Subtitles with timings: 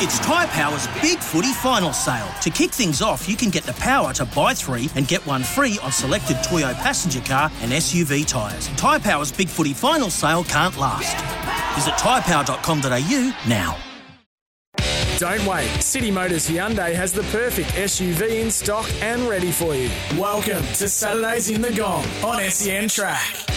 [0.00, 2.28] It's Tyre Power's Big Footy Final Sale.
[2.42, 5.42] To kick things off, you can get the power to buy three and get one
[5.42, 8.68] free on selected Toyo passenger car and SUV tyres.
[8.76, 11.16] Tyre Power's Big Footy Final Sale can't last.
[11.74, 13.76] Visit tyrepower.com.au now.
[15.18, 15.68] Don't wait.
[15.82, 19.90] City Motors Hyundai has the perfect SUV in stock and ready for you.
[20.16, 23.48] Welcome to Saturdays in the Gong on SEN Track.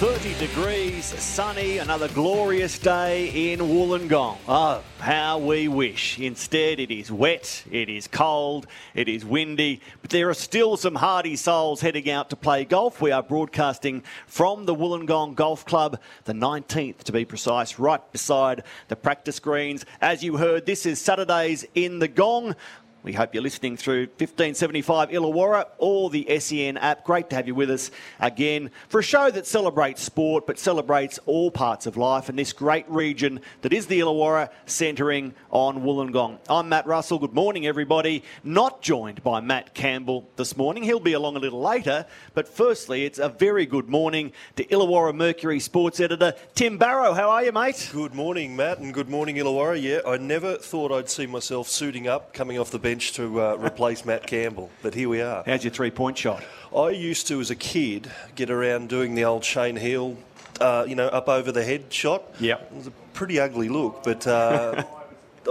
[0.00, 4.38] 30 degrees, sunny, another glorious day in Wollongong.
[4.48, 6.18] Oh, how we wish.
[6.18, 10.94] Instead, it is wet, it is cold, it is windy, but there are still some
[10.94, 13.02] hardy souls heading out to play golf.
[13.02, 18.62] We are broadcasting from the Wollongong Golf Club, the 19th to be precise, right beside
[18.88, 19.84] the practice greens.
[20.00, 22.56] As you heard, this is Saturdays in the Gong.
[23.02, 27.02] We hope you're listening through 1575 Illawarra or the SEN app.
[27.02, 31.18] Great to have you with us again for a show that celebrates sport but celebrates
[31.24, 36.40] all parts of life in this great region that is the Illawarra, centering on Wollongong.
[36.50, 37.18] I'm Matt Russell.
[37.18, 38.22] Good morning, everybody.
[38.44, 40.82] Not joined by Matt Campbell this morning.
[40.82, 42.04] He'll be along a little later.
[42.34, 47.14] But firstly, it's a very good morning to Illawarra Mercury sports editor Tim Barrow.
[47.14, 47.88] How are you, mate?
[47.94, 49.80] Good morning, Matt, and good morning, Illawarra.
[49.80, 53.56] Yeah, I never thought I'd see myself suiting up, coming off the bench to uh,
[53.56, 55.42] replace Matt Campbell, but here we are.
[55.46, 56.42] How's your three point shot?
[56.76, 60.16] I used to, as a kid, get around doing the old Shane Heal,
[60.60, 62.22] uh, you know, up over the head shot.
[62.40, 62.54] Yeah.
[62.56, 64.26] It was a pretty ugly look, but.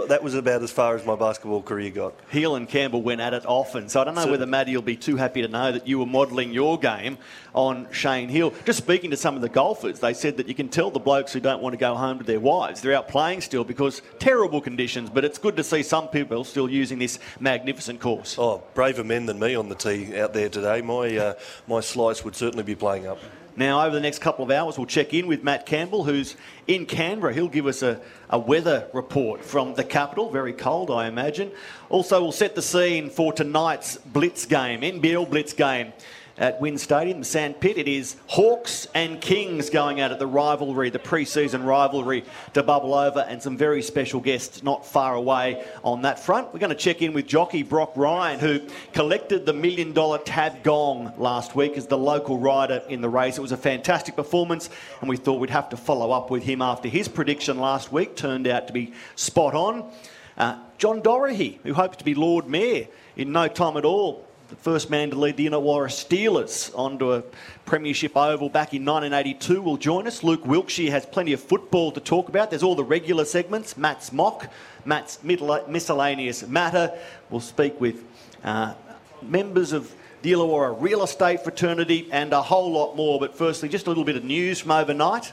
[0.07, 2.13] That was about as far as my basketball career got.
[2.31, 4.83] Heal and Campbell went at it often, so I don't know so, whether Maddie will
[4.83, 7.17] be too happy to know that you were modelling your game
[7.55, 8.53] on Shane Heal.
[8.65, 11.33] Just speaking to some of the golfers, they said that you can tell the blokes
[11.33, 12.81] who don't want to go home to their wives.
[12.81, 16.69] They're out playing still because terrible conditions, but it's good to see some people still
[16.69, 18.35] using this magnificent course.
[18.37, 20.81] Oh, braver men than me on the tee out there today.
[20.81, 21.33] My, uh,
[21.67, 23.19] my slice would certainly be playing up.
[23.59, 26.37] Now, over the next couple of hours, we'll check in with Matt Campbell, who's
[26.67, 27.33] in Canberra.
[27.33, 27.99] He'll give us a,
[28.29, 30.29] a weather report from the capital.
[30.29, 31.51] Very cold, I imagine.
[31.89, 35.91] Also, we'll set the scene for tonight's Blitz game, NBL Blitz game
[36.39, 37.77] at WIN Stadium, the Sandpit.
[37.77, 42.23] It is Hawks and Kings going out at the rivalry, the pre-season rivalry
[42.53, 46.53] to bubble over, and some very special guests not far away on that front.
[46.53, 48.61] We're going to check in with jockey Brock Ryan, who
[48.93, 53.37] collected the million dollar tab gong last week as the local rider in the race.
[53.37, 54.69] It was a fantastic performance,
[55.01, 58.15] and we thought we'd have to follow up with him after his prediction last week
[58.15, 59.91] turned out to be spot on.
[60.37, 64.55] Uh, John Dorahy, who hopes to be Lord Mayor in no time at all, the
[64.55, 67.21] first man to lead the Illawarra Steelers onto a
[67.65, 70.23] Premiership Oval back in 1982 will join us.
[70.23, 72.49] Luke Wilkshire has plenty of football to talk about.
[72.49, 73.77] There's all the regular segments.
[73.77, 74.51] Matt's mock,
[74.85, 76.97] Matt's miscellaneous matter.
[77.29, 78.03] We'll speak with
[78.43, 78.73] uh,
[79.21, 79.93] members of
[80.23, 83.19] the Illawarra Real Estate Fraternity and a whole lot more.
[83.19, 85.31] But firstly, just a little bit of news from overnight.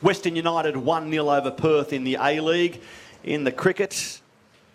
[0.00, 2.80] Western United 1 0 over Perth in the A League.
[3.24, 4.19] In the cricket,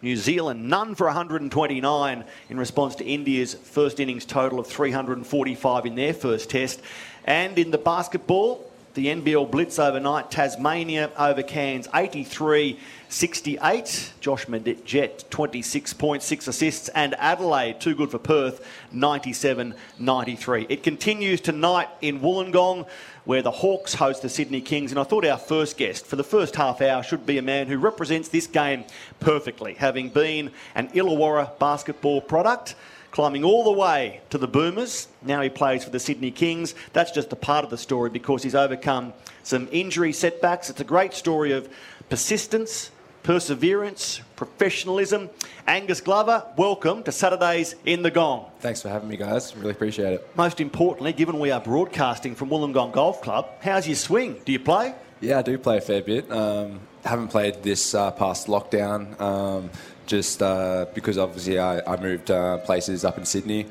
[0.06, 5.96] New Zealand, none for 129 in response to India's first innings total of 345 in
[5.96, 6.80] their first test.
[7.24, 12.80] And in the basketball, the NBL Blitz overnight, Tasmania over Cairns 83
[13.10, 14.14] 68.
[14.20, 14.46] Josh
[14.86, 16.90] Jet 26.6 assists.
[16.90, 20.68] And Adelaide, too good for Perth, 97 93.
[20.70, 22.88] It continues tonight in Wollongong
[23.26, 24.92] where the Hawks host the Sydney Kings.
[24.92, 27.68] And I thought our first guest for the first half hour should be a man
[27.68, 28.86] who represents this game
[29.20, 32.76] perfectly, having been an Illawarra basketball product.
[33.12, 35.08] Climbing all the way to the Boomers.
[35.22, 36.76] Now he plays for the Sydney Kings.
[36.92, 40.70] That's just a part of the story because he's overcome some injury setbacks.
[40.70, 41.70] It's a great story of
[42.10, 42.92] persistence,
[43.26, 45.32] perseverance, professionalism.
[45.66, 48.46] Angus Glover, welcome to Saturdays in the Gong.
[48.60, 49.56] Thanks for having me, guys.
[49.58, 50.30] Really appreciate it.
[50.38, 54.40] Most importantly, given we are broadcasting from Wollongong Golf Club, how's your swing?
[54.46, 54.94] Do you play?
[55.22, 56.32] Yeah, I do play a fair bit.
[56.32, 59.72] Um, haven't played this uh, past lockdown, um,
[60.06, 63.66] just uh, because obviously I, I moved uh, places up in Sydney.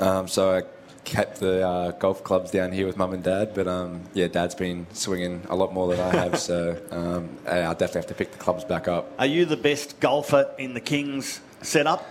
[0.00, 0.62] Um, so I
[1.06, 3.54] kept the uh, golf clubs down here with mum and dad.
[3.54, 7.72] But um, yeah, dad's been swinging a lot more than I have, so um, I'll
[7.72, 9.10] definitely have to pick the clubs back up.
[9.18, 12.04] Are you the best golfer in the Kings setup?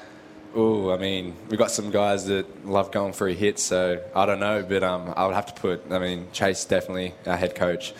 [0.56, 4.26] Oh, I mean, we've got some guys that love going for a hit, so I
[4.26, 7.56] don't know, but um, I would have to put, I mean, Chase definitely, our head
[7.56, 7.94] coach.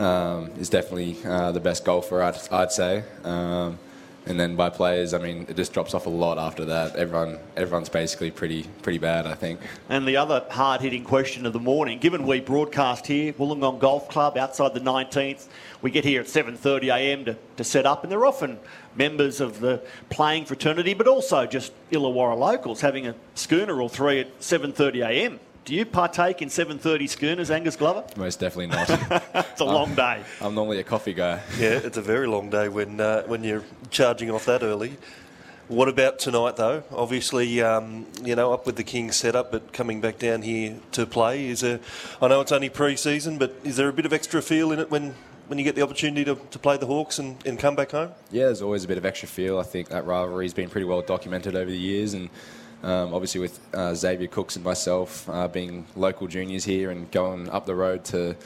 [0.00, 3.04] um, is definitely uh, the best golfer, I'd, I'd say.
[3.22, 3.78] Um,
[4.26, 6.96] and then by players, I mean it just drops off a lot after that.
[6.96, 9.60] Everyone, everyone's basically pretty, pretty bad, I think.
[9.88, 14.36] And the other hard-hitting question of the morning, given we broadcast here, Wollongong Golf Club
[14.36, 15.46] outside the 19th,
[15.82, 17.24] we get here at 7:30 a.m.
[17.24, 18.58] To, to set up, and they're often
[18.94, 24.20] members of the playing fraternity, but also just Illawarra locals having a schooner or three
[24.20, 25.40] at 7:30 a.m.
[25.70, 28.04] Do you partake in 7.30 schooners, Angus Glover?
[28.16, 28.90] Most definitely not.
[29.52, 30.20] it's a long day.
[30.40, 31.40] I'm normally a coffee guy.
[31.60, 34.96] Yeah, it's a very long day when uh, when you're charging off that early.
[35.68, 36.82] What about tonight, though?
[36.90, 41.06] Obviously, um, you know, up with the Kings setup, but coming back down here to
[41.06, 41.78] play is a.
[42.20, 44.90] I know it's only pre-season, but is there a bit of extra feel in it
[44.90, 45.14] when
[45.46, 48.10] when you get the opportunity to, to play the Hawks and, and come back home?
[48.32, 49.60] Yeah, there's always a bit of extra feel.
[49.60, 52.28] I think that rivalry's been pretty well documented over the years, and
[52.82, 57.48] um, obviously, with uh, Xavier Cooks and myself uh, being local juniors here and going
[57.50, 58.36] up the road to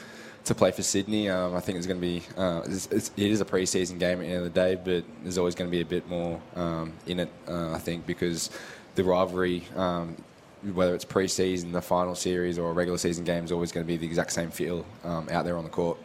[0.45, 3.31] to play for Sydney, um, I think it's going to be uh, it's, it's, it
[3.31, 5.75] is a pre-season game at the end of the day, but there's always going to
[5.75, 7.29] be a bit more um, in it.
[7.47, 8.49] Uh, I think because
[8.95, 9.63] the rivalry.
[9.75, 10.15] Um,
[10.73, 13.87] whether it's pre-season, the final series, or a regular season game, is always going to
[13.87, 15.95] be the exact same feel um, out there on the court.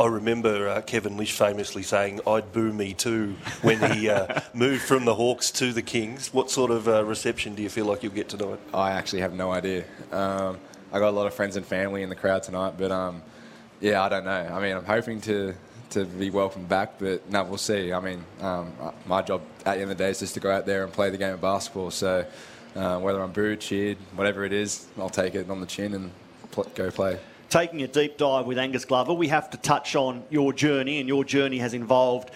[0.00, 4.82] I remember uh, Kevin Lisch famously saying, I'd boo me too, when he uh, moved
[4.82, 6.32] from the Hawks to the Kings.
[6.32, 8.60] What sort of uh, reception do you feel like you'll get tonight?
[8.72, 9.84] I actually have no idea.
[10.12, 10.58] Um,
[10.92, 13.22] I got a lot of friends and family in the crowd tonight, but um,
[13.80, 14.30] yeah, I don't know.
[14.30, 15.52] I mean, I'm hoping to,
[15.90, 17.92] to be welcomed back, but no, we'll see.
[17.92, 18.72] I mean, um,
[19.04, 20.92] my job at the end of the day is just to go out there and
[20.92, 21.90] play the game of basketball.
[21.90, 22.24] So
[22.76, 26.12] uh, whether I'm booed, cheered, whatever it is, I'll take it on the chin and
[26.52, 27.18] pl- go play
[27.48, 31.08] taking a deep dive with Angus Glover, we have to touch on your journey, and
[31.08, 32.30] your journey has involved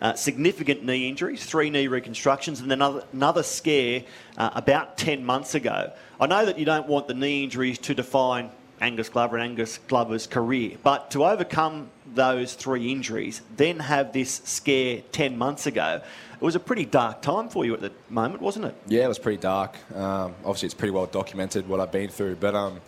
[0.00, 4.02] uh, significant knee injuries, three knee reconstructions, and then another, another scare
[4.36, 5.92] uh, about 10 months ago.
[6.20, 9.78] I know that you don't want the knee injuries to define Angus Glover and Angus
[9.88, 16.02] Glover's career, but to overcome those three injuries, then have this scare 10 months ago,
[16.34, 18.74] it was a pretty dark time for you at the moment, wasn't it?
[18.86, 19.76] Yeah, it was pretty dark.
[19.94, 22.80] Um, obviously, it's pretty well documented what I've been through, but um,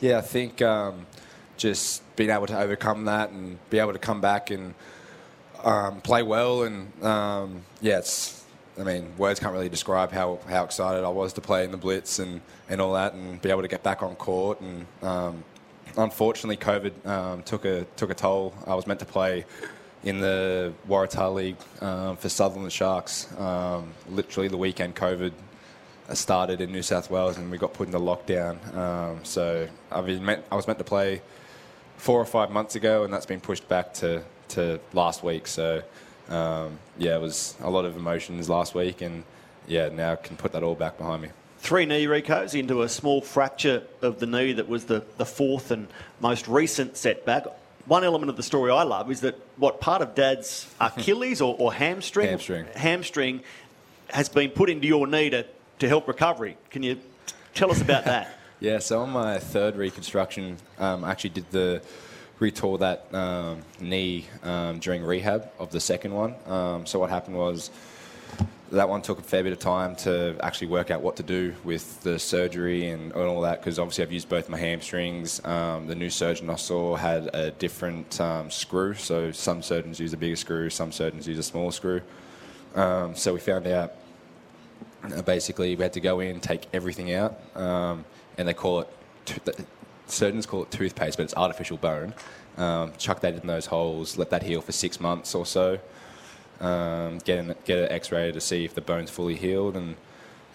[0.00, 0.62] yeah, I think.
[0.62, 1.06] Um,
[1.56, 4.74] just being able to overcome that and be able to come back and
[5.64, 6.62] um, play well.
[6.62, 8.44] And um, yeah, it's,
[8.78, 11.76] I mean, words can't really describe how, how excited I was to play in the
[11.76, 14.60] Blitz and, and all that and be able to get back on court.
[14.60, 15.44] And um,
[15.96, 18.54] unfortunately, COVID um, took, a, took a toll.
[18.66, 19.44] I was meant to play
[20.04, 23.28] in the Waratah League um, for Sutherland Sharks.
[23.38, 25.32] Um, literally, the weekend COVID
[26.12, 28.56] started in New South Wales and we got put into lockdown.
[29.26, 31.20] so I, mean, I was meant to play
[31.96, 35.46] four or five months ago, and that's been pushed back to, to last week.
[35.46, 35.82] So,
[36.28, 39.24] um, yeah, it was a lot of emotions last week, and
[39.66, 41.28] yeah, now I can put that all back behind me.
[41.58, 45.70] Three knee recos into a small fracture of the knee that was the, the fourth
[45.70, 45.88] and
[46.20, 47.46] most recent setback.
[47.86, 51.56] One element of the story I love is that what part of Dad's Achilles or,
[51.58, 53.40] or hamstring, hamstring hamstring
[54.10, 55.46] has been put into your knee to,
[55.80, 56.56] to help recovery.
[56.70, 57.00] Can you
[57.54, 58.32] tell us about that?
[58.58, 61.82] Yeah, so on my third reconstruction, um, I actually did the
[62.40, 66.34] retore that um, knee um, during rehab of the second one.
[66.46, 67.70] Um, so what happened was
[68.72, 71.54] that one took a fair bit of time to actually work out what to do
[71.64, 75.44] with the surgery and, all that because obviously I've used both my hamstrings.
[75.44, 80.14] Um, the new surgeon I saw had a different um, screw, so some surgeons use
[80.14, 82.00] a bigger screw, some surgeons use a smaller screw.
[82.74, 83.92] so we found out
[85.14, 87.38] uh, basically we had to go in, take everything out
[88.38, 89.66] and they call it,
[90.06, 92.14] surgeons call it toothpaste, but it's artificial bone.
[92.56, 95.78] Um, chuck that in those holes, let that heal for six months or so.
[96.60, 99.96] Um, get an, get an X-ray to see if the bone's fully healed, and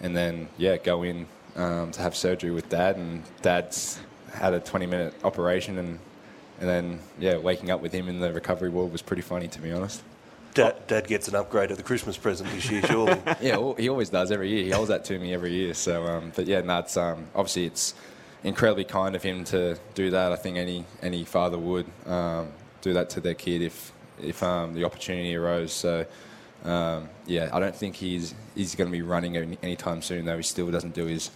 [0.00, 2.96] and then yeah, go in um, to have surgery with Dad.
[2.96, 4.00] And Dad's
[4.32, 6.00] had a 20-minute operation, and
[6.58, 9.60] and then yeah, waking up with him in the recovery ward was pretty funny to
[9.60, 10.02] be honest.
[10.54, 13.18] Dad, Dad, gets an upgrade of the Christmas present this year, surely.
[13.40, 14.64] yeah, he always does every year.
[14.64, 15.74] He holds that to me every year.
[15.74, 17.94] So, um, but yeah, no, it's um, obviously it's
[18.44, 20.32] incredibly kind of him to do that.
[20.32, 22.48] I think any any father would um,
[22.82, 25.72] do that to their kid if if um, the opportunity arose.
[25.72, 26.06] So.
[26.64, 30.26] Um, yeah, I don't think he's he's going to be running any, anytime soon.
[30.26, 31.32] Though he still doesn't do his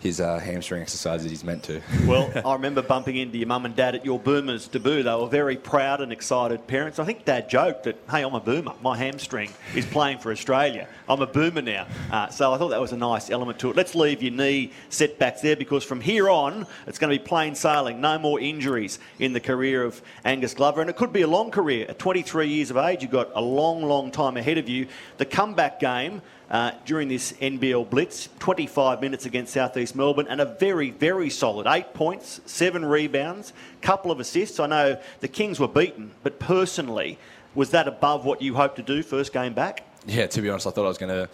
[0.00, 1.80] his uh, hamstring exercises he's meant to.
[2.06, 5.02] well, I remember bumping into your mum and dad at your Boomers debut.
[5.02, 6.98] They were very proud and excited parents.
[6.98, 8.74] I think dad joked that, hey, I'm a boomer.
[8.82, 10.88] My hamstring is playing for Australia.
[11.08, 11.86] I'm a boomer now.
[12.10, 13.76] Uh, so I thought that was a nice element to it.
[13.76, 17.54] Let's leave your knee setbacks there because from here on, it's going to be plain
[17.54, 18.00] sailing.
[18.00, 20.80] No more injuries in the career of Angus Glover.
[20.80, 21.86] And it could be a long career.
[21.88, 24.86] At 23 years of age, you've got a long, long time ahead of you.
[25.16, 28.28] The comeback game uh, during this NBL Blitz.
[28.38, 33.52] 25 minutes against Southeast Melbourne and a very, very solid eight points, seven rebounds,
[33.82, 34.60] couple of assists.
[34.60, 37.18] I know the Kings were beaten, but personally,
[37.54, 39.84] was that above what you hoped to do first game back?
[40.06, 41.28] Yeah, to be honest, I thought I was going to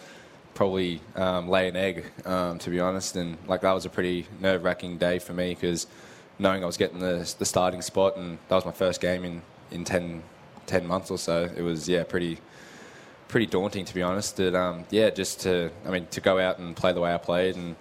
[0.53, 3.15] probably um, lay an egg, um, to be honest.
[3.15, 5.87] And like that was a pretty nerve wracking day for me because
[6.39, 9.41] knowing I was getting the, the starting spot and that was my first game in,
[9.71, 10.23] in 10,
[10.65, 12.39] 10 months or so, it was, yeah, pretty
[13.27, 14.37] pretty daunting to be honest.
[14.37, 17.17] That um, yeah, just to I mean to go out and play the way I
[17.17, 17.75] played, and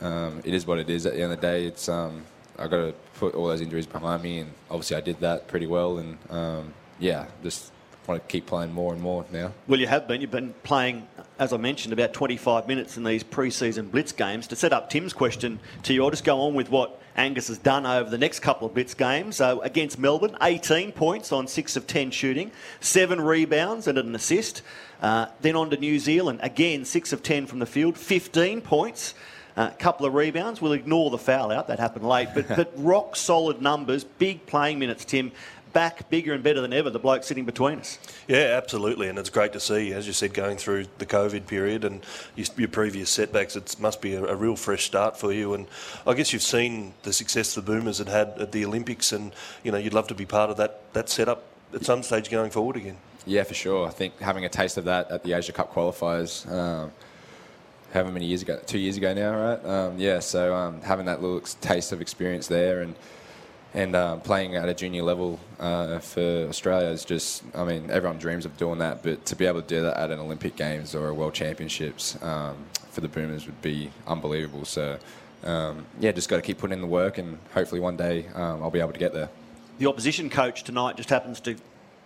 [0.00, 1.06] um, it is what it is.
[1.06, 2.24] At the end of the day, it's um,
[2.58, 5.66] I got to put all those injuries behind me, and obviously I did that pretty
[5.66, 5.98] well.
[5.98, 7.72] And um, yeah, just
[8.06, 9.52] want to keep playing more and more now.
[9.66, 10.20] Well, you have been.
[10.20, 11.06] You've been playing,
[11.38, 14.48] as I mentioned, about 25 minutes in these pre-season blitz games.
[14.48, 17.58] To set up Tim's question to you, I'll just go on with what Angus has
[17.58, 19.36] done over the next couple of blitz games.
[19.36, 24.62] So against Melbourne, 18 points on 6 of 10 shooting, 7 rebounds and an assist.
[25.00, 29.14] Uh, then on to New Zealand, again, 6 of 10 from the field, 15 points.
[29.56, 30.62] A uh, couple of rebounds.
[30.62, 31.66] We'll ignore the foul out.
[31.66, 32.28] That happened late.
[32.32, 35.32] But, but rock solid numbers, big playing minutes, Tim
[35.72, 37.98] back bigger and better than ever, the bloke sitting between us.
[38.26, 39.08] Yeah, absolutely.
[39.08, 42.04] And it's great to see, as you said, going through the COVID period and
[42.36, 45.54] your previous setbacks, it must be a, a, real fresh start for you.
[45.54, 45.66] And
[46.06, 49.32] I guess you've seen the success the Boomers had had at the Olympics, and
[49.62, 51.44] you know you'd love to be part of that, that setup
[51.74, 52.96] at some stage going forward again.
[53.26, 53.86] Yeah, for sure.
[53.86, 56.50] I think having a taste of that at the Asia Cup qualifiers.
[56.50, 56.92] Um,
[57.92, 59.64] however many years ago, two years ago now, right?
[59.64, 62.94] Um, yeah, so um, having that little taste of experience there and
[63.74, 68.18] and um, playing at a junior level uh, for Australia is just, I mean, everyone
[68.18, 70.94] dreams of doing that, but to be able to do that at an Olympic Games
[70.94, 72.56] or a World Championships um,
[72.90, 74.64] for the Boomers would be unbelievable.
[74.64, 74.98] So,
[75.44, 78.62] um, yeah, just got to keep putting in the work, and hopefully one day um,
[78.62, 79.28] I'll be able to get there.
[79.78, 81.56] The opposition coach tonight just happens to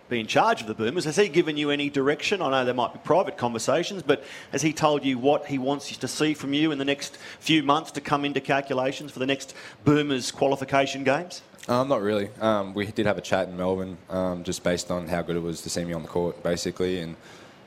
[0.09, 1.05] be in charge of the Boomers.
[1.05, 2.41] Has he given you any direction?
[2.41, 5.89] I know there might be private conversations, but has he told you what he wants
[5.91, 9.19] you to see from you in the next few months to come into calculations for
[9.19, 9.55] the next
[9.85, 11.41] Boomers qualification games?
[11.67, 12.29] Um, not really.
[12.41, 15.41] Um, we did have a chat in Melbourne, um, just based on how good it
[15.41, 17.15] was to see me on the court, basically, and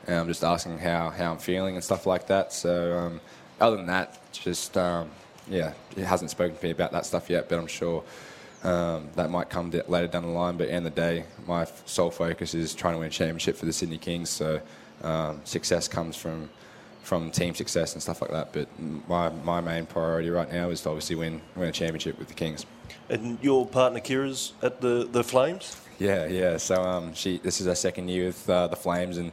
[0.07, 2.53] um, just asking how, how I'm feeling and stuff like that.
[2.53, 3.21] So, um,
[3.59, 5.09] other than that, just um,
[5.47, 8.03] yeah, he hasn't spoken to me about that stuff yet, but I'm sure
[8.61, 10.57] that might come later down the line.
[10.57, 13.11] But at the end of the day, my sole focus is trying to win a
[13.11, 14.29] championship for the Sydney Kings.
[14.29, 14.61] So,
[15.43, 16.49] success comes from
[17.01, 18.51] from team success and stuff like that.
[18.51, 18.67] But
[19.07, 22.33] my, my main priority right now is to obviously win win a championship with the
[22.33, 22.65] Kings.
[23.09, 25.77] And your partner Kira's at the, the Flames?
[25.99, 26.57] Yeah, yeah.
[26.57, 29.31] So um, she this is her second year with uh, the Flames, and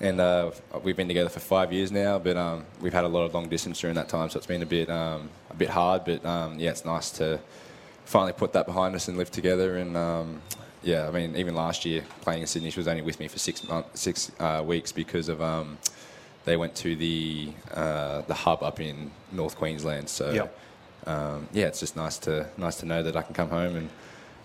[0.00, 0.50] and uh,
[0.82, 2.18] we've been together for five years now.
[2.18, 4.62] But um, we've had a lot of long distance during that time, so it's been
[4.62, 6.04] a bit um, a bit hard.
[6.04, 7.38] But um, yeah, it's nice to
[8.04, 9.76] finally put that behind us and live together.
[9.76, 10.42] And um,
[10.82, 13.38] yeah, I mean, even last year playing in Sydney, she was only with me for
[13.38, 15.78] six months, six uh, weeks because of um,
[16.44, 20.08] they went to the uh, the hub up in North Queensland.
[20.08, 20.30] So.
[20.30, 20.60] Yep
[21.06, 23.88] um, yeah, it's just nice to nice to know that I can come home and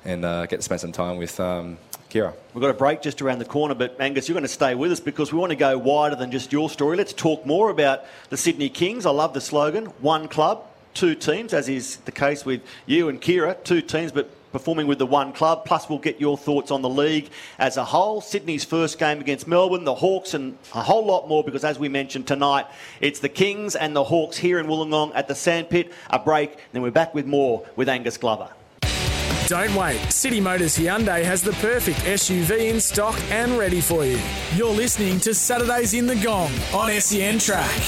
[0.06, 1.78] and uh, get to spend some time with um,
[2.10, 2.34] Kira.
[2.54, 4.92] We've got a break just around the corner, but Angus, you're going to stay with
[4.92, 6.98] us because we want to go wider than just your story.
[6.98, 9.06] Let's talk more about the Sydney Kings.
[9.06, 10.63] I love the slogan: one club,
[10.94, 15.00] two teams, as is the case with you and Kira, two teams, but performing with
[15.00, 15.65] the one club.
[15.65, 18.22] Plus, we'll get your thoughts on the league as a whole.
[18.22, 21.89] Sydney's first game against Melbourne, the Hawks, and a whole lot more because, as we
[21.89, 22.65] mentioned tonight,
[23.01, 25.91] it's the Kings and the Hawks here in Wollongong at the Sandpit.
[26.10, 28.50] A break, then we're back with more with Angus Glover.
[29.50, 30.00] Don't wait.
[30.12, 34.20] City Motors Hyundai has the perfect SUV in stock and ready for you.
[34.53, 37.82] You're listening to Saturdays in the Gong on SEN Track.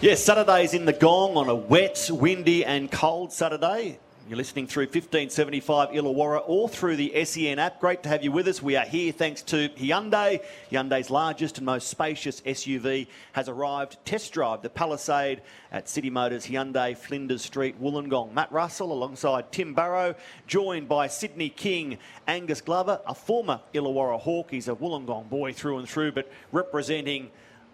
[0.00, 4.00] Yes, Saturdays in the Gong on a wet, windy, and cold Saturday.
[4.26, 7.78] You're listening through 1575 Illawarra or through the SEN app.
[7.78, 8.62] Great to have you with us.
[8.62, 10.42] We are here thanks to Hyundai.
[10.72, 13.98] Hyundai's largest and most spacious SUV has arrived.
[14.06, 18.32] Test drive the Palisade at City Motors Hyundai, Flinders Street, Wollongong.
[18.32, 20.14] Matt Russell alongside Tim Barrow,
[20.46, 24.50] joined by Sydney King Angus Glover, a former Illawarra Hawk.
[24.50, 27.30] He's a Wollongong boy through and through, but representing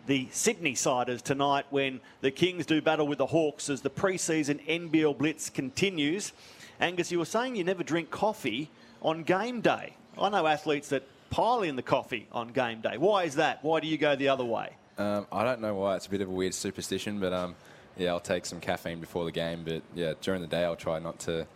[0.07, 4.61] the Sydney Siders tonight when the Kings do battle with the Hawks as the pre-season
[4.69, 6.33] NBL Blitz continues.
[6.81, 8.71] Angus, you were saying you never drink coffee
[9.03, 9.95] on game day.
[10.19, 12.97] I know athletes that pile in the coffee on game day.
[12.99, 13.63] Why is that?
[13.63, 14.71] Why do you go the other way?
[14.99, 15.97] Um, I don't know why.
[15.97, 17.55] It's a bit of a weird superstition, but um,
[17.97, 19.63] yeah, I'll take some caffeine before the game.
[19.65, 21.47] But yeah, during the day, I'll try not to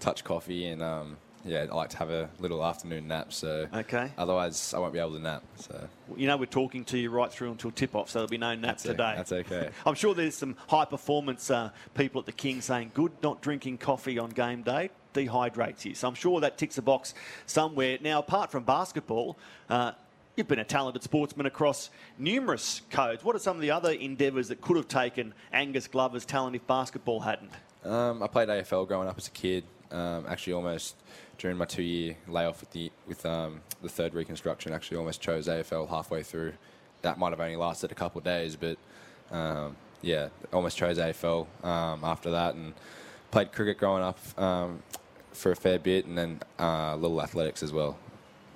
[0.00, 3.32] touch coffee and um, yeah, I like to have a little afternoon nap.
[3.32, 4.10] So okay.
[4.16, 5.42] Otherwise, I won't be able to nap.
[5.56, 8.38] So you know, we're talking to you right through until tip off, so there'll be
[8.38, 9.12] no nap that's today.
[9.12, 9.70] A, that's okay.
[9.86, 13.78] I'm sure there's some high performance uh, people at the King saying, "Good, not drinking
[13.78, 15.94] coffee on game day." Dehydrates you.
[15.94, 17.14] So I'm sure that ticks a box
[17.46, 17.98] somewhere.
[18.00, 19.38] Now, apart from basketball,
[19.70, 19.92] uh,
[20.36, 23.22] You've been a talented sportsman across numerous codes.
[23.22, 26.66] What are some of the other endeavours that could have taken Angus Glover's talent if
[26.66, 27.52] basketball hadn't?
[27.84, 29.62] Um, I played AFL growing up as a kid.
[29.92, 30.96] Um, actually, almost
[31.38, 35.88] during my two-year layoff with the with um, the third reconstruction, actually almost chose AFL
[35.88, 36.52] halfway through.
[37.02, 38.78] That might have only lasted a couple of days, but
[39.30, 42.74] um, yeah, almost chose AFL um, after that, and
[43.30, 44.82] played cricket growing up um,
[45.32, 47.98] for a fair bit, and then uh, little athletics as well.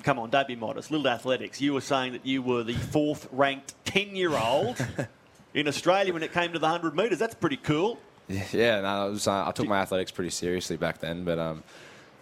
[0.02, 0.90] Come on, don't be modest.
[0.90, 1.60] Little athletics.
[1.60, 4.78] You were saying that you were the fourth ranked 10 year old
[5.54, 7.18] in Australia when it came to the 100 metres.
[7.18, 7.98] That's pretty cool.
[8.52, 11.62] Yeah, no, was, uh, I took my athletics pretty seriously back then, but um,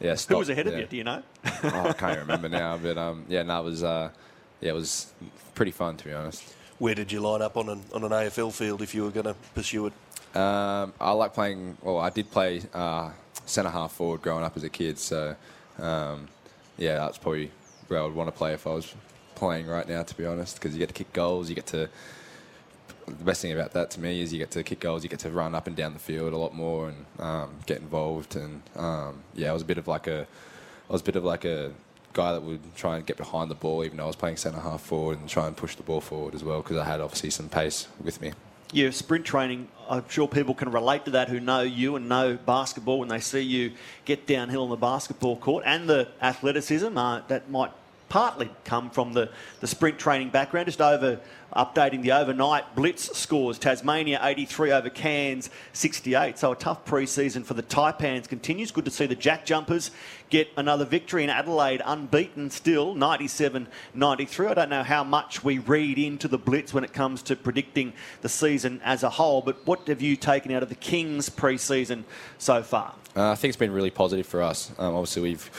[0.00, 0.14] yeah.
[0.14, 0.72] Stopped, Who was ahead yeah.
[0.72, 0.86] of you?
[0.86, 1.22] Do you know?
[1.44, 4.10] oh, I can't remember now, but um, yeah, no, it was uh,
[4.60, 5.12] yeah, it was
[5.54, 6.54] pretty fun to be honest.
[6.78, 9.24] Where did you line up on an, on an AFL field if you were going
[9.26, 9.92] to pursue it?
[10.36, 11.78] Um, I like playing.
[11.80, 13.10] Well, I did play uh,
[13.46, 15.34] centre half forward growing up as a kid, so
[15.78, 16.28] um,
[16.76, 17.50] yeah, that's probably
[17.88, 18.94] where I would want to play if I was
[19.34, 20.02] playing right now.
[20.02, 21.88] To be honest, because you get to kick goals, you get to.
[23.06, 25.20] The best thing about that to me is you get to kick goals, you get
[25.20, 28.36] to run up and down the field a lot more and um, get involved.
[28.36, 30.26] And um, yeah, I was a bit of like a,
[30.88, 31.72] I was a bit of like a
[32.12, 34.60] guy that would try and get behind the ball, even though I was playing centre
[34.60, 37.30] half forward and try and push the ball forward as well because I had obviously
[37.30, 38.32] some pace with me
[38.72, 42.36] your sprint training, I'm sure people can relate to that who know you and know
[42.36, 43.72] basketball when they see you
[44.04, 47.70] get downhill on the basketball court and the athleticism uh, that might
[48.08, 50.66] partly come from the, the sprint training background.
[50.66, 51.20] Just over
[51.54, 53.58] updating the overnight blitz scores.
[53.58, 56.38] Tasmania 83 over Cairns 68.
[56.38, 58.70] So a tough pre-season for the Taipans continues.
[58.70, 59.90] Good to see the Jack Jumpers
[60.28, 64.48] get another victory in Adelaide, unbeaten still, 97-93.
[64.50, 67.92] I don't know how much we read into the blitz when it comes to predicting
[68.22, 72.04] the season as a whole, but what have you taken out of the Kings pre-season
[72.38, 72.94] so far?
[73.14, 74.72] Uh, I think it's been really positive for us.
[74.78, 75.50] Um, obviously, we've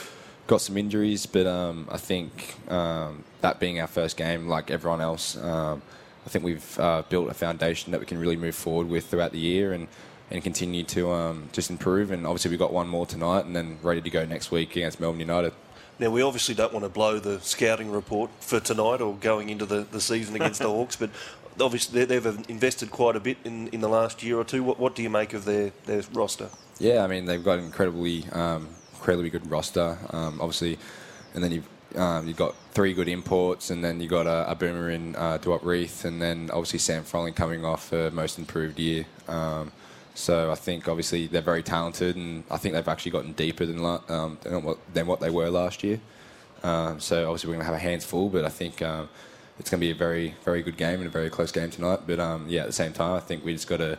[0.48, 5.00] got some injuries, but um, I think um, that being our first game, like everyone
[5.00, 5.82] else, um,
[6.26, 9.32] I think we've uh, built a foundation that we can really move forward with throughout
[9.32, 9.86] the year and,
[10.30, 12.10] and continue to um, just improve.
[12.10, 15.00] And obviously, we've got one more tonight and then ready to go next week against
[15.00, 15.52] Melbourne United.
[15.98, 19.66] Now, we obviously don't want to blow the scouting report for tonight or going into
[19.66, 21.10] the, the season against the Hawks, but
[21.60, 24.62] obviously they've invested quite a bit in, in the last year or two.
[24.62, 26.48] What, what do you make of their, their roster?
[26.78, 29.96] Yeah, I mean, they've got incredibly um, incredibly good roster.
[30.10, 30.78] Um, obviously,
[31.34, 34.54] and then you've um, you've got three good imports, and then you've got a, a
[34.54, 38.78] boomer in uh, Duop Reath, and then obviously Sam Froling coming off a most improved
[38.78, 39.06] year.
[39.26, 39.72] Um,
[40.14, 43.78] so I think obviously they're very talented, and I think they've actually gotten deeper than
[43.84, 46.00] um, than, what, than, what, they were last year.
[46.62, 49.08] Um, so obviously we're going to have our hands full, but I think um,
[49.58, 52.00] it's going to be a very very good game and a very close game tonight.
[52.06, 53.96] But um, yeah, at the same time, I think we just got to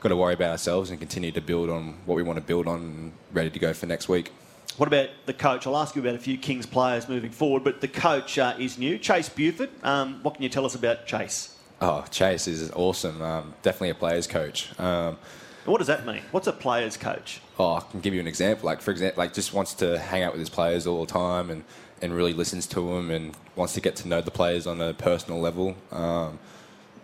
[0.00, 2.66] got to worry about ourselves and continue to build on what we want to build
[2.66, 4.30] on, ready to go for next week.
[4.78, 5.66] What about the coach?
[5.66, 8.78] I'll ask you about a few Kings players moving forward, but the coach uh, is
[8.78, 9.70] new, Chase Buford.
[9.82, 11.56] Um, what can you tell us about Chase?
[11.80, 13.20] Oh, Chase is awesome.
[13.20, 14.78] Um, definitely a player's coach.
[14.80, 15.18] Um,
[15.64, 16.22] what does that mean?
[16.30, 17.40] What's a player's coach?
[17.58, 18.66] Oh, I can give you an example.
[18.66, 21.50] Like for example, like just wants to hang out with his players all the time
[21.50, 21.64] and,
[22.00, 24.94] and really listens to them and wants to get to know the players on a
[24.94, 25.76] personal level.
[25.92, 26.38] Um,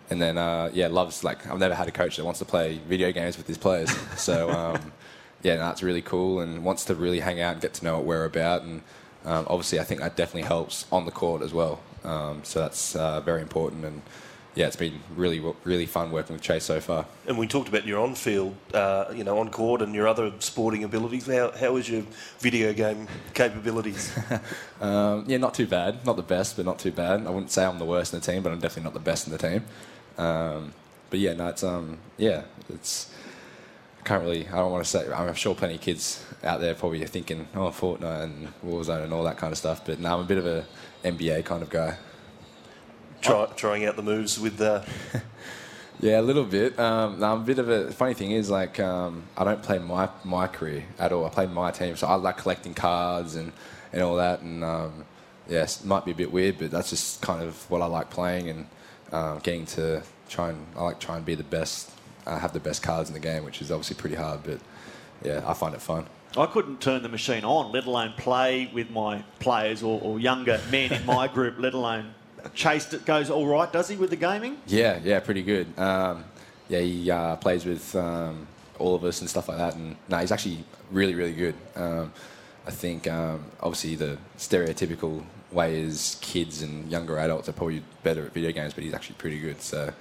[0.09, 2.79] and then uh, yeah, loves like I've never had a coach that wants to play
[2.87, 3.91] video games with his players.
[4.17, 4.91] So um,
[5.41, 8.05] yeah, that's really cool and wants to really hang out and get to know what
[8.05, 8.63] we're about.
[8.63, 8.81] And
[9.25, 11.79] um, obviously, I think that definitely helps on the court as well.
[12.03, 13.85] Um, so that's uh, very important.
[13.85, 14.01] And
[14.55, 17.05] yeah, it's been really, really fun working with Chase so far.
[17.27, 20.83] And we talked about your on-field, uh, you know, on court and your other sporting
[20.83, 21.27] abilities.
[21.27, 22.03] How, how is your
[22.39, 24.17] video game capabilities?
[24.81, 26.05] um, yeah, not too bad.
[26.05, 27.25] Not the best, but not too bad.
[27.25, 29.27] I wouldn't say I'm the worst in the team, but I'm definitely not the best
[29.27, 29.63] in the team.
[30.17, 30.73] Um,
[31.09, 33.09] but yeah, no, it's um, yeah, it's
[34.09, 34.47] can't really.
[34.47, 35.11] I don't want to say.
[35.11, 39.13] I'm sure plenty of kids out there probably are thinking, oh, Fortnite and Warzone and
[39.13, 39.85] all that kind of stuff.
[39.85, 40.65] But now I'm a bit of a
[41.03, 41.95] NBA kind of guy.
[43.21, 44.83] Try, trying out the moves with the.
[45.99, 46.79] yeah, a little bit.
[46.79, 49.77] Um, now I'm a bit of a funny thing is like um, I don't play
[49.77, 51.23] my my career at all.
[51.27, 53.53] I play my team, so I like collecting cards and
[53.93, 54.41] and all that.
[54.41, 55.05] And um,
[55.47, 58.09] yes, it might be a bit weird, but that's just kind of what I like
[58.09, 58.65] playing and
[59.11, 61.91] um, getting to try and I like try and be the best
[62.25, 64.43] uh, have the best cards in the game, which is obviously pretty hard.
[64.43, 64.59] But
[65.23, 66.05] yeah, I find it fun.
[66.37, 70.61] I couldn't turn the machine on, let alone play with my players or, or younger
[70.69, 72.13] men in my group, let alone
[72.53, 73.05] Chase it.
[73.05, 74.57] goes all right, does he, with the gaming?
[74.67, 75.67] Yeah, yeah, pretty good.
[75.77, 76.23] Um,
[76.69, 79.75] yeah, he uh, plays with um, all of us and stuff like that.
[79.75, 81.55] And no, he's actually really, really good.
[81.75, 82.13] Um,
[82.65, 88.25] I think um, obviously the stereotypical way is kids and younger adults are probably better
[88.25, 89.61] at video games, but he's actually pretty good.
[89.61, 89.91] So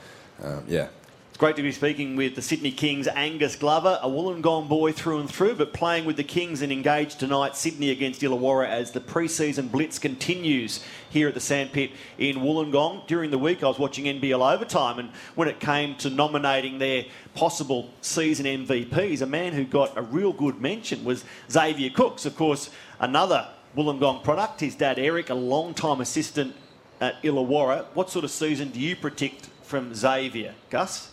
[0.43, 0.89] um, yeah,
[1.39, 5.31] great to be speaking with the Sydney Kings Angus Glover, a Wollongong boy through and
[5.31, 9.69] through, but playing with the Kings and engaged tonight, Sydney against Illawarra as the pre-season
[9.69, 13.07] blitz continues here at the Sandpit in Wollongong.
[13.07, 17.05] During the week, I was watching NBL overtime, and when it came to nominating their
[17.37, 22.35] possible season MVPs, a man who got a real good mention was Xavier Cooks, of
[22.35, 23.47] course, another
[23.77, 24.59] Wollongong product.
[24.59, 26.57] His dad Eric, a long-time assistant
[27.01, 27.85] at Illawarra.
[27.95, 31.13] What sort of season do you predict from Xavier, Gus?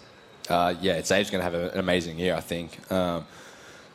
[0.49, 2.91] Uh, yeah, Zave's going to have an amazing year, I think.
[2.91, 3.25] Um,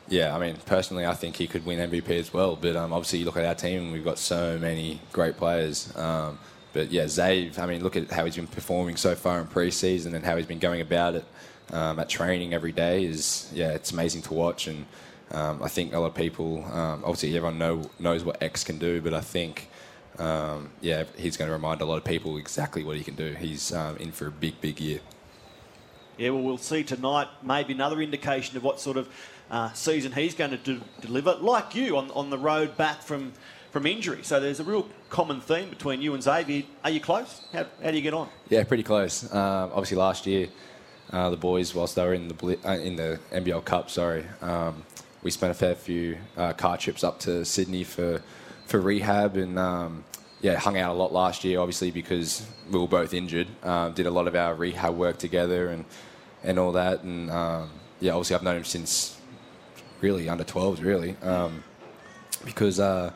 [0.07, 2.55] yeah, I mean, personally, I think he could win MVP as well.
[2.55, 5.95] But um, obviously, you look at our team, and we've got so many great players.
[5.95, 6.37] Um,
[6.73, 10.15] but yeah, Zave, I mean, look at how he's been performing so far in pre-season
[10.15, 11.25] and how he's been going about it
[11.71, 13.05] um, at training every day.
[13.05, 14.67] Is yeah, it's amazing to watch.
[14.67, 14.85] And
[15.31, 18.77] um, I think a lot of people, um, obviously, everyone know, knows what X can
[18.77, 19.69] do, but I think.
[20.17, 23.33] yeah, he's going to remind a lot of people exactly what he can do.
[23.33, 24.99] He's in for a big, big year.
[26.21, 27.27] Yeah, well, we'll see tonight.
[27.41, 29.09] Maybe another indication of what sort of
[29.49, 31.33] uh, season he's going to do, deliver.
[31.33, 33.33] Like you on, on the road back from
[33.71, 34.19] from injury.
[34.21, 36.61] So there's a real common theme between you and Xavier.
[36.83, 37.41] Are you close?
[37.51, 38.29] How, how do you get on?
[38.49, 39.33] Yeah, pretty close.
[39.33, 40.49] Uh, obviously, last year
[41.11, 44.83] uh, the boys, whilst they were in the uh, in the NBL Cup, sorry, um,
[45.23, 48.21] we spent a fair few uh, car trips up to Sydney for
[48.67, 49.57] for rehab and.
[49.57, 50.03] Um,
[50.43, 53.47] yeah, hung out a lot last year, obviously because we were both injured.
[53.61, 55.85] Um, did a lot of our rehab work together, and
[56.43, 57.03] and all that.
[57.03, 59.19] And um, yeah, obviously I've known him since
[60.01, 61.63] really under 12s, really, um,
[62.43, 63.11] because uh,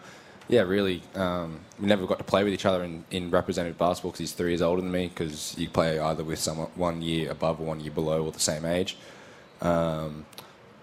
[0.47, 4.11] yeah, really um, we never got to play with each other in, in representative basketball
[4.11, 5.07] because he's three years older than me.
[5.07, 8.39] Because you play either with someone one year above or one year below or the
[8.39, 8.97] same age.
[9.61, 10.25] Um,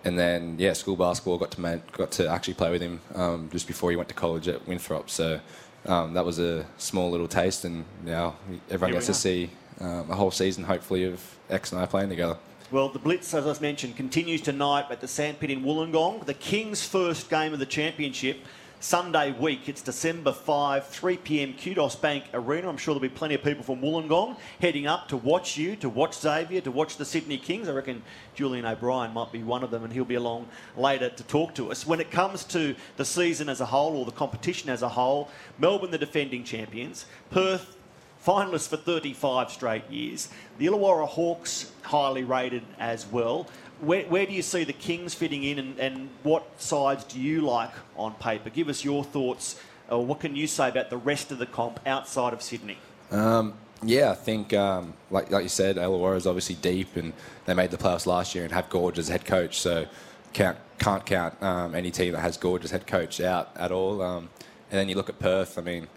[0.05, 3.49] and then yeah, school basketball got to man- got to actually play with him um,
[3.53, 5.11] just before he went to college at Winthrop.
[5.11, 5.41] So.
[5.85, 8.37] Um, that was a small little taste, and now
[8.71, 12.37] everyone gets to see um, a whole season, hopefully, of X and I playing together.
[12.71, 16.25] Well, the Blitz, as I mentioned, continues tonight at the Sandpit in Wollongong.
[16.25, 18.39] The Kings' first game of the championship,
[18.83, 19.69] Sunday week.
[19.69, 21.55] It's December 5, 3 p.m.
[21.55, 22.69] Kudos Bank Arena.
[22.69, 25.89] I'm sure there'll be plenty of people from Wollongong heading up to watch you, to
[25.89, 27.69] watch Xavier, to watch the Sydney Kings.
[27.69, 28.03] I reckon
[28.35, 31.71] Julian O'Brien might be one of them, and he'll be along later to talk to
[31.71, 31.87] us.
[31.87, 35.29] When it comes to the season as a whole, or the competition as a whole,
[35.59, 37.77] Melbourne, the defending champions, Perth,
[38.25, 40.29] finalists for 35 straight years.
[40.59, 43.49] The Illawarra Hawks, highly rated as well.
[43.81, 47.41] Where, where do you see the Kings fitting in and, and what sides do you
[47.41, 48.51] like on paper?
[48.51, 49.61] Give us your thoughts.
[49.89, 52.79] Or uh, what can you say about the rest of the comp outside of Sydney?
[53.11, 57.13] Um, yeah, I think, um, like, like you said, Illawarra is obviously deep and
[57.47, 59.59] they made the playoffs last year and have Goorj as head coach.
[59.59, 59.87] So
[60.33, 64.01] can't, can't count um, any team that has Goorj as head coach out at all.
[64.01, 64.31] Um,
[64.71, 65.89] and then you look at Perth, I mean,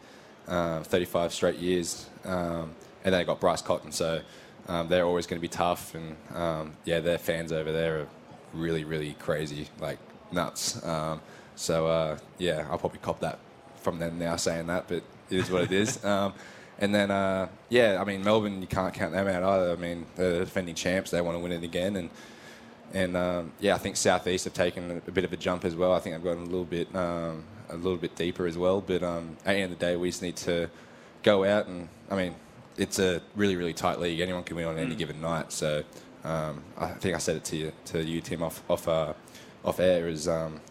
[0.48, 2.10] uh, 35 straight years.
[2.24, 4.22] Um, and they got Bryce Cotton, so
[4.68, 5.94] um, they're always going to be tough.
[5.94, 8.08] And um, yeah, their fans over there are
[8.54, 10.00] really, really crazy, like
[10.32, 10.84] nuts.
[10.84, 11.22] Um,
[11.56, 13.40] so uh, yeah, I'll probably cop that
[13.78, 16.04] from them now saying that, but it is what it is.
[16.06, 16.34] Um,
[16.78, 19.72] and then uh, yeah, I mean Melbourne, you can't count them out either.
[19.72, 22.10] I mean they're defending champs; they want to win it again, and
[22.94, 25.94] and yeah, I think Southeast have taken a bit of a jump as well.
[25.94, 26.94] I think they've gotten a little bit
[27.70, 28.82] a little bit deeper as well.
[28.82, 30.70] But um, at the end of the day, we just need to
[31.24, 32.36] go out and I mean,
[32.78, 34.20] it's a really really tight league.
[34.20, 34.98] Anyone can win on any mm.
[34.98, 35.52] given night.
[35.52, 35.84] So
[36.24, 39.14] um, I think I said it to you to you Tim off off uh,
[39.64, 40.28] off air is.
[40.28, 40.62] Um,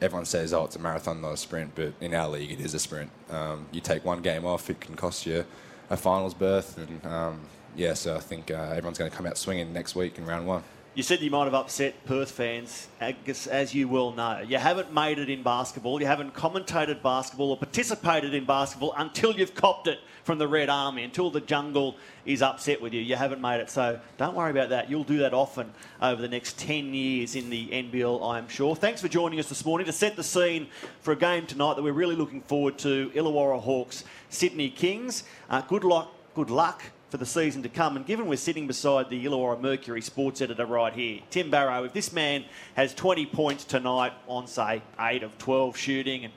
[0.00, 2.74] everyone says, "Oh, it's a marathon, not a sprint," but in our league, it is
[2.74, 3.10] a sprint.
[3.30, 5.44] Um, you take one game off, it can cost you
[5.90, 7.40] a finals berth, and um,
[7.76, 10.46] yeah, so I think uh, everyone's going to come out swinging next week in round
[10.46, 10.62] one.
[10.92, 14.40] You said you might have upset Perth fans, as you well know.
[14.40, 19.32] You haven't made it in basketball, you haven't commentated basketball or participated in basketball until
[19.32, 23.00] you've copped it from the Red Army, until the jungle is upset with you.
[23.02, 23.70] You haven't made it.
[23.70, 24.90] So don't worry about that.
[24.90, 25.72] You'll do that often
[26.02, 28.74] over the next 10 years in the NBL, I'm sure.
[28.74, 30.66] Thanks for joining us this morning to set the scene
[31.02, 35.22] for a game tonight that we're really looking forward to Illawarra Hawks, Sydney Kings.
[35.48, 36.12] Uh, good luck.
[36.34, 37.96] Good luck for the season to come.
[37.96, 41.92] And given we're sitting beside the Illawarra Mercury sports editor right here, Tim Barrow, if
[41.92, 42.44] this man
[42.74, 46.32] has 20 points tonight on, say, 8 of 12 shooting and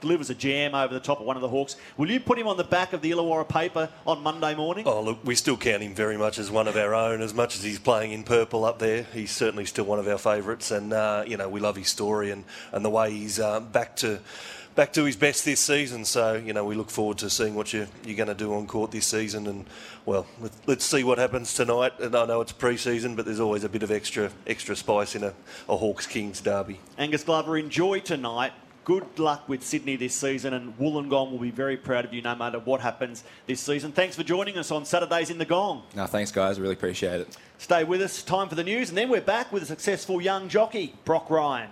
[0.00, 1.76] delivers a jam over the top of one of the Hawks.
[1.96, 4.86] Will you put him on the back of the Illawarra paper on Monday morning?
[4.86, 7.20] Oh, look, we still count him very much as one of our own.
[7.20, 10.18] As much as he's playing in purple up there, he's certainly still one of our
[10.18, 10.70] favourites.
[10.70, 13.96] And, uh, you know, we love his story and, and the way he's uh, back
[13.96, 14.20] to
[14.76, 16.04] back to his best this season.
[16.04, 18.66] So you know we look forward to seeing what you, you're going to do on
[18.66, 19.46] court this season.
[19.48, 19.64] And
[20.04, 21.98] well, let, let's see what happens tonight.
[21.98, 25.24] And I know it's pre-season, but there's always a bit of extra extra spice in
[25.24, 25.34] a,
[25.68, 26.78] a Hawks Kings derby.
[26.98, 28.52] Angus Glover, enjoy tonight.
[28.84, 32.36] Good luck with Sydney this season, and Wollongong will be very proud of you no
[32.36, 33.90] matter what happens this season.
[33.90, 35.82] Thanks for joining us on Saturdays in the Gong.
[35.96, 36.60] No, thanks, guys.
[36.60, 37.36] Really appreciate it.
[37.58, 38.22] Stay with us.
[38.22, 41.70] Time for the news, and then we're back with a successful young jockey, Brock Ryan.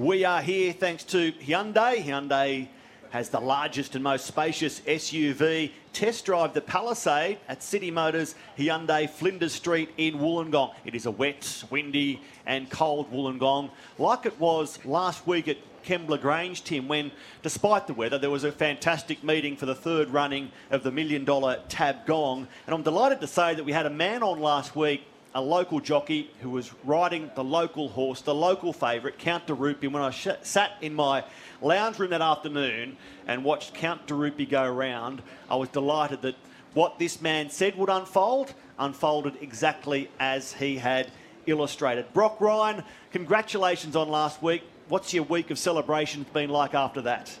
[0.00, 2.02] We are here thanks to Hyundai.
[2.02, 2.68] Hyundai
[3.10, 5.72] has the largest and most spacious SUV.
[5.92, 10.72] Test drive the Palisade at City Motors Hyundai Flinders Street in Wollongong.
[10.86, 16.18] It is a wet, windy, and cold Wollongong, like it was last week at Kembla
[16.18, 17.10] Grange, Tim, when,
[17.42, 21.26] despite the weather, there was a fantastic meeting for the third running of the million
[21.26, 22.48] dollar tab gong.
[22.66, 25.02] And I'm delighted to say that we had a man on last week,
[25.34, 29.86] a local jockey who was riding the local horse, the local favourite, Count de Rupee.
[29.86, 31.24] When I sh- sat in my
[31.62, 36.34] lounge room that afternoon and watched Count de Rupee go around, I was delighted that
[36.74, 41.10] what this man said would unfold unfolded exactly as he had
[41.46, 42.12] illustrated.
[42.12, 44.62] Brock Ryan, congratulations on last week.
[44.88, 47.38] What's your week of celebrations been like after that?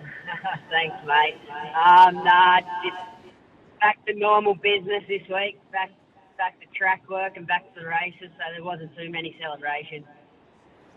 [0.70, 1.36] Thanks, mate.
[1.74, 2.96] Um, nah, just
[3.80, 5.58] back to normal business this week.
[5.72, 5.90] Back,
[6.42, 8.28] back to track work and back to the races.
[8.36, 10.04] So there wasn't too many celebrations.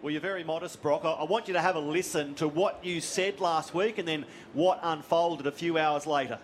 [0.01, 1.05] Well, you're very modest, Brock.
[1.05, 4.25] I want you to have a listen to what you said last week and then
[4.53, 6.39] what unfolded a few hours later.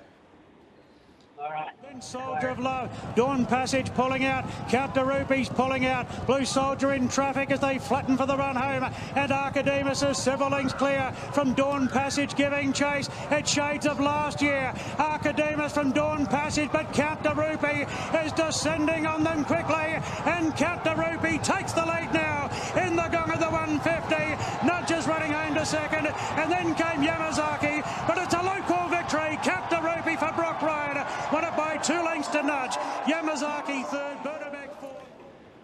[2.00, 7.08] Soldier of Love, Dawn Passage pulling out, Count de Rupees pulling out, Blue Soldier in
[7.08, 11.54] traffic as they flatten for the run home, and Archidemus is several lengths clear from
[11.54, 13.10] Dawn Passage giving chase.
[13.30, 14.74] It's shades of last year.
[14.98, 17.86] Archidemus from Dawn Passage, but Count de Rupee
[18.26, 23.08] is descending on them quickly, and Count de Rupee takes the lead now in the
[23.10, 24.66] gong of the 150.
[24.66, 29.38] Nudges running home to second, and then came Yamazaki, but it's a local victory.
[29.44, 31.06] Count de Rupee for Brock Ryan.
[31.32, 32.76] Won it by two lengths to nudge.
[33.06, 35.04] Yamazaki third, Bernabek fourth.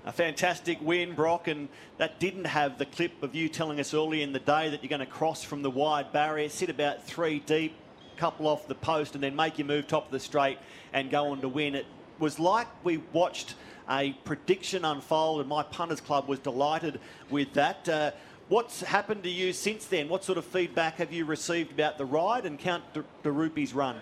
[0.06, 4.22] A fantastic win, Brock, and that didn't have the clip of you telling us early
[4.22, 7.40] in the day that you're going to cross from the wide barrier, sit about three
[7.40, 7.76] deep,
[8.16, 10.58] couple off the post, and then make your move top of the straight
[10.94, 11.76] and go on to win.
[11.76, 11.86] It
[12.20, 13.56] was like we watched
[13.90, 17.00] a prediction unfold, and my punters club was delighted
[17.30, 17.88] with that.
[17.88, 18.12] Uh,
[18.50, 20.10] what's happened to you since then?
[20.10, 23.98] What sort of feedback have you received about the ride and Count de Rupee's run?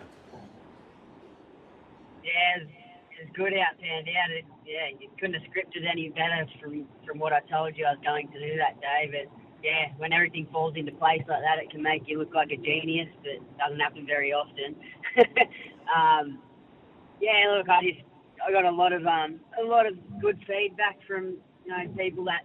[2.55, 2.71] It's,
[3.21, 4.01] it's good out there.
[4.03, 7.85] Yeah, it, yeah, you couldn't have scripted any better from from what I told you
[7.85, 9.09] I was going to do that day.
[9.11, 9.31] But
[9.63, 12.57] yeah, when everything falls into place like that, it can make you look like a
[12.57, 14.75] genius, but doesn't happen very often.
[15.95, 16.39] um,
[17.21, 18.03] yeah, look, I just
[18.45, 22.25] I got a lot of um, a lot of good feedback from you know people
[22.25, 22.43] that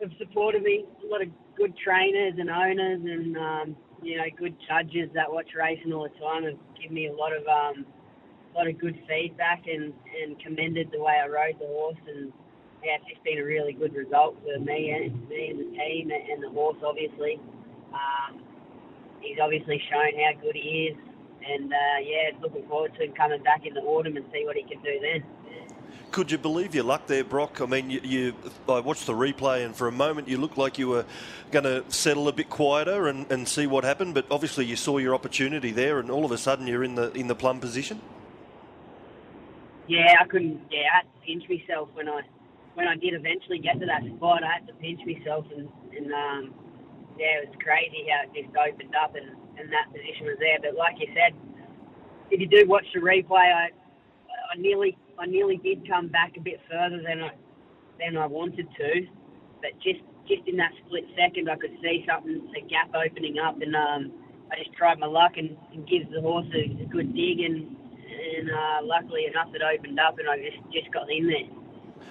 [0.00, 0.84] have supported me.
[1.04, 5.50] A lot of good trainers and owners, and um, you know good judges that watch
[5.56, 7.84] racing all the time have given me a lot of um,
[8.52, 12.32] a lot of good feedback and, and commended the way I rode the horse and
[12.84, 16.10] yeah, it's just been a really good result for me and me and the team
[16.10, 17.38] and the horse obviously.
[17.92, 18.40] Um,
[19.20, 20.96] he's obviously shown how good he is
[21.46, 24.56] and uh, yeah, looking forward to him coming back in the autumn and see what
[24.56, 25.24] he can do then.
[26.10, 27.60] Could you believe your luck there, Brock?
[27.60, 28.34] I mean, you, you,
[28.68, 31.04] I watched the replay, and for a moment you looked like you were
[31.52, 34.14] going to settle a bit quieter and, and see what happened.
[34.14, 37.12] But obviously, you saw your opportunity there, and all of a sudden you're in the
[37.12, 38.00] in the plum position
[39.88, 40.60] yeah, I couldn't.
[40.70, 42.22] Yeah, I had to pinch myself when I
[42.74, 44.44] when I did eventually get to that spot.
[44.44, 46.54] I had to pinch myself, and and um,
[47.18, 50.58] yeah, it was crazy how it just opened up, and and that position was there.
[50.62, 51.36] But like you said,
[52.30, 53.70] if you do watch the replay, I
[54.52, 57.30] I nearly I nearly did come back a bit further than I
[57.98, 58.90] than I wanted to,
[59.60, 63.60] but just just in that split second, I could see something, a gap opening up,
[63.60, 64.12] and um,
[64.52, 67.76] I just tried my luck and, and gives the horse a, a good dig, and
[68.38, 71.48] and uh, luckily enough it opened up and I just, just got in there.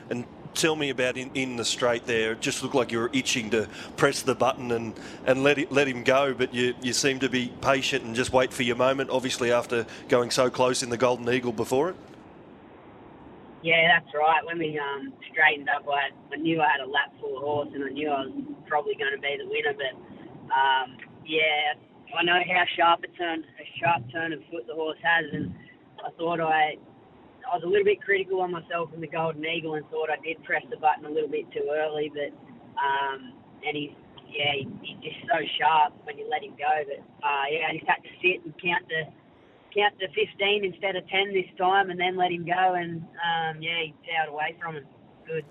[0.09, 2.33] And tell me about in, in the straight there.
[2.33, 4.93] It just looked like you were itching to press the button and,
[5.25, 8.33] and let, it, let him go, but you, you seem to be patient and just
[8.33, 11.95] wait for your moment, obviously, after going so close in the Golden Eagle before it.
[13.61, 14.45] Yeah, that's right.
[14.45, 17.43] When we um, straightened up, I, had, I knew I had a lap full of
[17.43, 18.31] horse and I knew I was
[18.67, 19.99] probably going to be the winner, but
[20.53, 21.73] um, yeah,
[22.17, 25.53] I know how sharp a turn, a sharp turn of foot the horse has, and
[26.05, 26.77] I thought I
[27.49, 30.21] I was a little bit critical on myself in the Golden Eagle and thought I
[30.23, 32.31] did press the button a little bit too early, but
[32.77, 33.33] um,
[33.65, 33.91] and he's
[34.27, 36.69] yeah he, he's just so sharp when you let him go.
[36.85, 39.11] But uh, yeah, I just had to sit and count to
[39.75, 42.73] count to 15 instead of 10 this time, and then let him go.
[42.75, 44.85] And um, yeah, he towed away from him.
[45.25, 45.45] Good.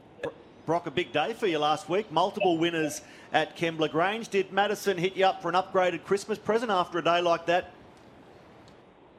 [0.66, 2.12] Brock, a big day for you last week.
[2.12, 3.00] Multiple winners
[3.32, 4.28] at Kembla Grange.
[4.28, 7.72] Did Madison hit you up for an upgraded Christmas present after a day like that?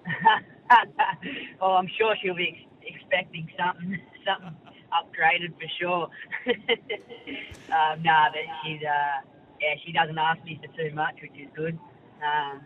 [1.62, 4.56] oh, I'm sure she'll be ex- expecting something, something
[4.94, 6.10] upgraded for sure.
[7.72, 9.22] um, nah, but she's, uh,
[9.62, 11.78] yeah, she doesn't ask me for too much, which is good.
[12.24, 12.62] Um,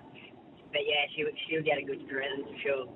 [0.71, 2.87] but yeah, she she'll get a good present for sure.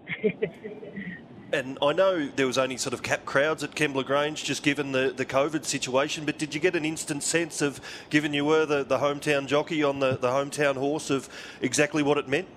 [1.53, 4.91] And I know there was only sort of cap crowds at Kembla Grange, just given
[4.91, 6.25] the, the COVID situation.
[6.25, 9.81] But did you get an instant sense of, given you were the, the hometown jockey
[9.81, 11.29] on the, the hometown horse, of
[11.61, 12.49] exactly what it meant?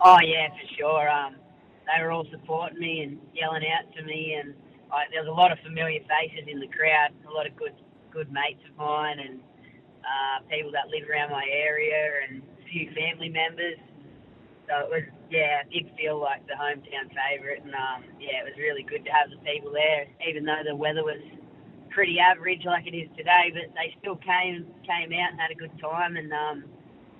[0.00, 1.08] Oh yeah, for sure.
[1.10, 1.36] Um,
[1.88, 4.54] they were all supporting me and yelling out to me, and
[4.92, 7.10] I, there was a lot of familiar faces in the crowd.
[7.26, 7.74] A lot of good
[8.12, 9.40] good mates of mine, and
[10.06, 13.78] uh, people that live around my area, and a few family members.
[14.68, 18.46] So it was yeah, I did feel like the hometown favourite, and um, yeah, it
[18.46, 21.20] was really good to have the people there, even though the weather was
[21.90, 23.50] pretty average like it is today.
[23.50, 26.64] But they still came came out and had a good time, and um,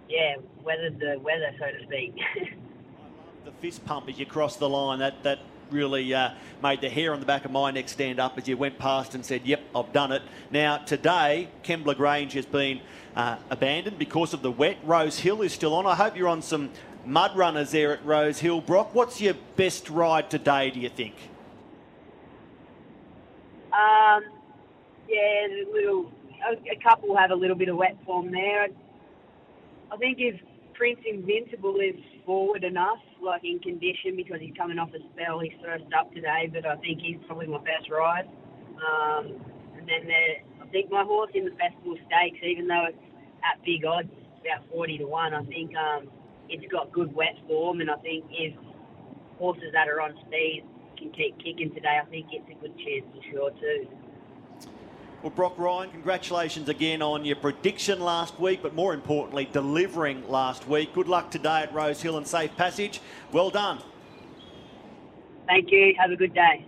[0.08, 2.14] yeah, weathered the weather, so to speak.
[3.48, 5.38] the fist pump as you crossed the line, that that
[5.70, 6.30] really uh,
[6.62, 9.14] made the hair on the back of my neck stand up as you went past
[9.14, 12.80] and said, "Yep, I've done it." Now today, Kembla Grange has been
[13.16, 14.76] uh, abandoned because of the wet.
[14.84, 15.86] Rose Hill is still on.
[15.86, 16.68] I hope you're on some
[17.06, 18.60] mud runners there at Rose Hill.
[18.60, 21.14] Brock, what's your best ride today, do you think?
[23.72, 24.24] Um,
[25.08, 26.12] yeah, a little,
[26.46, 28.68] a, a couple have a little bit of wet form there.
[29.90, 30.38] I think if
[30.78, 35.58] Prince Invincible is forward enough, like in condition, because he's coming off a spell, he's
[35.60, 38.30] first up today, but I think he's probably my best ride.
[38.78, 39.42] Um,
[39.76, 40.06] and then
[40.62, 43.04] I think my horse in the Festival Stakes, even though it's
[43.42, 46.06] at big odds, about 40 to 1, I think um,
[46.48, 48.54] it's got good wet form, and I think if
[49.36, 50.62] horses that are on speed
[50.96, 53.88] can keep kicking today, I think it's a good chance for sure too.
[55.20, 60.68] Well, Brock Ryan, congratulations again on your prediction last week, but more importantly, delivering last
[60.68, 60.94] week.
[60.94, 63.00] Good luck today at Rose Hill and safe passage.
[63.32, 63.80] Well done.
[65.48, 65.92] Thank you.
[65.98, 66.64] Have a good day.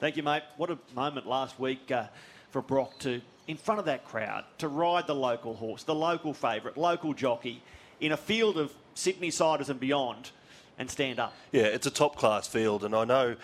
[0.00, 0.44] Thank you, mate.
[0.56, 2.06] What a moment last week uh,
[2.52, 6.32] for Brock to, in front of that crowd, to ride the local horse, the local
[6.32, 7.62] favourite, local jockey,
[8.00, 10.30] in a field of Sydney siders and beyond
[10.78, 11.34] and stand up.
[11.52, 13.36] Yeah, it's a top class field, and I know.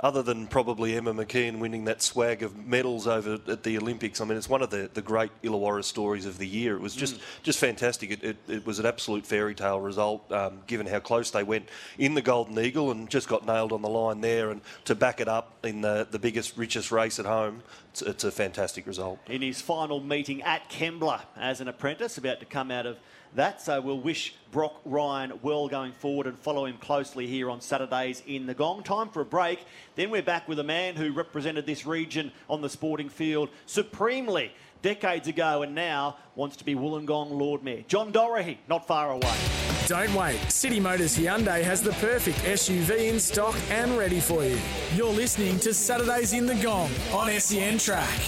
[0.00, 4.26] Other than probably Emma McKeon winning that swag of medals over at the Olympics, I
[4.26, 6.76] mean, it's one of the, the great Illawarra stories of the year.
[6.76, 7.20] It was just, mm.
[7.42, 8.10] just fantastic.
[8.10, 11.70] It, it, it, was an absolute fairy tale result, um, given how close they went
[11.96, 14.50] in the Golden Eagle and just got nailed on the line there.
[14.50, 17.62] And to back it up in the, the biggest, richest race at home,
[17.96, 19.18] it's, it's a fantastic result.
[19.26, 22.98] In his final meeting at Kembla as an apprentice, about to come out of
[23.34, 23.62] that.
[23.62, 28.22] So we'll wish Brock Ryan well going forward and follow him closely here on Saturdays
[28.26, 28.82] in the Gong.
[28.82, 29.64] Time for a break.
[29.94, 34.52] Then we're back with a man who represented this region on the sporting field supremely
[34.82, 37.84] decades ago and now wants to be Wollongong Lord Mayor.
[37.88, 39.65] John Dorahy, not far away.
[39.86, 40.40] Don't wait.
[40.50, 44.58] City Motors Hyundai has the perfect SUV in stock and ready for you.
[44.96, 48.20] You're listening to Saturdays in the Gong on SEN Track.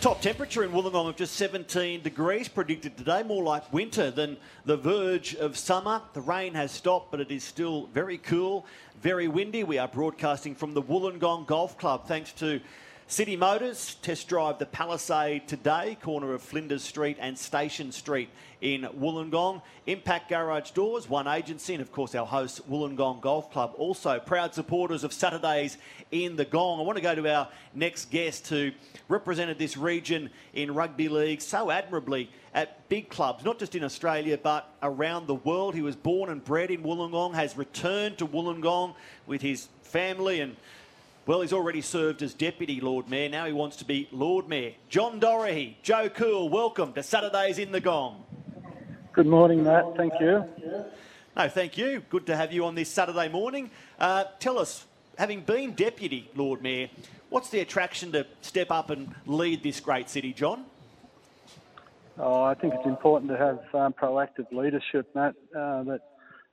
[0.00, 4.78] Top temperature in Wollongong of just 17 degrees predicted today, more like winter than the
[4.78, 6.00] verge of summer.
[6.14, 8.64] The rain has stopped, but it is still very cool,
[9.02, 9.62] very windy.
[9.62, 12.60] We are broadcasting from the Wollongong Golf Club thanks to
[13.10, 13.94] City Motors.
[14.02, 18.28] Test drive the Palisade today, corner of Flinders Street and Station Street
[18.60, 19.62] in Wollongong.
[19.86, 24.52] Impact Garage Doors, one agency, and of course our host, Wollongong Golf Club, also proud
[24.52, 25.78] supporters of Saturdays
[26.10, 26.80] in the Gong.
[26.80, 28.72] I want to go to our next guest who
[29.08, 34.36] represented this region in rugby league so admirably at big clubs, not just in Australia
[34.36, 35.74] but around the world.
[35.74, 38.94] He was born and bred in Wollongong, has returned to Wollongong
[39.26, 40.56] with his family and
[41.28, 43.28] well, he's already served as Deputy Lord Mayor.
[43.28, 44.72] Now he wants to be Lord Mayor.
[44.88, 48.24] John Dorahy, Joe Cool, welcome to Saturdays in the Gong.
[49.12, 49.94] Good morning, Matt.
[49.94, 50.46] Thank you.
[51.36, 52.02] No, thank you.
[52.08, 53.70] Good to have you on this Saturday morning.
[54.00, 54.86] Uh, tell us,
[55.18, 56.88] having been Deputy Lord Mayor,
[57.28, 60.64] what's the attraction to step up and lead this great city, John?
[62.16, 65.34] Oh, I think it's important to have um, proactive leadership, Matt.
[65.54, 66.00] Uh, that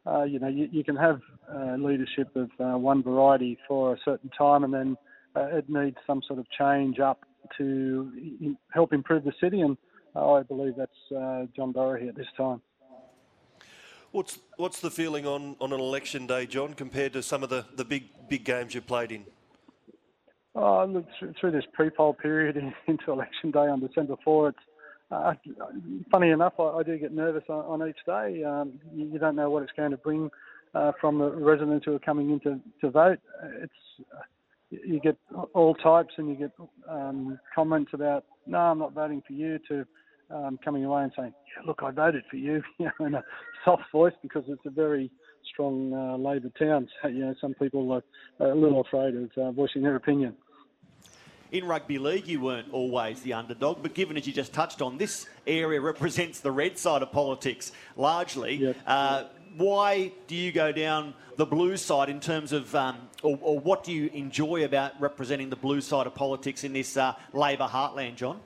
[0.08, 1.22] uh, you know you, you can have
[1.54, 4.98] uh, leadership of uh, one variety for a certain time, and then
[5.36, 7.24] uh, it needs some sort of change up
[7.58, 9.62] to help improve the city.
[9.62, 9.78] And
[10.16, 12.62] I believe that's uh, John Dorahy at this time.
[14.12, 17.66] What's what's the feeling on, on an election day, John, compared to some of the,
[17.76, 19.26] the big big games you've played in?
[20.56, 21.06] Oh, look,
[21.40, 22.56] through this pre-poll period
[22.88, 24.58] into election day on December 4, it's
[25.12, 25.34] uh,
[26.12, 28.44] funny enough, I, I, do get nervous on, on each day.
[28.44, 30.30] Um, you, you, don't know what it's going to bring
[30.74, 33.20] uh, from the residents who are coming in to, to vote.
[33.62, 33.74] It's
[34.14, 34.22] uh,
[34.72, 35.18] you get
[35.54, 36.52] all types, and you get
[36.90, 39.86] um, comments about, "No, I'm not voting for you," to
[40.32, 42.64] um, coming away and saying, yeah, "Look, I voted for you,"
[43.00, 43.24] in a
[43.64, 45.12] soft voice because it's a very
[45.54, 46.88] strong uh, Labor town.
[47.02, 48.04] So, you know, some people are
[48.52, 50.36] a little afraid of uh, voicing their opinion.
[51.58, 54.98] In rugby league you weren't always the underdog, but given as you just touched on,
[54.98, 58.56] this area represents the red side of politics largely.
[58.56, 58.78] Yep.
[58.86, 59.24] Uh,
[59.58, 63.84] why do you go down the blue side in terms of, um, or, or, what
[63.84, 68.16] do you enjoy about representing the blue side of politics in this uh, Labor heartland,
[68.16, 68.40] John?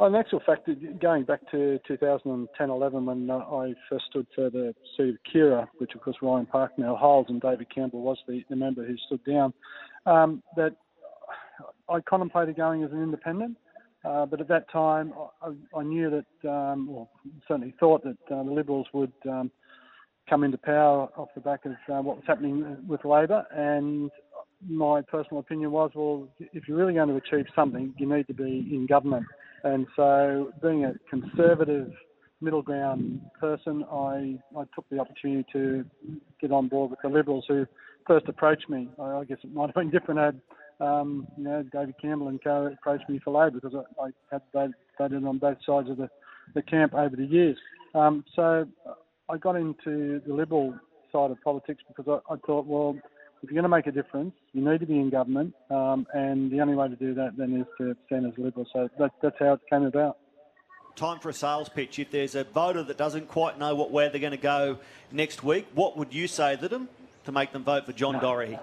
[0.00, 0.68] In actual fact,
[1.00, 5.94] going back to 2010-11 when uh, I first stood for the seat of Keira, which
[5.94, 9.54] of course Ryan Parknell holds and David Campbell was the, the member who stood down,
[10.06, 10.76] um, that
[11.88, 13.56] I contemplated going as an independent.
[14.04, 17.10] Uh, but at that time, I, I knew that, um, well,
[17.46, 19.50] certainly thought that uh, the Liberals would um,
[20.28, 23.44] come into power off the back of uh, what was happening with Labor.
[23.54, 24.10] And
[24.66, 28.34] my personal opinion was, well, if you're really going to achieve something, you need to
[28.34, 29.26] be in government.
[29.64, 31.92] And so, being a conservative
[32.40, 35.84] middle ground person, I, I took the opportunity to
[36.40, 37.66] get on board with the Liberals who
[38.06, 38.88] first approached me.
[38.98, 40.40] I, I guess it might have been different had
[40.80, 44.72] um, you know David Campbell and co approached me for Labor because I, I had
[44.98, 46.08] voted on both sides of the,
[46.54, 47.56] the camp over the years.
[47.94, 48.66] Um, so
[49.28, 50.74] I got into the Liberal
[51.12, 52.96] side of politics because I, I thought, well,
[53.42, 56.50] if you're going to make a difference, you need to be in government, um, and
[56.50, 58.66] the only way to do that then is to stand as a Liberal.
[58.72, 60.18] So that, that's how it came about.
[60.96, 61.98] Time for a sales pitch.
[61.98, 64.78] If there's a voter that doesn't quite know what where they're going to go
[65.10, 66.88] next week, what would you say to them
[67.24, 68.20] to make them vote for John no.
[68.20, 68.58] Dorahy?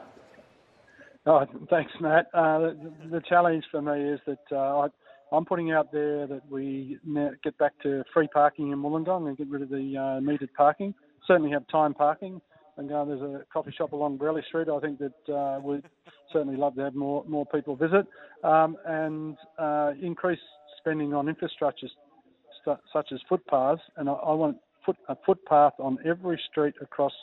[1.27, 2.27] Oh, thanks, Matt.
[2.33, 4.87] Uh, the, the, challenge for me is that uh, I,
[5.35, 6.97] I'm putting out there that we
[7.43, 10.93] get back to free parking in Wollongong and get rid of the uh, metered parking.
[11.27, 12.39] Certainly have time parking
[12.77, 14.69] and uh, there's a coffee shop along Burelli Street.
[14.69, 15.83] I think that uh, we'd
[16.31, 18.07] certainly love to have more more people visit
[18.43, 20.39] um, and uh, increase
[20.77, 21.87] spending on infrastructure
[22.61, 23.81] st- such as footpaths.
[23.97, 27.13] And I, I want foot, a footpath on every street across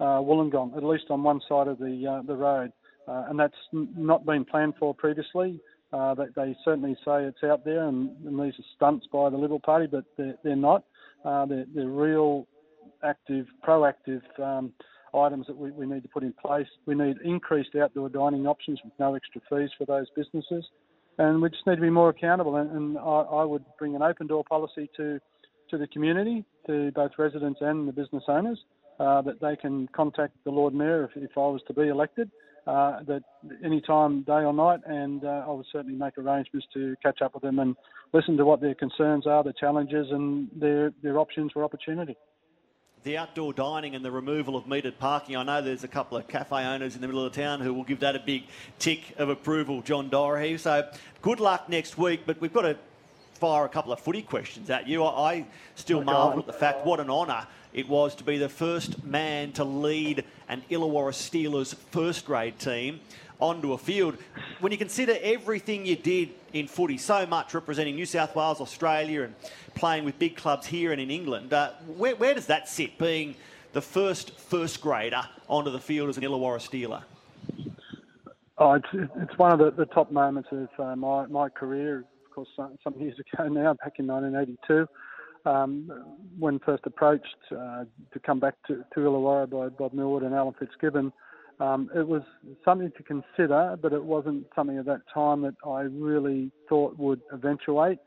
[0.00, 2.72] uh, Wollongong, at least on one side of the the road.
[3.08, 5.60] Uh, and that's not been planned for previously.
[5.92, 9.36] Uh, they, they, certainly say it's out there, and, and, these are stunts by the
[9.36, 10.82] Liberal Party, but they're, they're not.
[11.24, 12.46] they're, they're real
[13.04, 14.72] active, proactive um,
[15.14, 16.66] items that we, we need to put in place.
[16.86, 20.64] We need increased outdoor dining options with no extra fees for those businesses.
[21.18, 22.56] And we just need to be more accountable.
[22.56, 25.18] And, and I, I, would bring an open door policy to,
[25.70, 28.58] to the community, to both residents and the business owners,
[29.00, 32.30] uh, that they can contact the Lord Mayor if, if I was to be elected.
[32.66, 33.22] Uh, that
[33.64, 37.34] any time, day or night, and uh, I would certainly make arrangements to catch up
[37.34, 37.76] with them and
[38.12, 42.16] listen to what their concerns are, their challenges, and their, their options for opportunity
[43.06, 45.36] the outdoor dining and the removal of metered parking.
[45.36, 47.72] I know there's a couple of cafe owners in the middle of the town who
[47.72, 48.42] will give that a big
[48.80, 50.58] tick of approval, John Dorahy.
[50.58, 50.90] So
[51.22, 52.76] good luck next week, but we've got to
[53.36, 55.04] fire a couple of footy questions at you.
[55.04, 59.04] I still marvel at the fact what an honour it was to be the first
[59.04, 63.00] man to lead an Illawarra Steelers first grade team
[63.38, 64.16] onto a field.
[64.60, 69.24] When you consider everything you did in footy, so much representing New South Wales, Australia,
[69.24, 69.34] and
[69.74, 73.34] playing with big clubs here and in England, uh, where, where, does that sit, being
[73.74, 77.02] the first first grader onto the field as an Illawarra Steeler?
[78.58, 82.04] Oh, it's, it's one of the, the top moments of uh, my, my career.
[82.36, 84.86] Course, some, some years ago now, back in 1982.
[85.46, 85.90] Um,
[86.38, 90.52] when first approached uh, to come back to, to Illawarra by Bob Millward and Alan
[90.58, 91.14] Fitzgibbon,
[91.60, 92.20] um, it was
[92.62, 97.22] something to consider, but it wasn't something at that time that I really thought would
[97.32, 98.00] eventuate.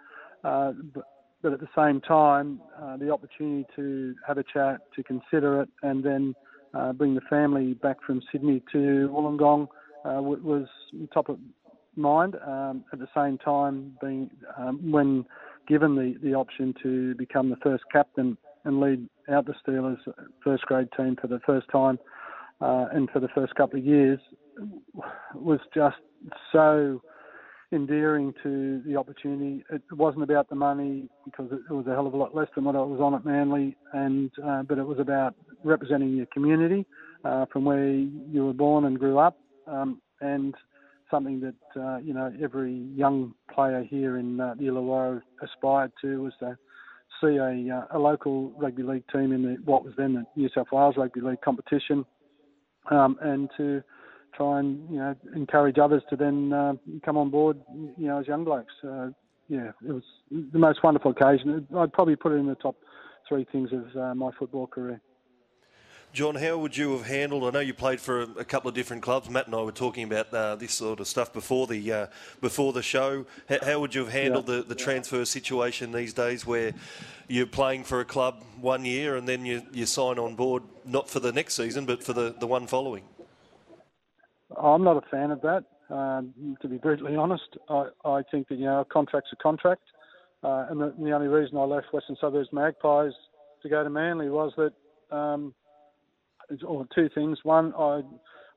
[0.43, 1.05] Uh, but,
[1.41, 5.69] but, at the same time, uh, the opportunity to have a chat, to consider it,
[5.81, 6.35] and then
[6.75, 9.69] uh, bring the family back from Sydney to Wollongong
[10.05, 10.67] uh, was
[11.13, 11.37] top of
[11.99, 12.35] mind.
[12.45, 15.25] Um, at the same time, being um, when
[15.67, 19.97] given the, the option to become the first captain and lead out the Steelers
[20.43, 21.99] first grade team for the first time
[22.61, 24.19] uh, and for the first couple of years
[25.33, 25.97] was just
[26.51, 27.01] so
[27.71, 29.63] endearing to the opportunity.
[29.71, 32.65] It wasn't about the money because it was a hell of a lot less than
[32.65, 36.85] what I was on at Manly, and uh, but it was about representing your community
[37.23, 39.37] uh, from where you were born and grew up,
[39.67, 40.55] um, and
[41.11, 46.23] something that uh, you know every young player here in uh, the Illawarra aspired to
[46.23, 46.57] was to
[47.21, 50.49] see a, uh, a local rugby league team in the, what was then the New
[50.55, 52.05] South Wales Rugby League competition
[52.91, 53.83] um, and to
[54.35, 57.59] try and you know encourage others to then uh, come on board,
[57.97, 58.73] you know, as young blokes.
[59.49, 61.67] Yeah, it was the most wonderful occasion.
[61.75, 62.75] I'd probably put it in the top
[63.27, 65.01] three things of uh, my football career.
[66.11, 67.43] John, how would you have handled?
[67.43, 69.29] I know you played for a, a couple of different clubs.
[69.29, 72.07] Matt and I were talking about uh, this sort of stuff before the uh,
[72.41, 73.25] before the show.
[73.47, 74.57] How, how, would you have handled yeah.
[74.57, 76.73] the, the transfer situation these days, where
[77.27, 81.07] you're playing for a club one year and then you, you sign on board not
[81.07, 83.03] for the next season but for the, the one following?
[84.57, 85.63] I'm not a fan of that.
[85.89, 89.81] Um, to be brutally honest, I, I think that you know a contract's a contract,
[90.43, 93.13] uh, and the, the, only reason I left Western Suburbs Magpies
[93.63, 95.53] to go to Manly was that, um,
[96.65, 97.39] or two things.
[97.43, 98.01] One, I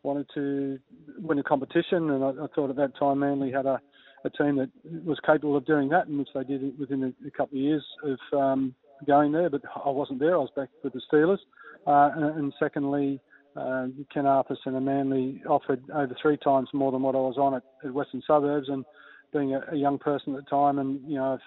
[0.02, 0.78] wanted to
[1.18, 3.80] win a competition, and I, I thought at that time Manly had a,
[4.24, 4.70] a, team that
[5.04, 7.84] was capable of doing that, and which they did within a, a couple of years
[8.04, 8.74] of um,
[9.06, 9.50] going there.
[9.50, 11.38] But I wasn't there; I was back with the Steelers.
[11.86, 13.20] Uh, and, and, secondly,
[13.56, 17.54] uh, Ken Arthurson and Manly offered over three times more than what I was on
[17.54, 18.84] at, at Western Suburbs, and
[19.32, 21.38] being a, a, young person at the time, and you know.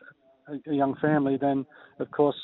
[0.48, 1.66] A, a young family, then
[1.98, 2.36] of course,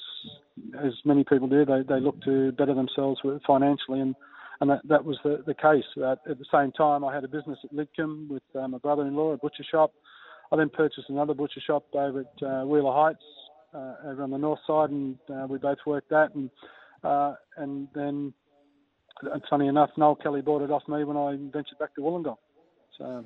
[0.83, 4.15] as many people do, they, they look to better themselves financially, and
[4.61, 5.83] and that, that was the, the case.
[5.97, 9.31] Uh, at the same time, I had a business at Lidcombe with uh, my brother-in-law,
[9.31, 9.91] a butcher shop.
[10.51, 13.23] I then purchased another butcher shop over at uh, Wheeler Heights,
[13.73, 16.35] uh, over on the north side, and uh, we both worked that.
[16.35, 16.51] And
[17.03, 18.33] uh, and then,
[19.49, 22.37] funny enough, Noel Kelly bought it off me when I ventured back to Wollongong.
[22.99, 23.25] So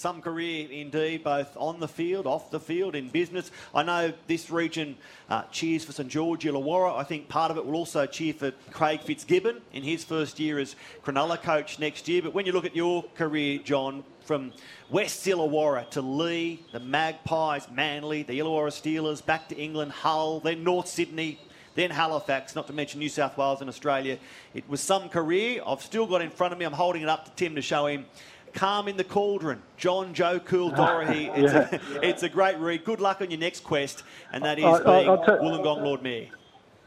[0.00, 3.50] some career indeed, both on the field, off the field, in business.
[3.74, 4.96] I know this region
[5.28, 6.96] uh, cheers for St George Illawarra.
[6.96, 10.58] I think part of it will also cheer for Craig Fitzgibbon in his first year
[10.58, 10.74] as
[11.04, 12.22] Cronulla coach next year.
[12.22, 14.54] But when you look at your career, John, from
[14.88, 20.64] West Illawarra to Lee, the Magpies, Manly, the Illawarra Steelers, back to England, Hull, then
[20.64, 21.38] North Sydney,
[21.74, 24.18] then Halifax, not to mention New South Wales and Australia.
[24.54, 25.62] It was some career.
[25.66, 26.64] I've still got in front of me.
[26.64, 28.06] I'm holding it up to Tim to show him
[28.52, 31.26] Calm in the Cauldron, John Joe Cool Dorahy.
[31.34, 31.78] It's, yeah.
[31.96, 32.84] a, it's a great read.
[32.84, 36.02] Good luck on your next quest, and that is I, being I, t- Wollongong Lord
[36.02, 36.28] Mayor.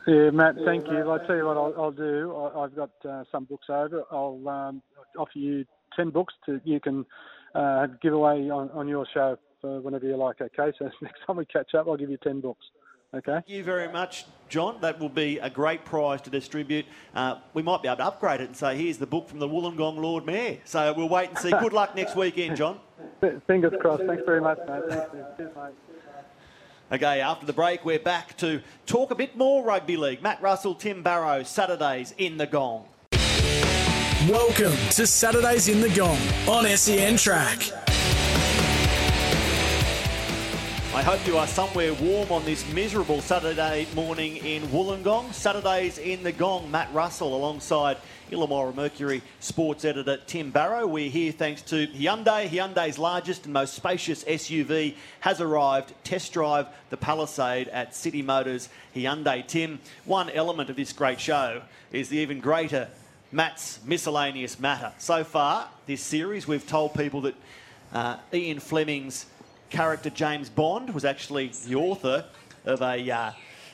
[0.06, 1.10] Yeah, Matt, thank you.
[1.10, 2.36] I'll tell you what I'll, I'll do.
[2.36, 4.04] I, have got uh, some books over.
[4.12, 4.82] I'll um,
[5.18, 7.06] offer you 10 books to you can
[7.56, 10.76] uh, give away on, on your show for whenever you like, okay?
[10.78, 12.66] So next time we catch up, I'll give you 10 books.
[13.16, 13.32] Okay.
[13.32, 14.82] Thank you very much, John.
[14.82, 16.86] That will be a great prize to distribute.
[17.14, 19.48] Uh, we might be able to upgrade it and say, here's the book from the
[19.48, 20.58] Wollongong Lord Mayor.
[20.66, 21.52] So we'll wait and see.
[21.60, 22.80] Good luck next weekend, John.
[23.46, 24.04] Fingers crossed.
[24.04, 24.82] Thanks very much, mate.
[24.90, 25.74] Thanks, Cheers, mate.
[26.92, 30.22] Okay, after the break, we're back to talk a bit more rugby league.
[30.22, 32.88] Matt Russell, Tim Barrow, Saturdays in the Gong.
[34.28, 37.83] Welcome to Saturdays in the Gong on SEN Track.
[40.96, 45.34] I hope you are somewhere warm on this miserable Saturday morning in Wollongong.
[45.34, 47.98] Saturdays in the Gong, Matt Russell alongside
[48.32, 50.86] Illawarra Mercury sports editor Tim Barrow.
[50.86, 52.48] We're here thanks to Hyundai.
[52.48, 55.94] Hyundai's largest and most spacious SUV has arrived.
[56.04, 59.48] Test drive the Palisade at City Motors Hyundai.
[59.48, 62.88] Tim, one element of this great show is the even greater
[63.32, 64.94] Matt's miscellaneous matter.
[65.00, 67.36] So far, this series, we've told people that
[67.94, 69.26] uh, Ian Fleming's
[69.74, 72.26] character James Bond was actually the author
[72.64, 73.32] of a uh,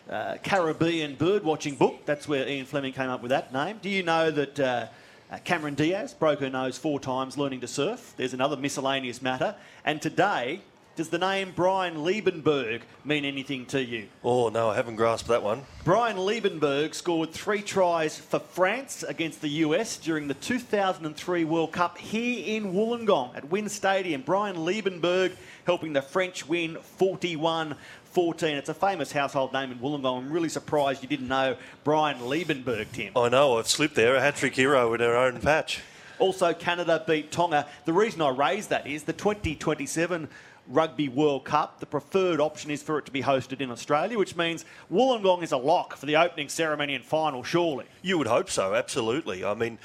[0.10, 2.06] uh, Caribbean birdwatching book.
[2.06, 3.80] That's where Ian Fleming came up with that name.
[3.82, 4.88] Do you know that uh,
[5.30, 8.14] uh, Cameron Diaz broke her nose four times learning to surf?
[8.16, 9.56] There's another miscellaneous matter.
[9.84, 10.62] And today,
[11.00, 14.10] does the name Brian Liebenberg mean anything to you?
[14.22, 15.62] Oh, no, I haven't grasped that one.
[15.86, 21.98] Brian Liebenberg scored three tries for France against the US during the 2003 World Cup
[21.98, 24.24] here in Wollongong at WIN Stadium.
[24.24, 27.78] Brian Liebenberg helping the French win 41
[28.12, 28.58] 14.
[28.58, 30.18] It's a famous household name in Wollongong.
[30.18, 33.14] I'm really surprised you didn't know Brian Liebenberg, Tim.
[33.16, 34.18] I know, I've slipped there.
[34.18, 35.80] A hat trick hero in our own patch.
[36.20, 37.66] Also, Canada beat Tonga.
[37.86, 40.28] The reason I raise that is the 2027
[40.70, 41.80] Rugby World Cup.
[41.80, 45.52] The preferred option is for it to be hosted in Australia, which means Wollongong is
[45.52, 47.86] a lock for the opening ceremony and final, surely.
[48.04, 49.44] You would hope so, absolutely.
[49.44, 49.80] I mean,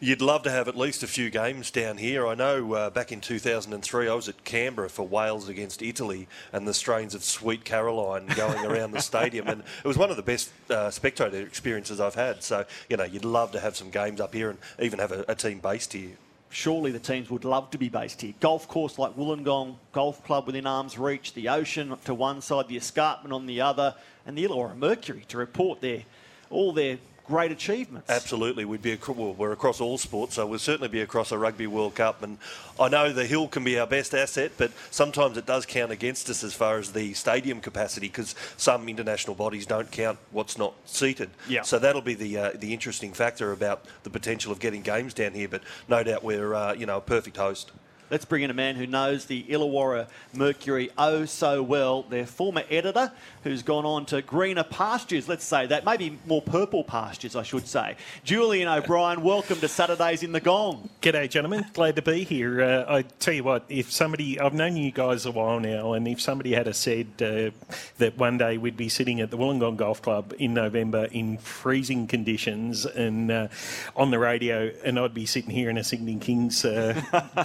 [0.00, 2.26] you'd love to have at least a few games down here.
[2.26, 6.66] I know uh, back in 2003, I was at Canberra for Wales against Italy and
[6.66, 10.22] the strains of Sweet Caroline going around the stadium, and it was one of the
[10.22, 12.42] best uh, spectator experiences I've had.
[12.42, 15.24] So, you know, you'd love to have some games up here and even have a,
[15.28, 16.16] a team based here
[16.50, 18.34] surely the teams would love to be based here.
[18.40, 22.76] Golf course like Wollongong Golf Club within arm's reach, the ocean to one side, the
[22.76, 23.94] escarpment on the other,
[24.26, 26.02] and the Illawarra Mercury to report their
[26.50, 26.98] all their
[27.30, 28.10] great achievements.
[28.10, 31.68] Absolutely, we'd be well, we're across all sports, so we'll certainly be across a Rugby
[31.68, 32.24] World Cup.
[32.24, 32.38] And
[32.78, 36.28] I know the hill can be our best asset, but sometimes it does count against
[36.28, 40.74] us as far as the stadium capacity because some international bodies don't count what's not
[40.86, 41.30] seated.
[41.48, 41.62] Yeah.
[41.62, 45.32] So that'll be the uh, the interesting factor about the potential of getting games down
[45.32, 45.48] here.
[45.48, 47.70] But no doubt we're uh, you know a perfect host.
[48.10, 52.64] Let's bring in a man who knows the Illawarra Mercury oh so well, their former
[52.68, 53.12] editor,
[53.44, 57.68] who's gone on to greener pastures, let's say that, maybe more purple pastures, I should
[57.68, 57.94] say.
[58.24, 60.90] Julian O'Brien, welcome to Saturdays in the Gong.
[61.00, 61.66] G'day, gentlemen.
[61.72, 62.60] Glad to be here.
[62.60, 66.08] Uh, I tell you what, if somebody, I've known you guys a while now, and
[66.08, 67.50] if somebody had said uh,
[67.98, 72.08] that one day we'd be sitting at the Wollongong Golf Club in November in freezing
[72.08, 73.48] conditions and uh,
[73.94, 77.00] on the radio, and I'd be sitting here in a Sydney Kings uh,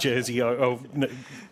[0.56, 1.08] jersey, or,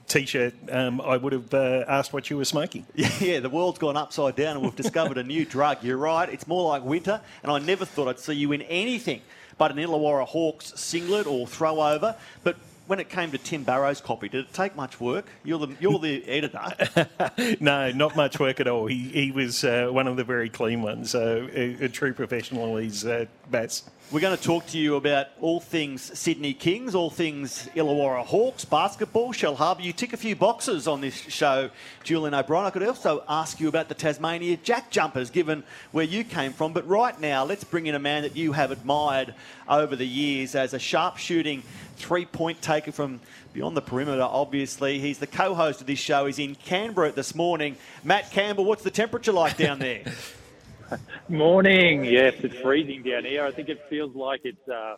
[0.07, 2.87] t-shirt, um, I would have uh, asked what you were smoking.
[3.21, 5.83] Yeah, the world's gone upside down, and we've discovered a new drug.
[5.83, 9.23] You're right; it's more like winter, and I never thought I'd see you in anything
[9.59, 12.17] but an Illawarra Hawks singlet or throw over.
[12.43, 15.27] But when it came to Tim Barrow's copy, did it take much work?
[15.43, 17.57] You're the you're the editor.
[17.61, 18.87] no, not much work at all.
[18.87, 21.15] He he was uh, one of the very clean ones.
[21.15, 22.77] Uh, a, a, true professional.
[22.77, 23.85] He's uh, Baz.
[24.11, 28.65] We're going to talk to you about all things Sydney Kings, all things Illawarra Hawks,
[28.65, 29.83] basketball, Shellharbour.
[29.83, 31.71] You tick a few boxes on this show,
[32.05, 32.67] Julian O'Brien.
[32.67, 36.75] I could also ask you about the Tasmania Jack Jumpers, given where you came from.
[36.75, 39.35] But right now, let's bring in a man that you have admired
[39.69, 41.63] over the years as a sharpshooting
[41.97, 43.21] three-point taker from
[43.55, 45.01] beyond the perimeter, obviously.
[45.01, 46.27] He's the co-host of this show.
[46.27, 47.77] He's in Canberra this morning.
[48.05, 50.03] Matt Campbell, what's the temperature like down there?
[51.29, 52.05] Morning.
[52.05, 53.45] Yes, it's freezing down here.
[53.45, 54.97] I think it feels like it's uh,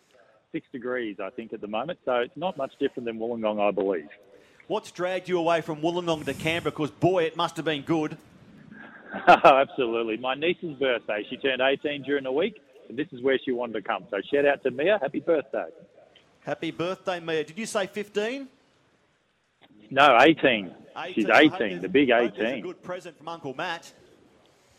[0.51, 1.99] six degrees, I think, at the moment.
[2.05, 4.09] So it's not much different than Wollongong, I believe.
[4.67, 6.71] What's dragged you away from Wollongong to Canberra?
[6.71, 8.17] Because, boy, it must have been good.
[9.27, 10.17] Absolutely.
[10.17, 11.25] My niece's birthday.
[11.29, 12.59] She turned 18 during the week,
[12.89, 14.05] and this is where she wanted to come.
[14.09, 14.99] So shout out to Mia.
[15.01, 15.67] Happy birthday.
[16.41, 17.43] Happy birthday, Mia.
[17.43, 18.47] Did you say 15?
[19.89, 20.73] No, 18.
[20.97, 21.13] 18.
[21.13, 22.45] She's 18, the big 18.
[22.45, 23.93] a good present from Uncle Matt.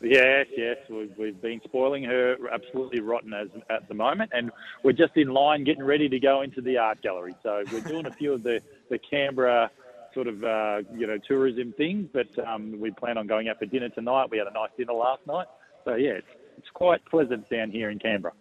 [0.01, 4.53] Yes, yes, we've, we've been spoiling her absolutely rotten as at the moment, and
[4.85, 7.35] we're just in line getting ready to go into the art gallery.
[7.43, 9.71] So we're doing a few of the the Canberra
[10.15, 13.67] sort of uh, you know tourism things, but um, we plan on going out for
[13.67, 14.31] dinner tonight.
[14.31, 15.47] We had a nice dinner last night,
[15.85, 16.27] so yeah, it's,
[16.59, 18.35] it's quite pleasant down here in Canberra.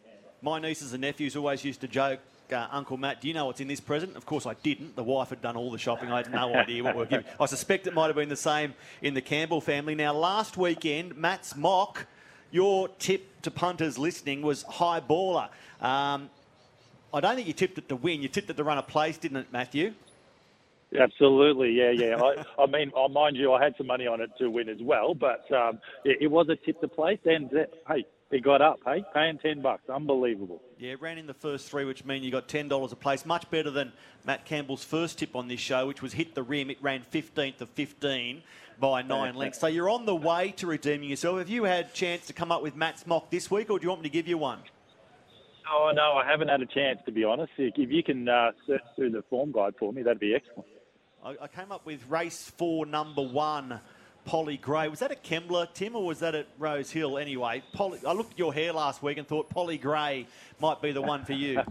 [0.43, 2.20] My nieces and nephews always used to joke
[2.54, 4.16] uh, Uncle Matt, do you know what's in this present?
[4.16, 4.95] Of course, I didn't.
[4.95, 6.12] The wife had done all the shopping.
[6.12, 7.26] I had no idea what we are giving.
[7.39, 9.95] I suspect it might have been the same in the Campbell family.
[9.95, 12.06] Now, last weekend, Matt's mock,
[12.52, 15.50] your tip to punters listening was high baller.
[15.82, 16.30] Um,
[17.14, 18.22] I don't think you tipped it to win.
[18.22, 19.93] You tipped it to run a place, didn't it, Matthew?
[20.98, 22.16] Absolutely, yeah, yeah.
[22.16, 24.82] I, I mean, I mind you, I had some money on it to win as
[24.82, 27.20] well, but um, it, it was a tip to place.
[27.26, 29.89] And uh, hey, he got up, hey, paying 10 bucks.
[29.89, 30.62] Unbelievable.
[30.80, 33.25] Yeah, ran in the first three, which means you got $10 a place.
[33.25, 33.91] Much better than
[34.25, 36.69] Matt Campbell's first tip on this show, which was hit the rim.
[36.69, 38.43] It ran 15th of 15
[38.80, 39.59] by nine lengths.
[39.59, 41.39] So you're on the way to redeeming yourself.
[41.39, 43.84] Have you had a chance to come up with Matt's mock this week, or do
[43.84, 44.59] you want me to give you one?
[45.69, 47.51] Oh, no, I haven't had a chance, to be honest.
[47.57, 50.67] If you can uh, search through the form guide for me, that'd be excellent.
[51.25, 53.80] I, I came up with race four, number one.
[54.28, 54.89] Polly Gray.
[54.89, 57.17] Was that at Kembla, Tim, or was that at Rose Hill?
[57.17, 60.28] Anyway, Polly, I looked at your hair last week and thought Polly Gray
[60.59, 61.61] might be the one for you.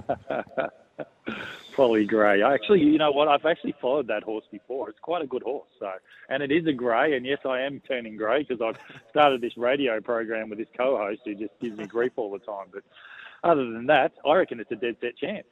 [1.76, 2.42] Polly Gray.
[2.42, 3.28] I Actually, you know what?
[3.28, 4.88] I've actually followed that horse before.
[4.88, 5.68] It's quite a good horse.
[5.78, 5.90] So,
[6.30, 7.14] and it is a grey.
[7.14, 8.80] And yes, I am turning grey because I've
[9.10, 12.68] started this radio program with this co-host who just gives me grief all the time.
[12.72, 12.84] But
[13.44, 15.46] other than that, I reckon it's a dead set chance.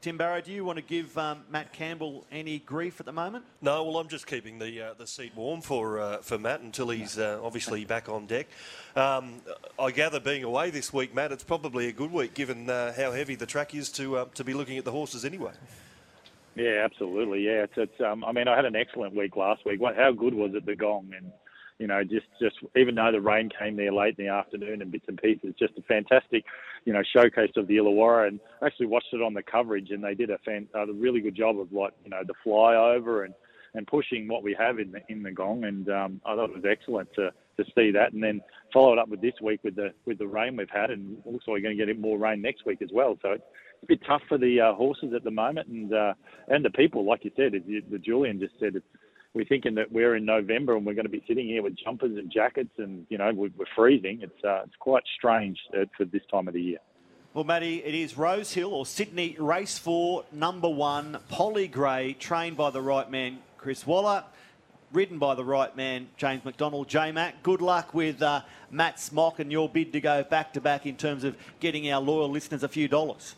[0.00, 3.44] Tim Barrow, do you want to give um, Matt Campbell any grief at the moment?
[3.60, 6.90] No, well, I'm just keeping the uh, the seat warm for uh, for Matt until
[6.90, 8.46] he's uh, obviously back on deck.
[8.94, 9.40] Um,
[9.78, 13.12] I gather being away this week, Matt, it's probably a good week given uh, how
[13.12, 15.52] heavy the track is to uh, to be looking at the horses anyway.
[16.54, 17.44] Yeah, absolutely.
[17.44, 19.80] Yeah, it's, it's um, I mean, I had an excellent week last week.
[19.96, 21.10] How good was it, the Gong?
[21.16, 21.30] And
[21.78, 24.90] you know, just just even though the rain came there late in the afternoon and
[24.90, 26.44] bits and pieces, just a fantastic,
[26.84, 28.28] you know, showcase of the Illawarra.
[28.28, 31.20] And I actually watched it on the coverage, and they did a fan, a really
[31.20, 33.34] good job of like you know the flyover and
[33.74, 35.64] and pushing what we have in the in the Gong.
[35.64, 38.40] And um, I thought it was excellent to to see that, and then
[38.72, 41.52] follow it up with this week with the with the rain we've had, and also
[41.52, 43.18] we're going to get more rain next week as well.
[43.20, 43.44] So it's
[43.82, 46.14] a bit tough for the uh, horses at the moment, and uh,
[46.48, 48.86] and the people, like you said, the Julian just said, it's
[49.36, 52.16] we're thinking that we're in November and we're going to be sitting here with jumpers
[52.16, 54.20] and jackets and you know we're, freezing.
[54.22, 55.58] It's uh, it's quite strange
[55.96, 56.78] for this time of the year.
[57.34, 62.56] Well, Matty, it is Rose Hill or Sydney Race 4, number one, Polly Gray, trained
[62.56, 64.24] by the right man, Chris Waller,
[64.90, 66.88] ridden by the right man, James McDonald.
[66.88, 70.62] J Mac, good luck with uh, Matt's mock and your bid to go back to
[70.62, 73.34] back in terms of getting our loyal listeners a few dollars.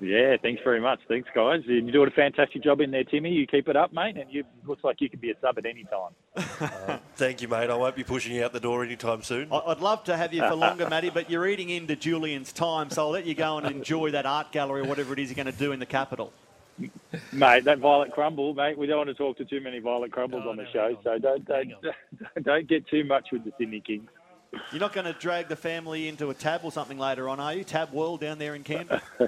[0.00, 1.00] Yeah, thanks very much.
[1.08, 1.62] Thanks, guys.
[1.66, 3.30] You're doing a fantastic job in there, Timmy.
[3.32, 5.66] You keep it up, mate, and you looks like you could be a sub at
[5.66, 6.12] any time.
[6.60, 7.68] uh, thank you, mate.
[7.68, 9.48] I won't be pushing you out the door anytime soon.
[9.52, 13.02] I'd love to have you for longer, Matty, but you're eating into Julian's time, so
[13.06, 15.52] I'll let you go and enjoy that art gallery or whatever it is you're going
[15.52, 16.32] to do in the capital.
[17.32, 18.78] mate, that Violet Crumble, mate.
[18.78, 20.86] We don't want to talk to too many Violet Crumbles No, on the no, show,
[20.86, 21.02] hang on.
[21.02, 21.72] so don't don't,
[22.44, 24.08] don't get too much with the Sydney Kings.
[24.70, 27.54] You're not going to drag the family into a tab or something later on, are
[27.54, 27.64] you?
[27.64, 29.02] Tab World down there in Canberra.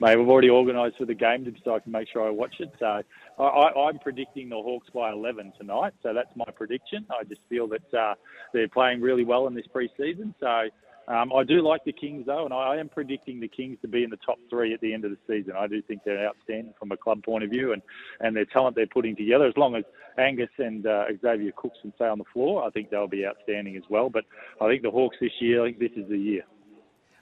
[0.00, 2.72] Mate, we've already organised for the game so I can make sure I watch it.
[2.78, 3.02] So
[3.38, 5.92] I, I'm predicting the Hawks by 11 tonight.
[6.02, 7.06] So that's my prediction.
[7.10, 8.14] I just feel that uh,
[8.52, 10.34] they're playing really well in this pre-season.
[10.40, 10.68] So
[11.10, 14.04] um, I do like the Kings though, and I am predicting the Kings to be
[14.04, 15.54] in the top three at the end of the season.
[15.58, 17.82] I do think they're outstanding from a club point of view, and
[18.20, 19.46] and their talent they're putting together.
[19.46, 19.84] As long as
[20.18, 23.76] Angus and uh, Xavier Cooks can stay on the floor, I think they'll be outstanding
[23.76, 24.08] as well.
[24.08, 24.24] But
[24.60, 26.42] I think the Hawks this year, I think this is the year.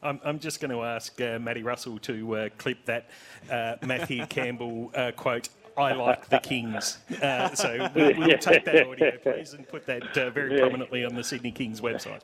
[0.02, 3.08] I'm, I'm just going to ask uh, Matty Russell to uh, clip that
[3.50, 5.48] uh, Matthew Campbell uh, quote.
[5.76, 6.98] I like the Kings.
[7.22, 11.14] Uh, so we'll, we'll take that audio, please, and put that uh, very prominently on
[11.14, 12.20] the Sydney Kings website.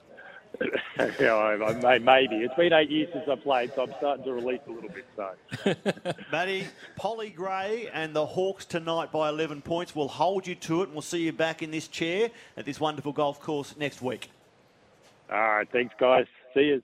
[1.20, 4.24] yeah, I, I, may- maybe it's been eight years since I played, so I'm starting
[4.24, 5.04] to release a little bit.
[5.16, 6.12] So.
[6.32, 9.94] Matty, Polly Gray and the Hawks tonight by 11 points.
[9.94, 12.78] We'll hold you to it and we'll see you back in this chair at this
[12.80, 14.30] wonderful golf course next week.
[15.30, 16.26] All right, thanks, guys.
[16.52, 16.82] See you.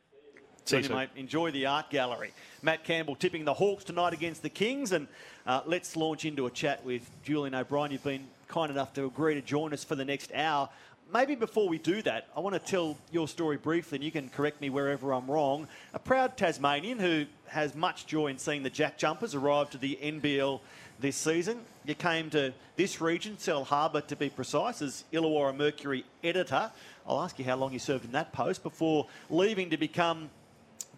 [0.65, 1.09] See you, mate.
[1.17, 2.33] Enjoy the art gallery.
[2.63, 4.93] Matt Campbell tipping the Hawks tonight against the Kings.
[4.93, 5.09] And
[5.47, 7.91] uh, let's launch into a chat with Julian O'Brien.
[7.91, 10.69] You've been kind enough to agree to join us for the next hour.
[11.13, 14.29] Maybe before we do that, I want to tell your story briefly, and you can
[14.29, 15.67] correct me wherever I'm wrong.
[15.93, 19.99] A proud Tasmanian who has much joy in seeing the Jack Jumpers arrive to the
[20.01, 20.61] NBL
[21.01, 21.63] this season.
[21.85, 26.71] You came to this region, Shellharbour to be precise, as Illawarra Mercury editor.
[27.05, 30.31] I'll ask you how long you served in that post before leaving to become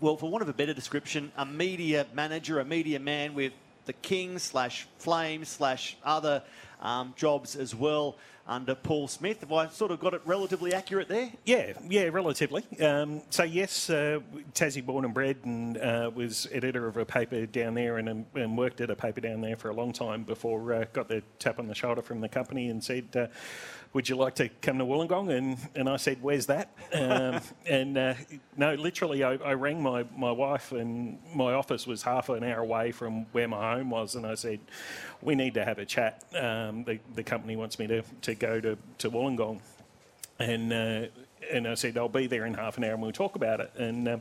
[0.02, 3.52] well, for want of a better description, a media manager, a media man with
[3.85, 6.43] the King slash Flames slash other
[6.80, 8.16] um, jobs as well
[8.47, 9.41] under Paul Smith.
[9.41, 11.30] Have I sort of got it relatively accurate there?
[11.45, 12.64] Yeah, yeah, relatively.
[12.80, 14.20] Um, so yes, uh,
[14.53, 18.26] Tassie born and bred, and uh, was editor of a paper down there, and, um,
[18.35, 21.22] and worked at a paper down there for a long time before uh, got the
[21.39, 23.30] tap on the shoulder from the company and said.
[23.95, 25.36] Would you like to come to Wollongong?
[25.36, 26.70] And, and I said, where's that?
[26.95, 28.14] Um, and uh,
[28.57, 32.61] no, literally, I, I rang my, my wife, and my office was half an hour
[32.61, 34.14] away from where my home was.
[34.14, 34.61] And I said,
[35.20, 36.24] we need to have a chat.
[36.34, 39.61] Um, the, the company wants me to, to go to, to Wollongong.
[40.38, 41.07] And, uh,
[41.53, 43.72] and I said, I'll be there in half an hour and we'll talk about it.
[43.76, 44.18] And uh,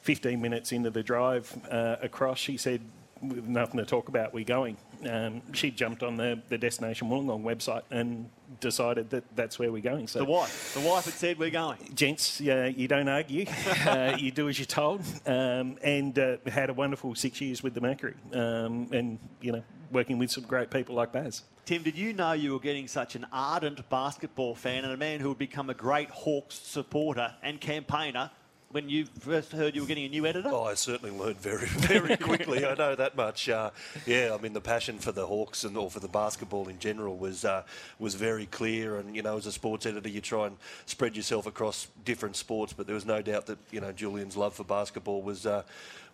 [0.00, 2.80] 15 minutes into the drive uh, across, she said,
[3.20, 4.76] with nothing to talk about, we're going.
[5.08, 8.28] Um, she jumped on the, the Destination Wollongong website and
[8.60, 10.06] decided that that's where we're going.
[10.08, 10.74] So The wife.
[10.74, 11.78] The wife had said we're going.
[11.94, 13.46] gents, uh, you don't argue.
[13.86, 15.00] uh, you do as you're told.
[15.26, 18.14] Um, and uh, had a wonderful six years with the Mercury.
[18.32, 21.42] Um, and, you know, working with some great people like Baz.
[21.64, 25.20] Tim, did you know you were getting such an ardent basketball fan and a man
[25.20, 28.30] who would become a great Hawks supporter and campaigner
[28.72, 30.48] when you first heard you were getting a new editor?
[30.50, 32.66] Oh, I certainly learned very, very quickly.
[32.66, 33.48] I know that much.
[33.48, 33.70] Uh,
[34.06, 37.16] yeah, I mean the passion for the Hawks and or for the basketball in general
[37.16, 37.62] was uh,
[37.98, 38.96] was very clear.
[38.96, 40.56] And you know, as a sports editor, you try and
[40.86, 42.72] spread yourself across different sports.
[42.72, 45.46] But there was no doubt that you know Julian's love for basketball was.
[45.46, 45.62] Uh,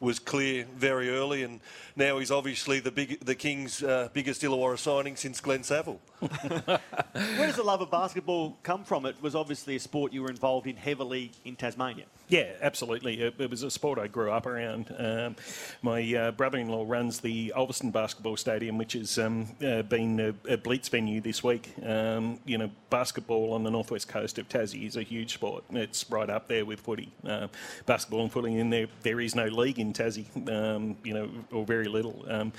[0.01, 1.61] was clear very early, and
[1.97, 6.01] now he's obviously the big, the Kings' uh, biggest Illawarra signing since Glenn Saville.
[6.21, 9.07] Where does the love of basketball come from?
[9.07, 12.05] It was obviously a sport you were involved in heavily in Tasmania.
[12.29, 13.21] Yeah, absolutely.
[13.21, 14.95] It, it was a sport I grew up around.
[14.99, 15.37] Um,
[15.81, 20.57] my uh, brother-in-law runs the Ulverstone Basketball Stadium, which has um, uh, been a, a
[20.57, 21.73] Blitz venue this week.
[21.85, 25.65] Um, you know, basketball on the northwest coast of Tassie is a huge sport.
[25.71, 27.13] It's right up there with footy.
[27.25, 27.49] Uh,
[27.87, 30.27] basketball and footy, and there there is no league in Tassie.
[30.51, 32.25] Um, you know, or very little.
[32.29, 32.53] Um,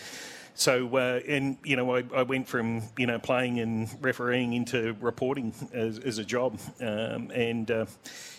[0.60, 4.94] so, uh, and you know, I, I went from you know playing and refereeing into
[5.00, 7.86] reporting as, as a job, um, and uh,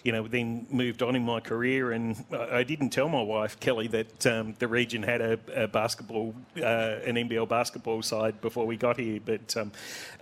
[0.04, 1.92] you know, then moved on in my career.
[1.92, 5.66] And I I didn't tell my wife Kelly that um, the region had a, a
[5.66, 9.18] basketball, uh, an NBL basketball side before we got here.
[9.24, 9.72] But um,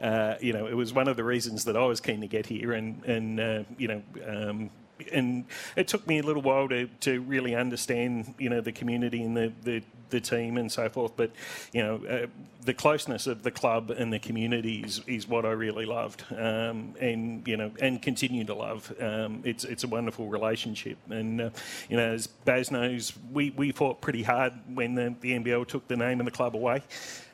[0.00, 2.46] uh, you know, it was one of the reasons that I was keen to get
[2.46, 4.70] here, and and uh, you know.
[5.12, 5.44] And
[5.76, 9.36] it took me a little while to, to really understand, you know, the community and
[9.36, 11.12] the, the, the team and so forth.
[11.16, 11.30] But,
[11.72, 12.26] you know, uh,
[12.68, 16.94] the closeness of the club and the community is, is what I really loved, um,
[17.00, 18.92] and you know, and continue to love.
[19.00, 21.50] Um, it's it's a wonderful relationship, and uh,
[21.88, 25.88] you know, as Baz knows, we, we fought pretty hard when the, the NBL took
[25.88, 26.82] the name of the club away.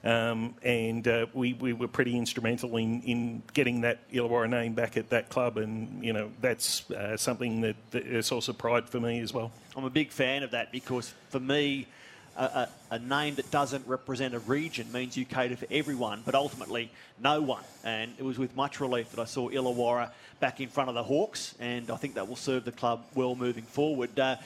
[0.04, 4.98] Um, and uh, we, we were pretty instrumental in, in getting that Illawarra name back
[4.98, 8.88] at that club, and you know that's uh, something that, that a source of pride
[8.88, 9.50] for me as well.
[9.76, 11.88] I'm a big fan of that because for me,
[12.36, 16.90] a, a, name that doesn't represent a region means you cater for everyone, but ultimately
[17.20, 17.62] no one.
[17.84, 20.10] And it was with much relief that I saw Illawarra
[20.40, 23.34] back in front of the Hawks, and I think that will serve the club well
[23.34, 24.18] moving forward.
[24.18, 24.36] Uh,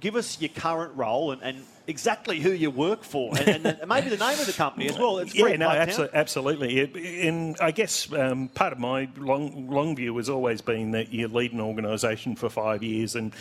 [0.00, 4.08] give us your current role and, and exactly who you work for and, and maybe
[4.08, 5.18] the name of the company as well.
[5.18, 7.26] It's yeah, no, absolutely.
[7.26, 11.28] And I guess um, part of my long long view has always been that you
[11.28, 13.32] lead an organisation for five years, and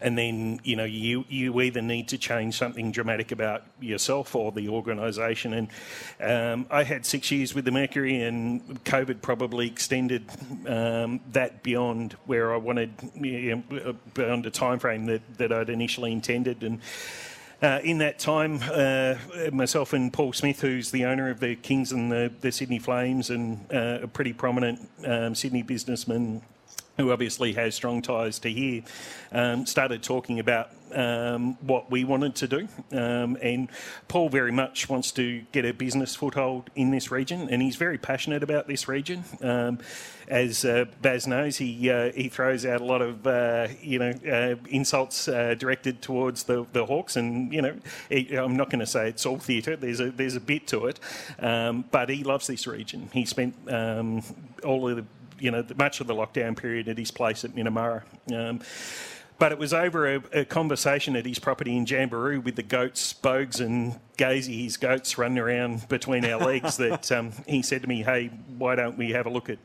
[0.00, 4.52] and then you know you you either need to change something dramatic about yourself or
[4.52, 5.52] the organisation.
[5.54, 5.68] And
[6.20, 10.24] um, I had six years with the Mercury, and COVID probably extended
[10.66, 15.70] um, that beyond where I wanted, you know, beyond a time frame that that I'd
[15.70, 16.80] initially intended, and.
[17.62, 19.14] Uh, in that time, uh,
[19.50, 23.30] myself and Paul Smith, who's the owner of the Kings and the, the Sydney Flames,
[23.30, 26.42] and uh, a pretty prominent um, Sydney businessman
[26.98, 28.82] who obviously has strong ties to here,
[29.32, 32.68] um, started talking about um, what we wanted to do.
[32.92, 33.68] Um, and
[34.08, 37.98] Paul very much wants to get a business foothold in this region, and he's very
[37.98, 39.24] passionate about this region.
[40.28, 44.12] As uh, Baz knows, he uh, he throws out a lot of uh, you know
[44.28, 47.76] uh, insults uh, directed towards the, the Hawks, and you know
[48.08, 49.76] he, I'm not going to say it's all theatre.
[49.76, 50.98] There's a there's a bit to it,
[51.38, 53.08] um, but he loves this region.
[53.12, 54.22] He spent um,
[54.64, 55.04] all of the
[55.38, 58.02] you know, much of the lockdown period at his place at Minnamurra.
[58.34, 58.60] Um,
[59.38, 63.12] but it was over a, a, conversation at his property in Jamberoo with the goats,
[63.12, 67.88] Bogues and Gazy, his goats, running around between our legs that um, he said to
[67.88, 69.58] me, hey, why don't we have a look at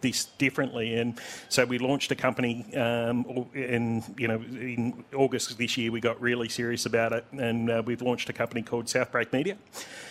[0.00, 0.94] this differently.
[0.94, 3.24] And so we launched a company, um,
[3.54, 8.02] you know, in August this year we got really serious about it, and uh, we've
[8.02, 9.56] launched a company called Southbreak Media.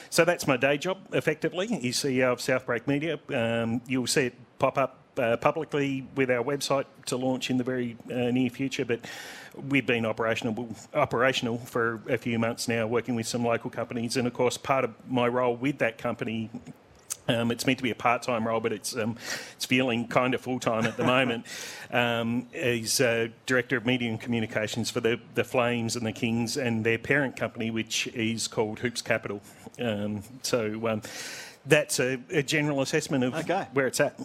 [0.10, 1.68] So that's my day job, effectively.
[1.68, 3.20] He's CEO of Southbreak Media.
[3.34, 7.64] Um, you'll see it pop up uh, publicly with our website to launch in the
[7.64, 8.86] very uh, near future.
[8.86, 9.02] But
[9.70, 14.28] we've been operational operational for a few months now, working with some local companies, and
[14.28, 16.50] of course, part of my role with that company.
[17.30, 19.16] Um, it's meant to be a part-time role, but it's um,
[19.56, 21.46] it's feeling kind of full-time at the moment.
[21.92, 26.56] Um, he's uh, director of media and communications for the the Flames and the Kings
[26.56, 29.42] and their parent company, which is called Hoops Capital.
[29.80, 31.02] Um, so um,
[31.66, 33.66] that's a, a, general assessment of okay.
[33.74, 34.20] where it's at.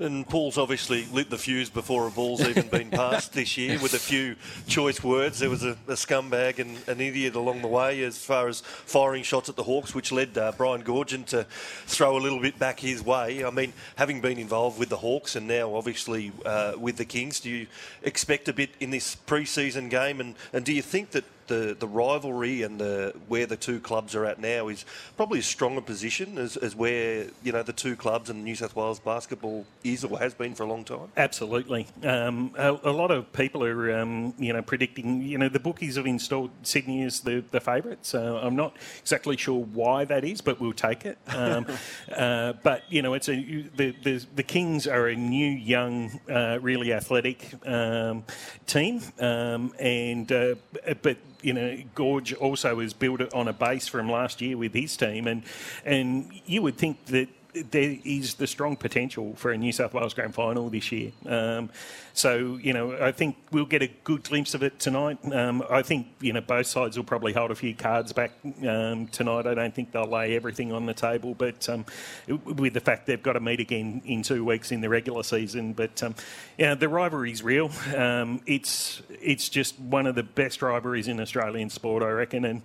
[0.00, 3.92] And Paul's obviously lit the fuse before a ball's even been passed this year with
[3.92, 4.34] a few
[4.66, 5.40] choice words.
[5.40, 9.22] There was a, a, scumbag and an idiot along the way as far as firing
[9.22, 11.44] shots at the Hawks, which led uh, Brian Goorjian to
[11.84, 13.44] throw a little bit back his way.
[13.44, 17.38] I mean, having been involved with the Hawks and now obviously uh, with the Kings,
[17.38, 17.66] do you
[18.02, 20.18] expect a bit in this pre-season game?
[20.18, 24.14] And, and do you think that the, the rivalry and the, where the two clubs
[24.14, 24.84] are at now is
[25.16, 28.76] probably a stronger position as, as where you know the two clubs and New South
[28.76, 31.08] Wales basketball is or has been for a long time.
[31.16, 35.22] Absolutely, um, a, a, lot of people are um, you know predicting.
[35.22, 38.06] You know the bookies have installed Sydney as the the favourite.
[38.06, 41.18] So I'm not exactly sure why that is, but we'll take it.
[41.26, 41.66] Um,
[42.16, 43.34] uh, but you know it's a
[43.76, 48.24] the, the, the Kings are a new, young, uh, really athletic um,
[48.66, 50.54] team, um, and uh,
[51.02, 54.74] but you know, Goorj also has built it on a base from last year with
[54.74, 55.42] his team, and
[55.84, 60.14] and you would think that there is the strong potential for a New South Wales
[60.14, 61.12] Grand Final this year.
[61.26, 61.70] Um,
[62.12, 65.18] so, you know, I think we'll get a good glimpse of it tonight.
[65.32, 68.32] Um, I think, you know, both sides will probably hold a few cards back
[68.66, 69.46] um, tonight.
[69.46, 71.84] I don't think they'll lay everything on the table, but um,
[72.28, 75.72] with the fact they've got to meet again in two weeks in the regular season.
[75.72, 76.14] But, um,
[76.58, 77.70] yeah, the rivalry's real.
[77.96, 82.44] Um, it's, it's just one of the best rivalries in Australian sport, I reckon.
[82.44, 82.62] And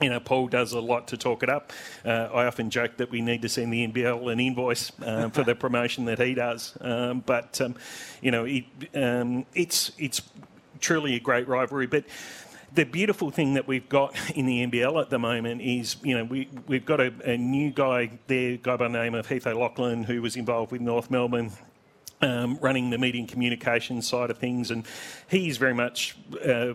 [0.00, 1.72] you know, Paul does a lot to talk it up.
[2.04, 5.44] Uh, I often joke that we need to send the NBL an invoice uh, for
[5.44, 6.76] the promotion that he does.
[6.80, 7.74] Um, but um,
[8.22, 10.22] you know, it, um, it's it's
[10.80, 11.86] truly a great rivalry.
[11.86, 12.04] But
[12.72, 16.24] the beautiful thing that we've got in the NBL at the moment is, you know,
[16.24, 20.04] we we've got a, a new guy there, guy by the name of Heath O'Loughlin,
[20.04, 21.52] who was involved with North Melbourne.
[22.22, 24.84] Um, running the media and communications side of things, and
[25.30, 26.74] he's very much uh,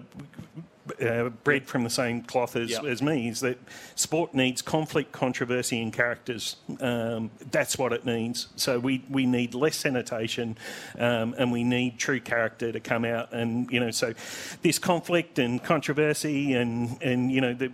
[1.01, 2.83] uh, bred from the same cloth as, yep.
[2.83, 3.57] as me is that
[3.95, 6.57] sport needs conflict, controversy, and characters.
[6.79, 8.47] Um, that's what it needs.
[8.55, 10.57] So we, we need less sanitation
[10.97, 13.33] um, and we need true character to come out.
[13.33, 14.13] And, you know, so
[14.61, 17.71] this conflict and controversy and, and you know, the,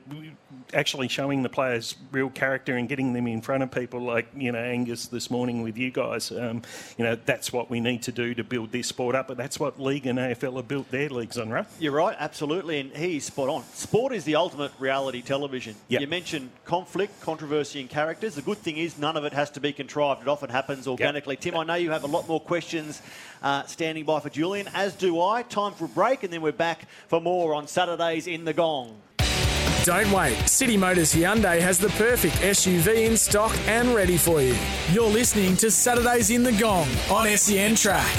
[0.74, 4.52] actually showing the players real character and getting them in front of people like you
[4.52, 6.32] know Angus this morning with you guys.
[6.32, 6.62] Um,
[6.98, 9.60] you know that's what we need to do to build this sport up, but that's
[9.60, 11.66] what league and AFL have built their leagues on, right?
[11.80, 13.64] You're right, absolutely, and he's spot on.
[13.74, 15.76] Sport is the ultimate reality television.
[15.90, 16.02] Yep.
[16.02, 18.36] You mentioned conflict, controversy, and characters.
[18.36, 20.22] The good thing is none of it has to be contrived.
[20.22, 21.36] It often happens organically.
[21.36, 21.42] Yep.
[21.42, 23.02] Tim, I know you have a lot more questions
[23.42, 25.44] uh, standing by for Julian, as do I.
[25.44, 29.02] Time for a break, and then we're back for more on Saturdays in the Gong.
[29.84, 30.38] Don't wait.
[30.48, 34.56] City Motors Hyundai has the perfect SUV in stock and ready for you.
[34.92, 38.16] You're listening to Saturdays in the Gong on SEN Track.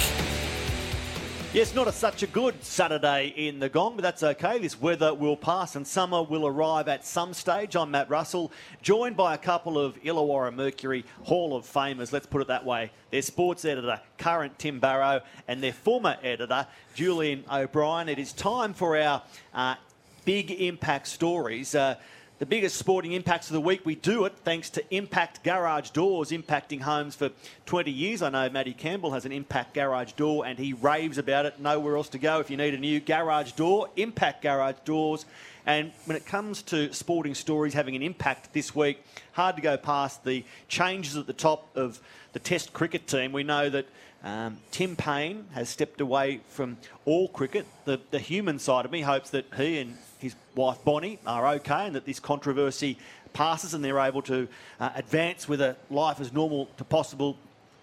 [1.53, 4.59] Yes, not a, such a good Saturday in the Gong, but that's okay.
[4.59, 7.77] This weather will pass and summer will arrive at some stage.
[7.77, 8.51] I'm Matt Russell,
[8.81, 12.91] joined by a couple of Illawarra Mercury Hall of Famers, let's put it that way.
[13.13, 18.09] Their sports editor, current Tim Barrow, and their former editor, Julian O'Brien.
[18.09, 19.23] It is time for our
[19.55, 19.77] uh,
[20.25, 21.75] big impact stories.
[21.75, 21.97] Uh,
[22.43, 23.83] the biggest sporting impacts of the week.
[23.85, 27.31] We do it thanks to Impact Garage Doors, impacting homes for
[27.67, 28.21] 20 years.
[28.21, 31.61] I know Matty Campbell has an Impact Garage Door and he raves about it.
[31.61, 33.91] Nowhere else to go if you need a new garage door.
[33.95, 35.25] Impact Garage Doors.
[35.67, 39.05] And when it comes to sporting stories having an impact this week,
[39.35, 42.01] hard to go past the changes at the top of
[42.33, 43.31] the Test cricket team.
[43.31, 43.87] We know that
[44.25, 47.67] um, Tim Paine has stepped away from all cricket.
[47.85, 51.87] The, the human side of me hopes that he and his wife Bonnie are okay
[51.87, 52.97] and that this controversy
[53.33, 54.49] passes and they're able to
[54.81, 57.37] uh, advance with a life as normal to possible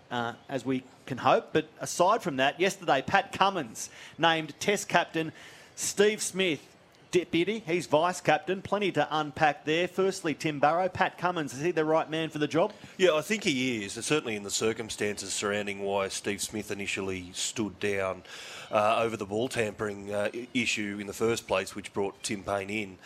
[0.10, 1.50] uh, as we can hope.
[1.54, 5.32] But aside from that, yesterday Pat Cummins named Test captain
[5.76, 6.66] Steve Smith
[7.12, 7.64] deputy.
[7.66, 8.62] He's vice captain.
[8.62, 9.88] Plenty to unpack there.
[9.88, 10.90] Firstly, Tim Barrow.
[10.90, 12.74] Pat Cummins, is he the right man for the job?
[12.98, 13.94] Yeah, I think he is.
[13.94, 18.24] Certainly in the circumstances surrounding why Steve Smith initially stood down
[18.72, 22.70] uh, over the ball tampering uh, issue in the first place, which brought Tim Paine
[22.70, 22.98] in.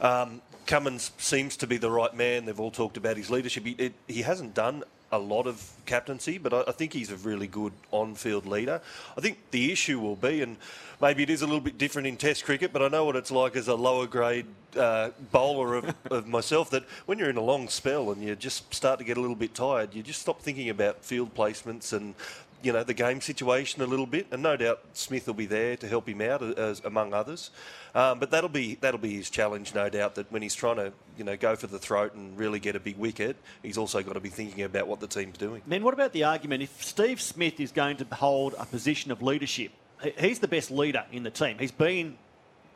[0.00, 2.44] Um, Cummins seems to be the right man.
[2.44, 3.64] They've all talked about his leadership.
[3.64, 7.16] He, it, he hasn't done a lot of captaincy, but I, I, think he's a
[7.16, 8.80] really good on-field leader.
[9.16, 10.56] I think the issue will be, and
[11.02, 13.30] maybe it is a little bit different in Test cricket, but I know what it's
[13.30, 16.70] like as a lower grade uh, bowler of, of, myself.
[16.70, 19.36] That when you're in a long spell and you just start to get a little
[19.36, 22.14] bit tired, you just stop thinking about field placements and
[22.62, 25.76] you know the game situation a little bit, and no doubt Smith will be there
[25.76, 27.50] to help him out as, among others.
[27.94, 30.14] Um, but that'll be that'll be his challenge, no doubt.
[30.14, 32.80] That when he's trying to you know go for the throat and really get a
[32.80, 35.62] big wicket, he's also got to be thinking about what the team's doing.
[35.66, 39.22] Man, what about the argument if Steve Smith is going to hold a position of
[39.22, 39.72] leadership?
[40.18, 41.58] He's the best leader in the team.
[41.58, 42.16] He's been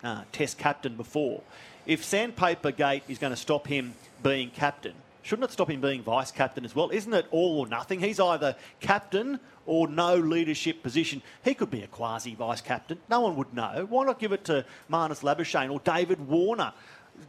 [0.05, 1.43] uh, Test captain before.
[1.87, 4.95] If Sandpaper Gate is going to stop him being captain,
[5.27, 6.89] shouldn't it stop him being vice captain as well?
[6.91, 7.99] Isn't it all or nothing?
[7.99, 11.20] He's either captain or no leadership position.
[11.45, 12.99] He could be a quasi vice captain.
[13.11, 13.87] No one would know.
[13.91, 16.72] Why not give it to Marnus Labuschagne or David Warner?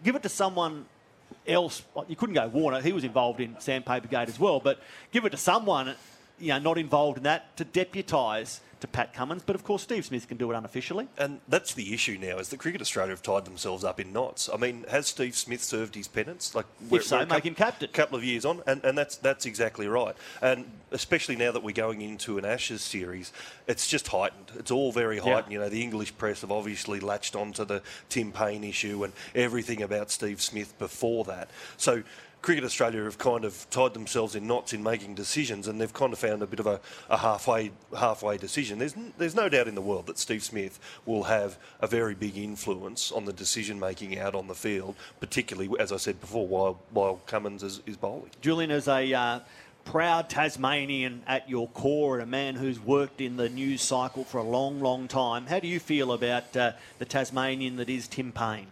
[0.03, 0.85] Give it to someone
[1.47, 1.81] else.
[2.07, 2.81] You couldn't go Warner.
[2.81, 4.59] He was involved in Sandpaper Gate as well.
[4.59, 4.79] But
[5.11, 5.95] give it to someone,
[6.39, 10.05] you know, not involved in that to deputise to Pat Cummins, but of course Steve
[10.05, 11.07] Smith can do it unofficially.
[11.17, 14.49] And that's the issue now, is that Cricket Australia have tied themselves up in knots.
[14.53, 16.53] I mean, has Steve Smith served his penance?
[16.53, 17.89] Like, if so, make him captain.
[17.89, 20.15] A couple of years on, and, and that's that's exactly right.
[20.43, 23.33] And especially now that we're going into an Ashes series,
[23.67, 24.51] it's just heightened.
[24.55, 25.51] It's all very heightened.
[25.51, 25.57] Yeah.
[25.57, 29.81] You know, the English press have obviously latched onto the Tim Paine issue and everything
[29.81, 31.49] about Steve Smith before that.
[31.77, 32.03] So
[32.41, 36.13] Cricket Australia have kind of tied themselves in knots in making decisions, and they've kind
[36.13, 36.79] of found a bit of a,
[37.09, 38.79] a halfway halfway decision.
[38.79, 42.38] There's there's no doubt in the world that Steve Smith will have a very big
[42.38, 46.79] influence on the decision making out on the field, particularly as I said before, while
[46.91, 48.31] while Cummins is, is bowling.
[48.41, 49.13] Julian is a.
[49.13, 49.39] Uh,
[49.83, 54.38] proud Tasmanian at your core and a man who's worked in the news cycle for
[54.38, 55.45] a long, long time.
[55.45, 58.67] How do you feel about uh, the Tasmanian that is Tim Paine?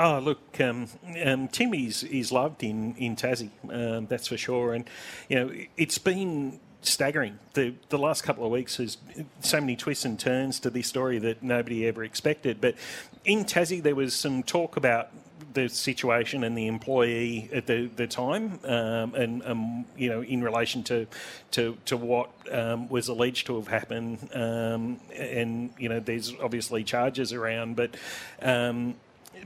[0.00, 0.86] Oh, look, um,
[1.24, 4.72] um, Tim is, is loved in, in Tassie, um, that's for sure.
[4.72, 4.88] And,
[5.28, 7.40] you know, it's been staggering.
[7.54, 8.98] The the last couple of weeks has
[9.40, 12.60] so many twists and turns to this story that nobody ever expected.
[12.60, 12.76] But
[13.24, 15.10] in Tassie, there was some talk about
[15.54, 20.42] the situation and the employee at the, the time, um, and um, you know, in
[20.42, 21.06] relation to
[21.52, 26.84] to to what um, was alleged to have happened, um, and you know, there's obviously
[26.84, 27.96] charges around, but
[28.42, 28.94] um,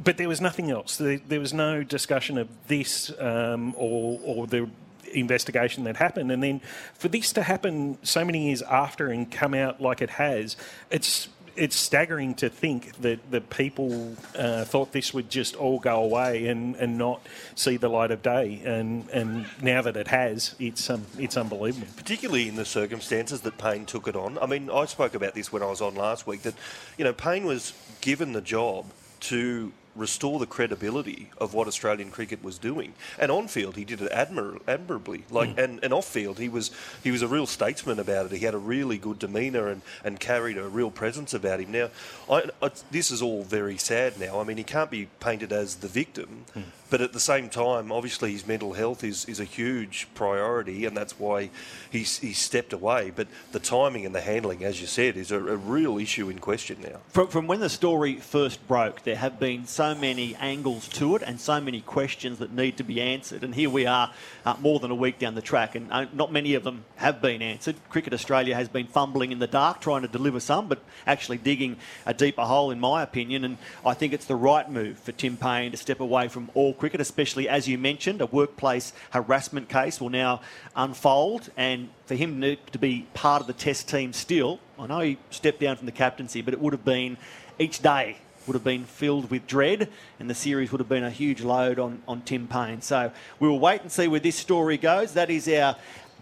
[0.03, 0.97] but there was nothing else.
[0.97, 4.68] There, there was no discussion of this um, or, or the
[5.12, 6.32] investigation that happened.
[6.32, 6.61] And then
[6.95, 10.57] for this to happen so many years after and come out like it has,
[10.90, 16.03] it's it's staggering to think that the people uh, thought this would just all go
[16.03, 17.20] away and, and not
[17.55, 18.62] see the light of day.
[18.64, 21.88] And, and now that it has, it's um, it's unbelievable.
[21.97, 24.38] Particularly in the circumstances that Paine took it on.
[24.38, 26.43] I mean, I spoke about this when I was on last week.
[26.43, 26.55] That
[26.97, 28.86] you know, Paine was given the job
[29.20, 32.95] to restore the credibility of what Australian cricket was doing.
[33.18, 35.24] And on field, he did it admir- admirably.
[35.30, 35.64] Like, mm.
[35.64, 36.70] and, and off field, he was
[37.03, 38.32] he was a real statesman about it.
[38.32, 41.72] He had a really good demeanour and, and carried a real presence about him.
[41.72, 41.90] Now,
[42.30, 44.40] I, I, this is all very sad now.
[44.40, 46.62] I mean, he can't be painted as the victim, mm.
[46.93, 50.95] But at the same time, obviously, his mental health is, is a huge priority, and
[50.95, 51.49] that's why
[51.90, 53.11] he's, he's stepped away.
[53.16, 56.38] But the timing and the handling, as you said, is a, a real issue in
[56.38, 57.01] question now.
[57.09, 61.22] From, from when the story first broke, there have been so many angles to it
[61.22, 63.43] and so many questions that need to be answered.
[63.43, 64.12] And here we are,
[64.45, 67.22] uh, more than a week down the track, and uh, not many of them have
[67.22, 67.76] been answered.
[67.88, 71.78] Cricket Australia has been fumbling in the dark, trying to deliver some, but actually digging
[72.05, 73.47] a deeper hole, in my opinion.
[73.47, 76.74] And I think it's the right move for Tim Paine to step away from all
[76.82, 80.40] cricket, especially as you mentioned, a workplace harassment case will now
[80.74, 84.58] unfold, and for him to be part of the Test team still.
[84.76, 87.18] I know he stepped down from the captaincy, but it would have been
[87.60, 88.16] each day
[88.48, 91.78] would have been filled with dread, and the series would have been a huge load
[91.78, 92.82] on, on Tim Paine.
[92.82, 95.12] So we will wait and see where this story goes.
[95.12, 95.76] That is our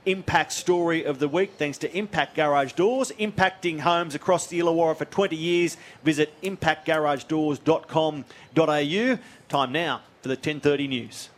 [0.05, 4.95] impact story of the week, thanks to Impact Garage Doors, impacting homes across the Illawarra
[4.95, 5.79] for 20 years.
[6.05, 9.19] Visit impactgaragedoors.com.au.
[9.49, 11.29] Time now for the 10:30 news.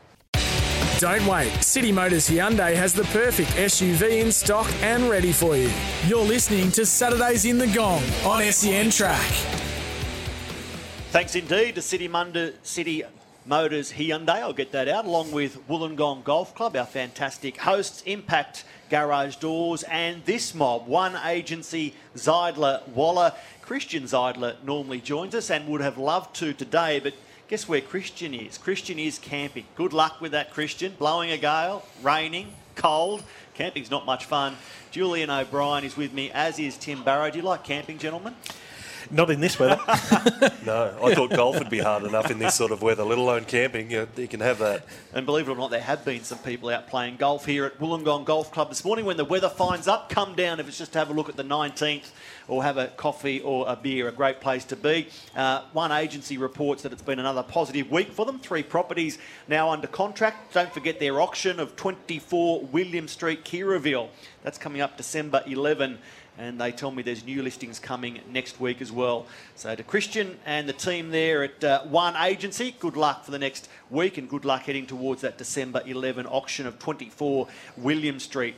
[0.98, 1.50] Don't wait.
[1.64, 5.68] City Motors Hyundai has the perfect SUV in stock and ready for you.
[6.06, 9.32] You're listening to Saturdays in the Gong on SEN Track.
[11.10, 13.02] Thanks indeed to City, Munda, City
[13.44, 14.36] Motors Hyundai.
[14.36, 19.82] I'll get that out, along with Wollongong Golf Club, our fantastic hosts, Impact Garage Doors,
[19.82, 23.32] and this mob, one agency, Zeidler Waller.
[23.60, 27.14] Christian Zeidler normally joins us and would have loved to today, but
[27.52, 28.56] guess where Christian is?
[28.56, 29.66] Christian is camping.
[29.74, 30.94] Good luck with that, Christian.
[30.98, 33.22] Blowing a gale, raining, cold.
[33.52, 34.56] Camping's not much fun.
[34.90, 37.30] Julian O'Brien is with me, as is Tim Barrow.
[37.30, 38.34] Do you like camping, gentlemen?
[39.10, 39.78] Not in this weather.
[40.64, 43.44] no, I thought golf would be hard enough in this sort of weather, let alone
[43.44, 43.90] camping.
[43.90, 44.86] You, you, can have that.
[45.12, 47.78] And believe it or not, there have been some people out playing golf here at
[47.78, 49.04] Wollongong Golf Club this morning.
[49.04, 51.36] When the weather finds up, come down if it's just to have a look at
[51.36, 52.12] the 19th
[52.48, 54.08] or have a coffee or a beer.
[54.08, 55.08] A great place to be.
[55.36, 58.38] Uh, one agency reports that it's been another positive week for them.
[58.38, 59.18] Three properties
[59.48, 60.52] now under contract.
[60.54, 64.08] Don't forget their auction of 24 William Street, Keiraville.
[64.42, 65.98] That's coming up December 11
[66.38, 69.26] and they tell me there's new listings coming next week as well.
[69.54, 73.38] So to Christian and the team there at uh, One Agency, good luck for the
[73.38, 78.54] next week and good luck heading towards that December 11 auction of 24 William Street.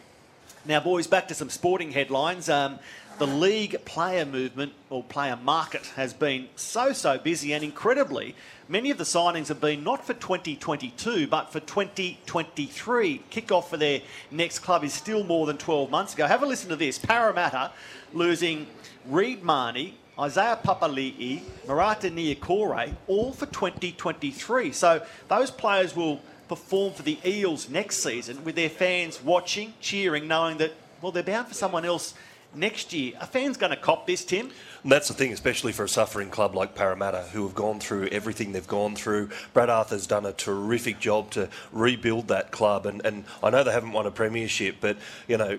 [0.66, 2.48] Now, boys, back to some sporting headlines.
[2.48, 2.78] Um,
[3.18, 8.34] the league player movement or player market has been so, so busy, and incredibly,
[8.66, 13.22] many of the signings have been not for 2022 but for 2023.
[13.28, 14.00] Kick-off for their
[14.30, 16.26] next club is still more than 12 months ago.
[16.26, 17.70] Have a listen to this Parramatta
[18.14, 18.66] losing
[19.06, 19.98] Reed Mahoney.
[20.18, 24.70] Isaiah Papali'i, Marata Niukore, all for 2023.
[24.70, 26.20] So those players will
[26.54, 31.22] perform for the Eels next season with their fans watching, cheering, knowing that, well, they're
[31.22, 32.14] bound for someone else
[32.54, 33.14] next year.
[33.20, 34.52] A fan's going to cop this, Tim?
[34.84, 38.06] And that's the thing, especially for a suffering club like Parramatta, who have gone through
[38.12, 39.30] everything they've gone through.
[39.52, 43.72] Brad Arthur's done a terrific job to rebuild that club, and, and I know they
[43.72, 44.96] haven't won a premiership, but
[45.26, 45.58] you know,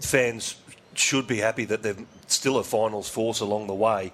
[0.00, 0.54] fans
[0.94, 1.96] should be happy that they're
[2.28, 4.12] still a finals force along the way.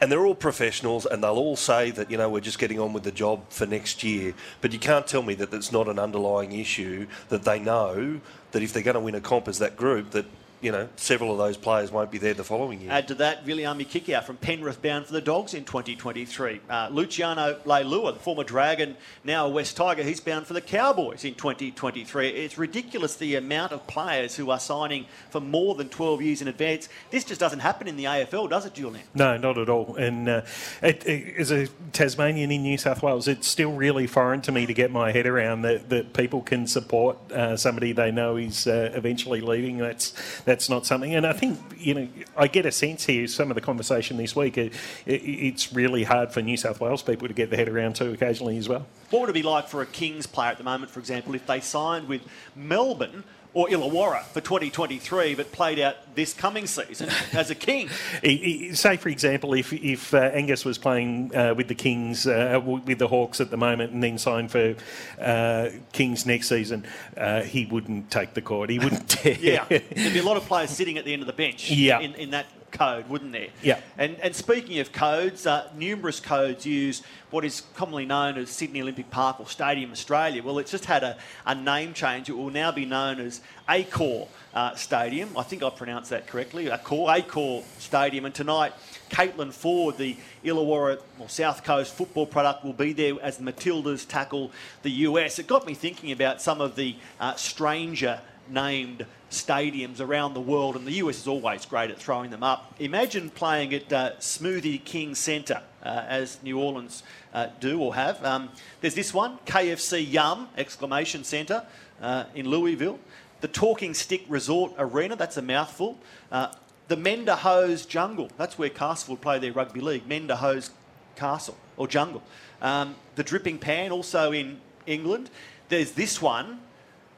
[0.00, 2.92] And they're all professionals, and they'll all say that you know we're just getting on
[2.92, 4.34] with the job for next year.
[4.60, 8.20] But you can't tell me that it's not an underlying issue that they know
[8.52, 10.26] that if they're going to win a comp as that group, that
[10.66, 12.90] you know, several of those players won't be there the following year.
[12.90, 16.60] Add to that, Viliami Kikau from Penrith bound for the Dogs in 2023.
[16.68, 21.24] Uh, Luciano Leilua, the former Dragon, now a West Tiger, he's bound for the Cowboys
[21.24, 22.30] in 2023.
[22.30, 26.48] It's ridiculous the amount of players who are signing for more than 12 years in
[26.48, 26.88] advance.
[27.12, 29.06] This just doesn't happen in the AFL, does it, Julian?
[29.14, 29.94] No, not at all.
[29.94, 30.42] And uh,
[30.82, 34.66] it, it, as a Tasmanian in New South Wales, it's still really foreign to me
[34.66, 38.66] to get my head around that, that people can support uh, somebody they know is
[38.66, 39.78] uh, eventually leaving.
[39.78, 40.12] That's
[40.46, 41.14] that's not something.
[41.14, 43.26] And I think you know, I get a sense here.
[43.26, 44.72] Some of the conversation this week, it,
[45.04, 48.12] it, it's really hard for New South Wales people to get their head around too
[48.12, 48.86] occasionally as well.
[49.10, 51.46] What would it be like for a Kings player at the moment, for example, if
[51.46, 52.22] they signed with
[52.54, 53.24] Melbourne?
[53.56, 57.88] Or Illawarra for 2023, but played out this coming season as a King.
[57.88, 62.98] Say, for example, if, if uh, Angus was playing uh, with the Kings, uh, with
[62.98, 64.74] the Hawks at the moment, and then signed for
[65.18, 66.84] uh, Kings next season,
[67.16, 68.68] uh, he wouldn't take the court.
[68.68, 69.32] He wouldn't dare.
[69.40, 72.00] yeah, there'd be a lot of players sitting at the end of the bench yeah.
[72.00, 73.48] in, in that code, wouldn't there?
[73.62, 73.80] Yeah.
[73.98, 78.82] And, and speaking of codes, uh, numerous codes use what is commonly known as Sydney
[78.82, 80.42] Olympic Park or Stadium Australia.
[80.42, 82.28] Well, it's just had a, a name change.
[82.28, 85.36] It will now be known as Accor uh, Stadium.
[85.36, 86.66] I think I pronounced that correctly.
[86.66, 88.24] Accor, Accor Stadium.
[88.24, 88.72] And tonight,
[89.10, 94.06] Caitlin Foord, the Illawarra or South Coast football product, will be there as the Matildas
[94.06, 94.52] tackle
[94.82, 95.38] the US.
[95.38, 98.20] It got me thinking about some of the uh, stranger
[98.50, 102.74] named stadiums around the world, and the US is always great at throwing them up.
[102.78, 107.02] Imagine playing at uh, Smoothie King Centre, uh, as New Orleans
[107.34, 108.24] uh, do or have.
[108.24, 108.50] Um,
[108.80, 110.48] there's this one, KFC Yum!
[110.56, 111.64] Exclamation Centre
[112.00, 112.98] uh, in Louisville.
[113.40, 115.98] The Talking Stick Resort Arena, that's a mouthful.
[116.32, 116.52] Uh,
[116.88, 120.06] the Mend-A-Hose Jungle, that's where Castleford play their rugby league.
[120.06, 120.70] Mend-A-Hose
[121.16, 122.22] Castle or Jungle.
[122.62, 125.30] Um, the Dripping Pan, also in England.
[125.68, 126.60] There's this one,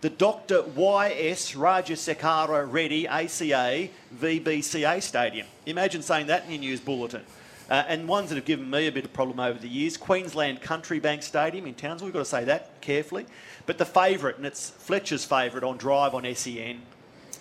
[0.00, 0.62] the Dr.
[0.62, 1.54] Y.S.
[1.54, 5.46] Rajasekhara Reddy ACA VDCA Stadium.
[5.66, 7.22] Imagine saying that in your news bulletin.
[7.68, 10.62] Uh, and ones that have given me a bit of problem over the years, Queensland
[10.62, 12.06] Country Bank Stadium in Townsville.
[12.06, 13.26] We've got to say that carefully.
[13.66, 16.80] But the favourite, and it's Fletcher's favourite on drive on SEN,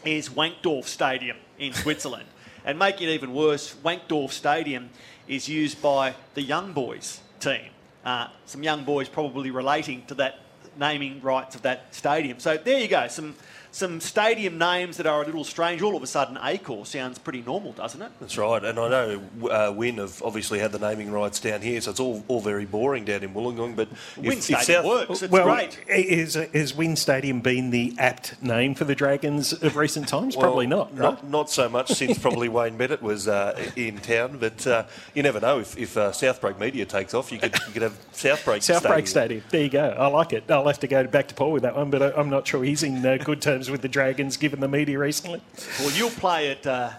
[0.03, 2.25] is Wankdorf Stadium in Switzerland.
[2.65, 4.89] and make it even worse, Wankdorf Stadium
[5.27, 7.69] is used by the Young Boys team.
[8.03, 10.39] Uh, some young boys probably relating to that
[10.79, 12.39] naming rights of that stadium.
[12.39, 13.35] So there you go, some
[13.77, 15.81] some stadium names that are a little strange.
[15.81, 18.11] All of a sudden, Accor sounds pretty normal, doesn't it?
[18.19, 21.79] That's right, and I know uh, Win have obviously had the naming rights down here,
[21.81, 23.75] so it's all, all very boring down in Wollongong.
[23.75, 25.21] But Win Stadium South, works.
[25.21, 25.79] It's well, great.
[25.87, 30.35] Is is Win Stadium been the apt name for the Dragons of recent times?
[30.35, 30.91] Well, probably not.
[30.91, 30.99] Right?
[30.99, 35.23] Not, not so much since probably Wayne Bennett was uh, in town, but uh, you
[35.23, 38.63] never know if, if uh, Southbreak Media takes off, you could you could have Southbreak.
[38.63, 38.81] Stadium.
[38.81, 39.07] Southbreak Stadium.
[39.07, 39.43] Stadium.
[39.49, 39.95] There you go.
[39.97, 40.47] I like it.
[40.67, 42.61] I'll have to go back to Paul with that one, but I, am not sure
[42.61, 45.41] he's in uh, good terms with the Dragons given the media recently.
[45.79, 46.89] Well, you'll play at uh,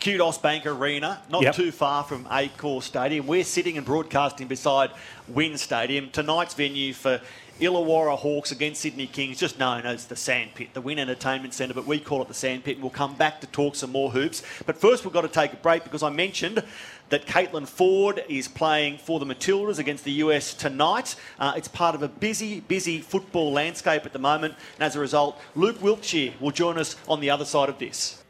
[0.00, 1.54] Kudos Bank Arena, not yep.
[1.54, 3.26] too far from Accor Stadium.
[3.26, 4.90] We're sitting and broadcasting beside
[5.28, 6.08] Win Stadium.
[6.08, 7.20] Tonight's venue for
[7.60, 11.86] Illawarra Hawks against Sydney Kings, just known as the Sandpit, the Win Entertainment Centre, but
[11.86, 14.42] we call it the Sandpit, and we'll come back to talk some more hoops.
[14.64, 16.64] But first, we've got to take a break because I mentioned
[17.10, 21.14] that Caitlin Foord is playing for the Matildas against the US tonight.
[21.38, 25.00] Uh, it's part of a busy, busy football landscape at the moment, and as a
[25.00, 28.22] result, Luke Wilkshire will join us on the other side of this.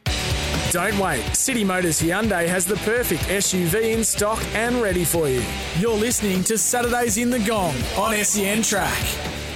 [0.70, 1.23] Don't wait.
[1.35, 5.43] City Motors Hyundai has the perfect SUV in stock and ready for you.
[5.78, 9.49] You're listening to Saturdays in the Gong on SEN Track.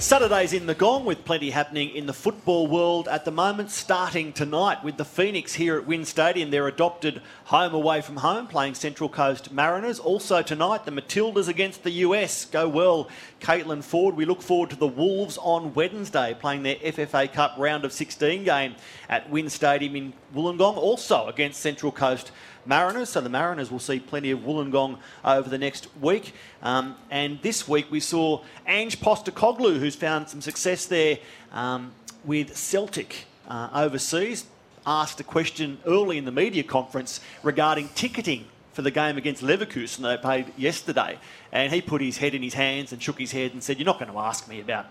[0.00, 4.32] Saturdays in the Gong with plenty happening in the football world at the moment, starting
[4.32, 6.52] tonight with the Phoenix here at Win Stadium.
[6.52, 9.98] They're adopted home away from home, playing Central Coast Mariners.
[9.98, 12.44] Also tonight, the Matildas against the US.
[12.44, 13.08] Go well,
[13.40, 14.14] Caitlin Foord.
[14.14, 18.44] We look forward to the Wolves on Wednesday, playing their FFA Cup round of 16
[18.44, 18.76] game
[19.08, 22.30] at Win Stadium in Wollongong, also against Central Coast
[22.68, 23.08] Mariners.
[23.08, 26.34] So the Mariners will see plenty of Wollongong over the next week.
[26.62, 31.18] Um, and this week we saw Ange Postecoglou, who's found some success there
[31.50, 31.92] um,
[32.24, 34.44] with Celtic uh, overseas,
[34.86, 40.02] asked a question early in the media conference regarding ticketing for the game against Leverkusen
[40.02, 41.18] they played yesterday.
[41.50, 43.86] And he put his head in his hands and shook his head and said, You're
[43.86, 44.86] not going to ask me about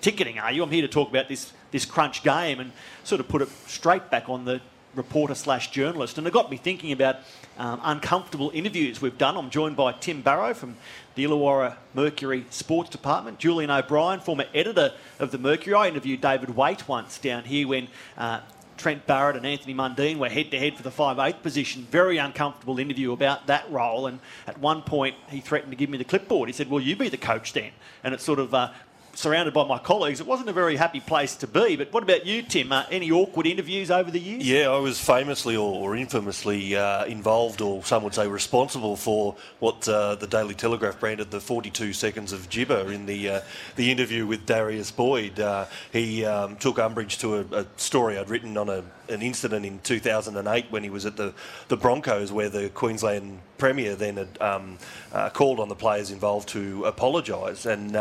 [0.00, 0.62] ticketing, are you?
[0.62, 2.72] I'm here to talk about this, this crunch game and
[3.04, 4.60] sort of put it straight back on the
[4.96, 6.18] reporter slash journalist.
[6.18, 7.16] And it got me thinking about
[7.58, 9.36] um, uncomfortable interviews we've done.
[9.36, 10.76] I'm joined by Tim Barrow from
[11.14, 15.74] the Illawarra Mercury Sports Department, Julian O'Brien, former editor of the Mercury.
[15.74, 18.40] I interviewed David Waite once down here when uh,
[18.76, 21.86] Trent Barrett and Anthony Mundine were head to head for the 5'8 position.
[21.90, 24.06] Very uncomfortable interview about that role.
[24.06, 26.48] And at one point, he threatened to give me the clipboard.
[26.48, 27.70] He said, Well, you be the coach then.
[28.04, 28.70] And it sort of uh,
[29.16, 31.76] surrounded by my colleagues, it wasn't a very happy place to be.
[31.76, 32.70] But what about you, Tim?
[32.70, 34.46] Uh, any awkward interviews over the years?
[34.46, 39.88] Yeah, I was famously or, infamously uh, involved, or some would say responsible for what
[39.88, 43.40] uh, the Daily Telegraph branded the 42 seconds of gibber in the uh,
[43.76, 45.40] the interview with Darius Boyd.
[45.40, 49.64] Uh, he um, took umbrage to a, a, story I'd written on a, an incident
[49.64, 51.32] in 2008 when he was at the,
[51.68, 54.78] the Broncos, where the Queensland Premier then had um,
[55.12, 57.96] uh, called on the players involved to apologise and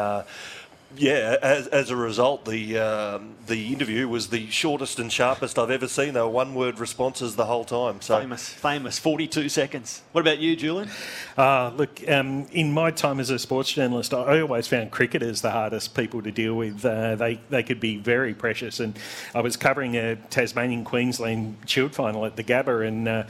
[0.96, 5.70] yeah, as, as a result, the um, the interview was the shortest and sharpest I've
[5.70, 6.14] ever seen.
[6.14, 8.02] They were one word responses the whole time.
[8.02, 10.04] So famous, famous, forty two seconds.
[10.14, 10.90] What about you, Julian?
[11.38, 15.52] Uh, look, um, in my time as a sports journalist, I always found cricketers the
[15.52, 16.86] hardest people to deal with.
[16.86, 18.98] Uh, they they could be very precious, and
[19.34, 23.24] I was covering a Tasmanian Queensland Shield final at the Gabba, and uh,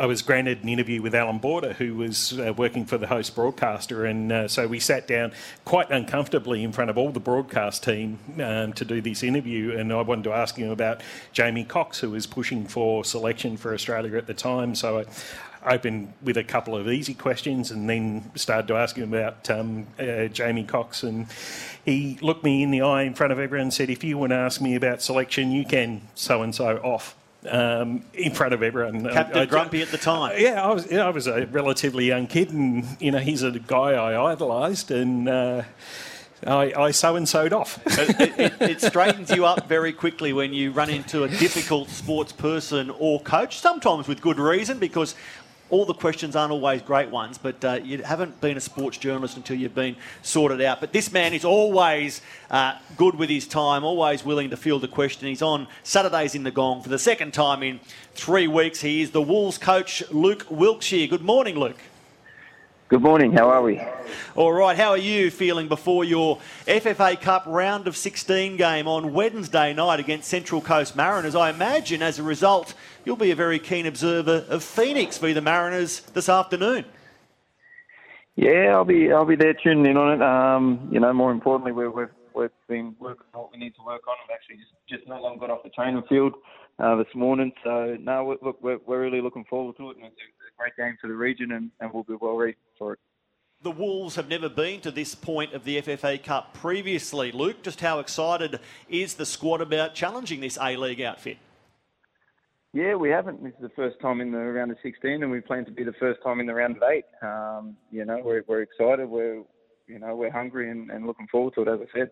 [0.00, 3.34] I was granted an interview with Allan Border, who was uh, working for the host
[3.34, 5.32] broadcaster, and uh, so we sat down
[5.64, 9.92] quite uncomfortably in front of all the broadcast team um, to do this interview, and
[9.92, 11.00] I wanted to ask him about
[11.32, 14.76] Jamie Cox, who was pushing for selection for Australia at the time.
[14.76, 15.04] So
[15.64, 19.50] I opened with a couple of easy questions and then started to ask him about
[19.50, 21.02] um, uh, Jamie Cox.
[21.02, 21.26] And
[21.84, 24.30] he looked me in the eye in front of everyone and said, If you want
[24.30, 27.16] to ask me about selection, you can so and so off.
[27.48, 29.02] Um, in front of everyone.
[29.10, 30.34] Captain I, I, Grumpy at the time.
[30.38, 30.92] Yeah, I was.
[30.92, 35.28] I was a relatively young kid, and you know, he's a guy I idolised, and
[35.28, 35.62] uh,
[36.46, 37.80] I, I so and so'd off.
[37.98, 42.32] it, it, it, straightens you up very quickly when you run into a difficult sports
[42.32, 45.14] person or coach, sometimes with good reason, because
[45.70, 49.36] all the questions aren't always great ones, but uh, you haven't been a sports journalist
[49.36, 50.80] until you've been sorted out.
[50.80, 54.88] But this man is always uh, good with his time, always willing to field a
[54.88, 55.28] question.
[55.28, 57.80] He's on Saturdays in the Gong for the second time in
[58.14, 58.80] three weeks.
[58.80, 61.06] He is the Wolves coach, Luke Wilkshire.
[61.06, 61.78] Good morning, Luke.
[62.88, 63.32] Good morning.
[63.32, 63.82] How are we?
[64.34, 64.74] All right.
[64.74, 70.00] How are you feeling before your FFA Cup round of 16 game on Wednesday night
[70.00, 71.34] against Central Coast Mariners?
[71.34, 72.72] I imagine as a result
[73.04, 76.86] you'll be a very keen observer of Phoenix v the Mariners this afternoon.
[78.36, 80.22] Yeah, I'll be I'll be there tuning in on it.
[80.22, 83.82] Um, you know, more importantly, we've we've, we've been working on what we need to
[83.84, 84.14] work on.
[84.24, 86.36] I've actually just, just not long got off the training field
[86.78, 89.96] uh, this morning, so no, look, we're, we're really looking forward to it.
[89.96, 92.94] And it's a great game for the region, and, and we'll be well ready for
[92.94, 92.98] it.
[93.60, 97.32] The Wolves have never been to this point of the FFA Cup previously.
[97.32, 101.38] Luke, just how excited is the squad about challenging this A League outfit?
[102.72, 103.42] Yeah, we haven't.
[103.42, 105.82] This is the first time in the round of 16, and we plan to be
[105.82, 107.06] the first time in the round of eight.
[107.22, 109.08] Um, you know, we're, we're excited.
[109.08, 109.42] We're,
[109.88, 112.10] you know, we're hungry and, and looking forward to it, as I said.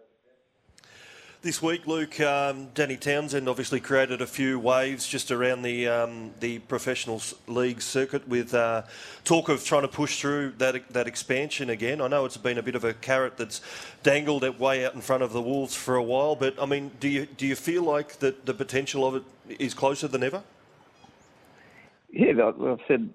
[1.47, 6.33] This week, Luke, um, Danny Townsend obviously created a few waves just around the um,
[6.41, 8.83] the professional league circuit with uh,
[9.23, 12.01] talk of trying to push through that that expansion again.
[12.01, 13.61] I know it's been a bit of a carrot that's
[14.03, 16.91] dangled it way out in front of the Wolves for a while, but I mean,
[16.99, 19.23] do you do you feel like that the potential of it
[19.61, 20.43] is closer than ever?
[22.11, 23.09] Yeah, I've said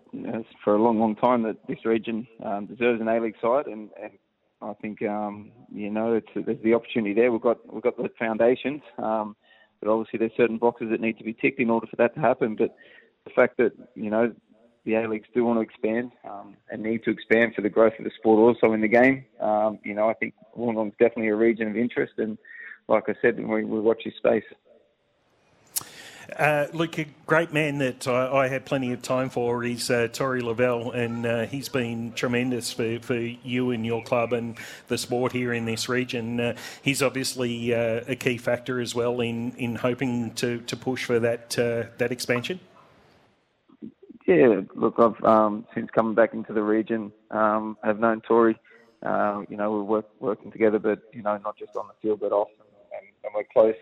[0.64, 4.12] for a long, long time that this region um, deserves an A-League side, and, and
[4.62, 7.32] I think um, you know there's the opportunity there.
[7.32, 9.36] We've got we've got the foundations, um,
[9.80, 12.22] but obviously there's certain boxes that need to be ticked in order for that to
[12.22, 12.56] happen.
[12.56, 12.76] But
[13.26, 14.34] the fact that you know
[14.86, 17.94] the A leagues do want to expand um, and need to expand for the growth
[18.00, 19.26] of the sport also in the game.
[19.40, 22.38] Um, you know, I think Wollongong's definitely a region of interest, and
[22.88, 24.44] like I said, we, we watch this space.
[26.38, 30.08] Uh, Luke, a great man that I, I had plenty of time for is uh,
[30.12, 34.98] Tori Lavelle, and uh, he's been tremendous for, for you and your club and the
[34.98, 36.40] sport here in this region.
[36.40, 41.04] Uh, he's obviously uh, a key factor as well in, in hoping to, to push
[41.06, 42.60] for that uh, that expansion.
[44.28, 48.58] Yeah, look, I've um, since coming back into the region, um, have known Tori.
[49.04, 52.32] you know, we're work, working together, but you know, not just on the field, but
[52.32, 52.48] off,
[52.98, 53.76] and, and we're close.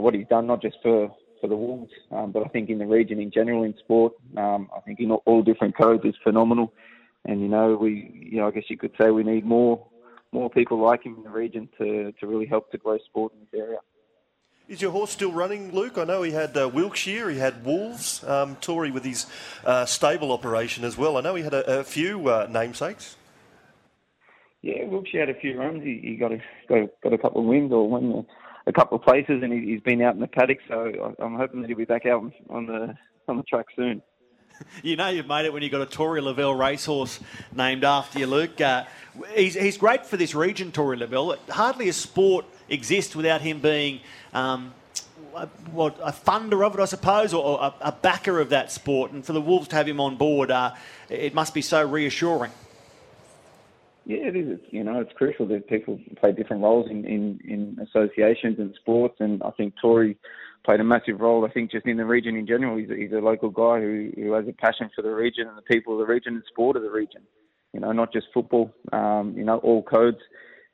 [0.00, 1.10] what he's done, not just for
[1.44, 4.70] for the Wolves, um, but I think in the region in general in sport, um,
[4.74, 6.72] I think in all different codes is phenomenal.
[7.26, 9.86] And you know, we, you know, I guess you could say we need more,
[10.32, 13.40] more people like him in the region to to really help to grow sport in
[13.40, 13.78] this area.
[14.68, 15.98] Is your horse still running, Luke?
[15.98, 19.26] I know he had uh, Wilkshire, he had Wolves, um, Tory with his
[19.66, 21.18] uh, stable operation as well.
[21.18, 23.16] I know he had a, a few uh, namesakes.
[24.62, 25.84] Yeah, Wilkshire had a few runs.
[25.84, 26.38] He, he got a
[26.70, 28.24] got a, got a couple of wins or won the
[28.66, 30.58] a couple of places, and he, has been out in the paddock.
[30.68, 32.96] So I'm hoping that he'll be back out on the
[33.28, 34.02] on the track soon.
[34.84, 37.18] You know you've made it when you've got a Tory Lavelle racehorse
[37.52, 38.60] named after you, Luke.
[38.60, 38.84] Uh,
[39.34, 41.36] he's, he's great for this region, Tory Lavelle.
[41.48, 44.00] Hardly a sport exists without him being
[44.32, 44.72] um,
[45.34, 49.10] a, what, a funder of it, I suppose, or a, a, backer of that sport.
[49.10, 50.74] And for the Wolves to have him on board, uh,
[51.08, 52.52] it must be so reassuring.
[54.06, 54.58] Yeah, it is.
[54.58, 58.74] It's, you know, it's crucial that people play different roles in, in, in associations and
[58.80, 60.18] sports, and I think Tory
[60.64, 61.46] played a massive role.
[61.46, 64.10] I think just in the region in general, he's a, he's a local guy who,
[64.14, 66.76] who has a passion for the region and the people of the region and sport
[66.76, 67.22] of the region.
[67.72, 68.72] You know, not just football.
[68.92, 70.18] Um, you know, all codes.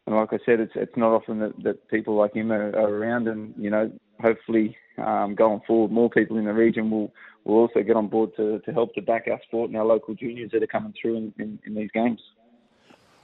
[0.07, 2.89] And like I said, it's it's not often that, that people like him are, are
[2.89, 7.12] around, and you know, hopefully um, going forward, more people in the region will
[7.44, 10.15] will also get on board to, to help to back our sport and our local
[10.15, 12.20] juniors that are coming through in, in, in these games.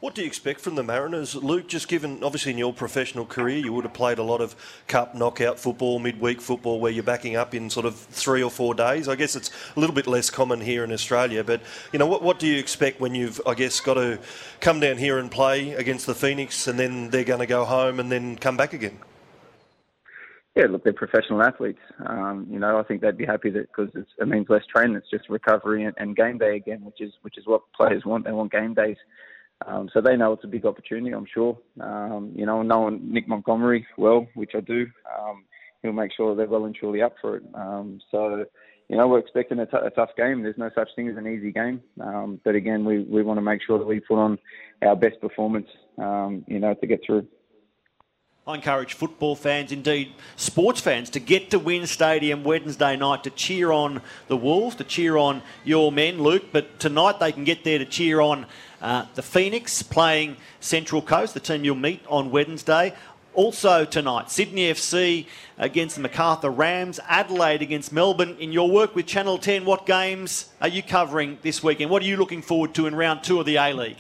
[0.01, 1.69] What do you expect from the Mariners, Luke?
[1.69, 4.55] Just given, obviously, in your professional career, you would have played a lot of
[4.89, 8.75] cup knockout football, midweek football, where you're backing up in sort of three or four
[8.75, 9.09] days.
[9.09, 11.63] I guess it's a little bit less common here in Australia, but
[11.95, 14.19] you know, what, what do you expect when you've, I guess, got to
[14.61, 17.99] come down here and play against the Phoenix, and then they're going to go home
[17.99, 18.99] and then come back again?
[20.55, 21.81] Yeah, look, they're professional athletes.
[22.07, 24.97] Um, you know, I think they'd be happy that because it means less training.
[24.97, 28.27] It's just recovery and, and game day again, which is which is what players want.
[28.27, 28.97] They want game days.
[29.65, 31.59] Um, so they know it's a big opportunity, I'm sure.
[31.81, 34.87] Um, you know, knowing Nick Montgomery well, which I do,
[35.19, 35.45] um,
[35.83, 37.43] he'll make sure they're well and truly up for it.
[37.55, 38.45] Um, so,
[38.89, 40.43] you know, we're expecting a, t- a tough game.
[40.43, 41.81] There's no such thing as an easy game.
[42.01, 44.39] Um, but again, we, we want to make sure that we put on
[44.83, 45.69] our best performance,
[45.99, 47.27] um, you know, to get through.
[48.49, 53.31] I encourage football fans, indeed sports fans, to get to WIN Stadium Wednesday night to
[53.31, 56.45] cheer on the Wolves, to cheer on your men, Luke.
[56.53, 58.47] But tonight they can get there to cheer on
[58.81, 62.95] uh, the Phoenix playing Central Coast, the team you'll meet on Wednesday.
[63.35, 65.27] Also tonight, Sydney FC
[65.59, 68.37] against the Macarthur Rams, Adelaide against Melbourne.
[68.39, 71.91] In your work with Channel 10, what games are you covering this weekend?
[71.91, 73.99] What are you looking forward to in round two of the A League?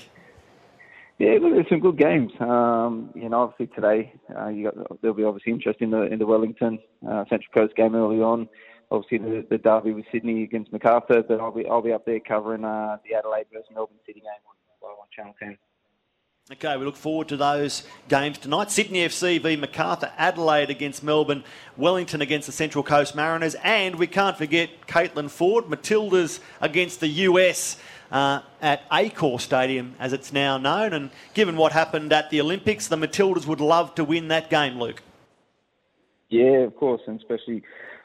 [1.18, 2.30] Yeah, look, there's some good games.
[2.40, 6.26] Um, you know, obviously today uh, got, there'll be obviously interest in the in the
[6.26, 6.78] Wellington
[7.08, 8.48] uh, Central Coast game early on.
[8.90, 12.20] Obviously the, the derby with Sydney against Macarthur, but I'll be I'll be up there
[12.20, 14.30] covering uh, the Adelaide versus Melbourne City game
[14.82, 15.56] on, Channel 10.
[16.52, 18.70] Okay, we look forward to those games tonight.
[18.70, 21.42] Sydney FC v Macarthur, Adelaide against Melbourne,
[21.76, 27.08] Wellington against the Central Coast Mariners, and we can't forget Caitlin Foord, Matildas against the
[27.08, 27.78] US
[28.10, 30.92] uh, at Accor Stadium, as it's now known.
[30.92, 34.78] And given what happened at the Olympics, the Matildas would love to win that game,
[34.78, 35.02] Luke.
[36.28, 37.62] Yeah, of course, and especially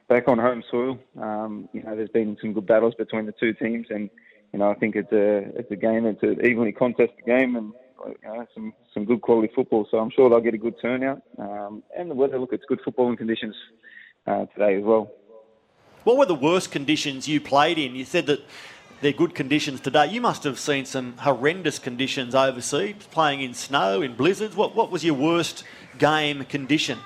[0.07, 0.99] back on home soil.
[1.19, 4.10] Um, you know, there's been some good battles between the two teams, and
[4.53, 6.06] you know, I think it's a it's a game.
[6.06, 7.73] It's an evenly contested game, and
[8.06, 9.88] you know, some some good quality football.
[9.90, 11.22] So I'm sure they'll get a good turnout.
[11.38, 13.56] Um, and the weather, look, it's good footballing conditions
[14.28, 15.11] uh, today as well.
[16.03, 17.95] What were the worst conditions you played in?
[17.95, 18.41] You said that
[19.02, 20.07] they're good conditions today.
[20.07, 24.56] You must have seen some horrendous conditions overseas, playing in snow, in blizzards.
[24.56, 25.64] What what was your worst
[25.98, 26.99] game condition?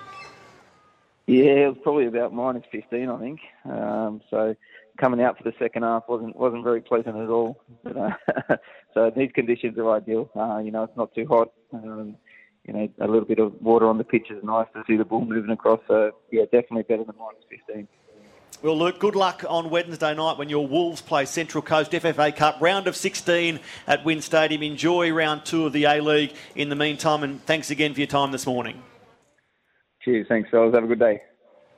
[1.27, 3.39] Yeah, it was probably about minus 15, I think.
[3.67, 4.55] Um, so
[4.99, 7.61] coming out for the second half wasn't wasn't very pleasant at all.
[7.83, 8.11] But, uh,
[8.93, 10.29] so these conditions are ideal.
[10.35, 11.51] Uh, you know, it's not too hot.
[11.73, 12.17] Um,
[12.67, 15.05] you know, a little bit of water on the pitch is nice to see the
[15.05, 15.79] ball moving across.
[15.87, 17.87] So yeah, definitely better than minus 15.
[18.61, 22.57] Well, Luke, good luck on Wednesday night when your Wolves play Central Coast FFA Cup
[22.61, 24.63] round of 16 at WIN Stadium.
[24.63, 28.07] Enjoy round two of the A League in the meantime, and thanks again for your
[28.07, 28.81] time this morning.
[30.01, 30.73] Cheers, thanks, fellas.
[30.73, 31.21] Have a good day.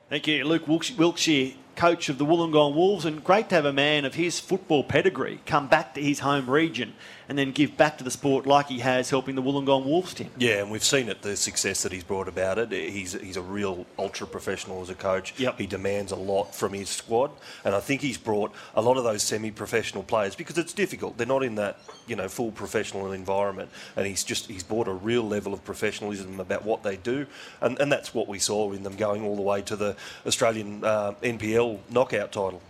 [0.09, 4.03] Thank you, Luke Wilkshire, coach of the Wollongong Wolves, and great to have a man
[4.03, 6.93] of his football pedigree come back to his home region
[7.29, 10.29] and then give back to the sport like he has, helping the Wollongong Wolves team.
[10.37, 12.71] Yeah, and we've seen it, the success that he's brought about it.
[12.71, 15.37] He's, he's a real ultra professional as a coach.
[15.37, 15.59] Yep.
[15.59, 17.31] He demands a lot from his squad,
[17.63, 21.17] and I think he's brought a lot of those semi-professional players because it's difficult.
[21.17, 24.93] They're not in that you know full professional environment, and he's just he's brought a
[24.93, 27.27] real level of professionalism about what they do,
[27.61, 29.95] and, and that's what we saw in them going all the way to the
[30.25, 32.61] Australian uh, NPL knockout title.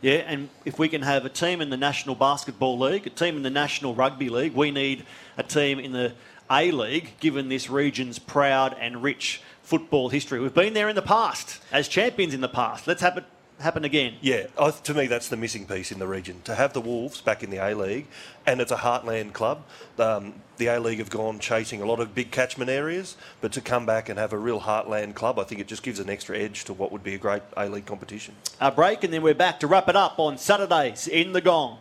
[0.00, 3.36] Yeah, and if we can have a team in the National Basketball League, a team
[3.36, 5.04] in the National Rugby League, we need
[5.36, 6.12] a team in the
[6.50, 10.40] A League, given this region's proud and rich football history.
[10.40, 12.88] We've been there in the past, as champions in the past.
[12.88, 13.24] Let's have it
[13.62, 14.14] happen again.
[14.20, 16.42] Yeah, I, to me, that's the missing piece in the region.
[16.44, 18.06] To have the Wolves back in the A League,
[18.46, 19.62] and it's a heartland club.
[19.98, 23.60] Um, the A League have gone chasing a lot of big catchment areas, but to
[23.60, 26.36] come back and have a real heartland club, I think it just gives an extra
[26.36, 28.34] edge to what would be a great A League competition.
[28.60, 31.78] A break, and then we're back to wrap it up on Saturdays in the Gong.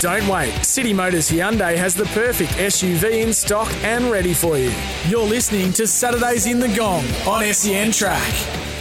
[0.00, 0.64] Don't wait.
[0.64, 4.72] City Motors Hyundai has the perfect SUV in stock and ready for you.
[5.06, 8.79] You're listening to Saturdays in the Gong on SEN Track.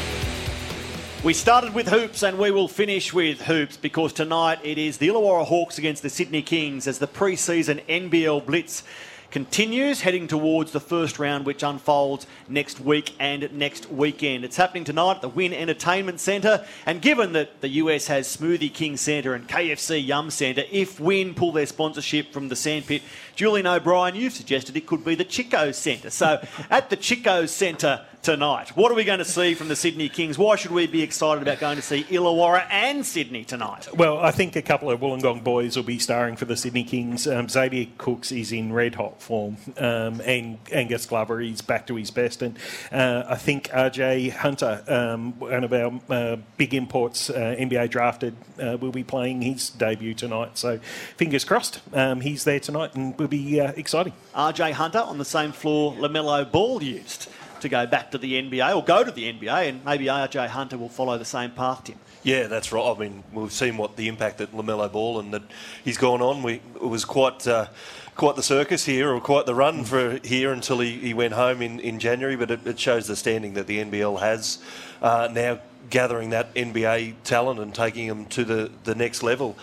[1.22, 5.10] We started with hoops and we will finish with hoops because tonight it is the
[5.10, 8.84] Illawarra Hawks against the Sydney Kings as the pre-season NBL Blitz
[9.30, 14.46] continues, heading towards the first round, which unfolds next week and next weekend.
[14.46, 16.66] It's happening tonight at the WIN Entertainment Centre.
[16.86, 21.34] And given that the US has Smoothie King Centre and KFC Yum Centre, if WIN
[21.36, 23.02] pull their sponsorship from the Sandpit,
[23.40, 26.10] Julian O'Brien, you've suggested it could be the Chico Centre.
[26.10, 30.10] So at the Chico Centre tonight, what are we going to see from the Sydney
[30.10, 30.38] Kings?
[30.38, 33.88] Why should we be excited about going to see Illawarra and Sydney tonight?
[33.96, 37.28] Well, I think a couple of Wollongong boys will be starring for the Sydney Kings.
[37.28, 41.96] Um, Xavier Cooks is in red hot form, um, and Angus Glover is back to
[41.96, 42.42] his best.
[42.42, 42.58] And
[42.92, 48.36] uh, I think RJ Hunter, um, one of our uh, big imports, uh, NBA drafted,
[48.62, 50.58] uh, will be playing his debut tonight.
[50.58, 50.80] So
[51.16, 54.14] fingers crossed, um, he's there tonight and will be uh, exciting.
[54.36, 57.30] RJ Hunter on the same floor LaMelo Ball used
[57.62, 60.78] to go back to the NBA or go to the NBA, and maybe RJ Hunter
[60.78, 61.98] will follow the same path, Tim.
[62.24, 62.96] Yeah, that's right.
[62.96, 65.44] I mean, we've seen what the impact that Lamelo Ball and that
[65.84, 66.44] he's gone on.
[66.44, 67.68] We it was quite uh,
[68.16, 71.62] quite the circus here, or quite the run for here until he, he went home
[71.62, 72.36] in, in January.
[72.36, 74.60] But it, it shows the standing that the NBL has
[75.02, 79.58] uh, now, gathering that NBA talent and taking them to the, the next level.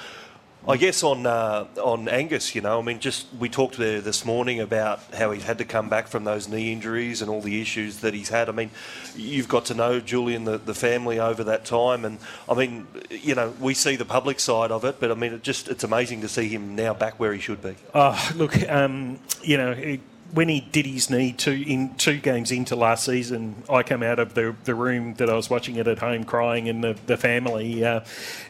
[0.68, 4.24] I guess on uh, on Angus, you know, I mean, just we talked there this
[4.24, 7.60] morning about how he's had to come back from those knee injuries and all the
[7.60, 8.48] issues that he's had.
[8.48, 8.70] I mean,
[9.14, 12.18] you've got to know Julian, the, the family over that time, and
[12.48, 15.44] I mean, you know, we see the public side of it, but I mean, it
[15.44, 17.76] just it's amazing to see him now back where he should be.
[17.94, 19.70] Oh, look, um, you know.
[19.70, 20.00] It,
[20.32, 24.18] when he did his knee two in two games into last season, I come out
[24.18, 27.16] of the, the room that I was watching it at home crying, and the, the
[27.16, 28.00] family uh,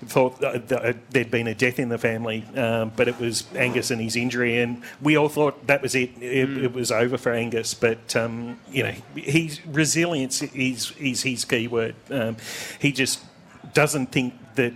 [0.05, 4.16] thought there'd been a death in the family, um, but it was Angus and his
[4.16, 6.11] injury, and we all thought that was it.
[6.20, 6.62] It, mm.
[6.65, 11.69] it was over for Angus, but um, you know, his resilience is is his key
[11.69, 11.94] word.
[12.11, 12.36] Um,
[12.78, 13.23] he just
[13.74, 14.73] doesn't think that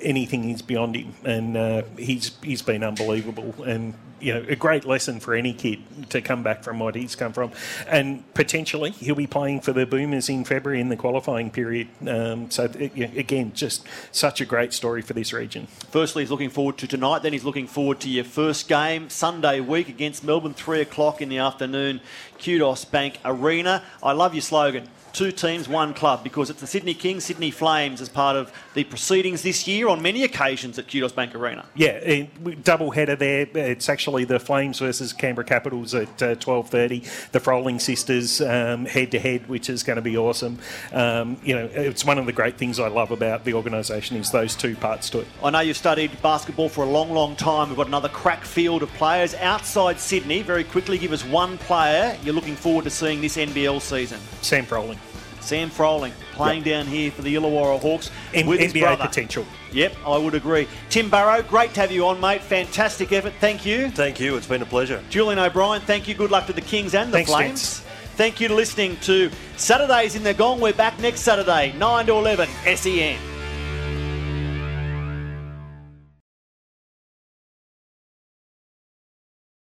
[0.00, 3.54] anything is beyond him, and uh, he's he's been unbelievable.
[3.64, 5.80] And you know, a great lesson for any kid
[6.10, 7.50] to come back from what he's come from,
[7.88, 11.88] and potentially he'll be playing for the Boomers in February in the qualifying period.
[12.06, 15.66] Um, so again, just such a great story for this region.
[15.90, 17.22] Firstly, he's looking forward to tonight.
[17.22, 21.28] Then he's looking forward to your first game Sunday week against Melbourne, three o'clock in
[21.28, 22.00] the afternoon,
[22.38, 23.82] Kudos Bank Arena.
[24.02, 28.00] I love your slogan two teams, one club, because it's the Sydney Kings, Sydney Flames
[28.00, 31.64] as part of the proceedings this year on many occasions at Kudos Bank Arena.
[31.74, 32.26] Yeah,
[32.62, 33.46] double header there.
[33.54, 37.04] It's actually the Flames versus Canberra Capitals at uh, twelve thirty.
[37.32, 40.58] The Froling sisters head to head, which is going to be awesome.
[40.92, 44.30] Um, you know, it's one of the great things I love about the organisation is
[44.30, 45.26] those two parts to it.
[45.42, 47.68] I know you've studied basketball for a long, long time.
[47.68, 50.42] We've got another crack field of players outside Sydney.
[50.42, 54.20] Very quickly, give us one player you're looking forward to seeing this NBL season.
[54.40, 54.98] Sam Froling.
[55.42, 56.84] Sam Froling playing yep.
[56.84, 59.06] down here for the Illawarra Hawks M- with his NBA brother.
[59.06, 59.46] potential.
[59.72, 60.68] Yep, I would agree.
[60.90, 62.42] Tim Barrow, great to have you on, mate.
[62.42, 63.32] Fantastic effort.
[63.40, 63.90] Thank you.
[63.90, 64.36] Thank you.
[64.36, 65.02] It's been a pleasure.
[65.10, 66.14] Julian O'Brien, thank you.
[66.14, 67.48] Good luck to the Kings and the Thanks, Flames.
[67.48, 67.80] Gents.
[68.16, 70.60] Thank you to listening to Saturdays in the Gong.
[70.60, 73.31] We're back next Saturday, 9 to 11, SEN.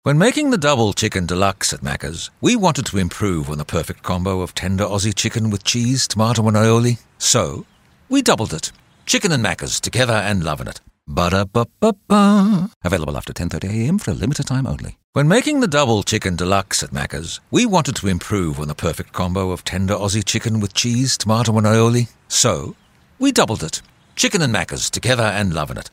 [0.05, 4.03] When making the double chicken deluxe at Macca's, we wanted to improve on the perfect
[4.03, 6.99] combo of tender Aussie chicken with cheese, tomato, and aioli.
[7.19, 7.66] So,
[8.09, 8.73] we doubled it.
[9.07, 10.81] Chicken and Macca's together and loving it.
[11.07, 12.70] Ba-da-ba-ba-ba.
[12.83, 14.99] Available after 10.30am for a limited time only.
[15.12, 19.12] When making the double chicken deluxe at Macca's, we wanted to improve on the perfect
[19.12, 22.09] combo of tender Aussie chicken with cheese, tomato, and aioli.
[22.27, 22.74] So,
[23.20, 23.81] we doubled it.
[24.16, 25.93] Chicken and Macca's together and loving it.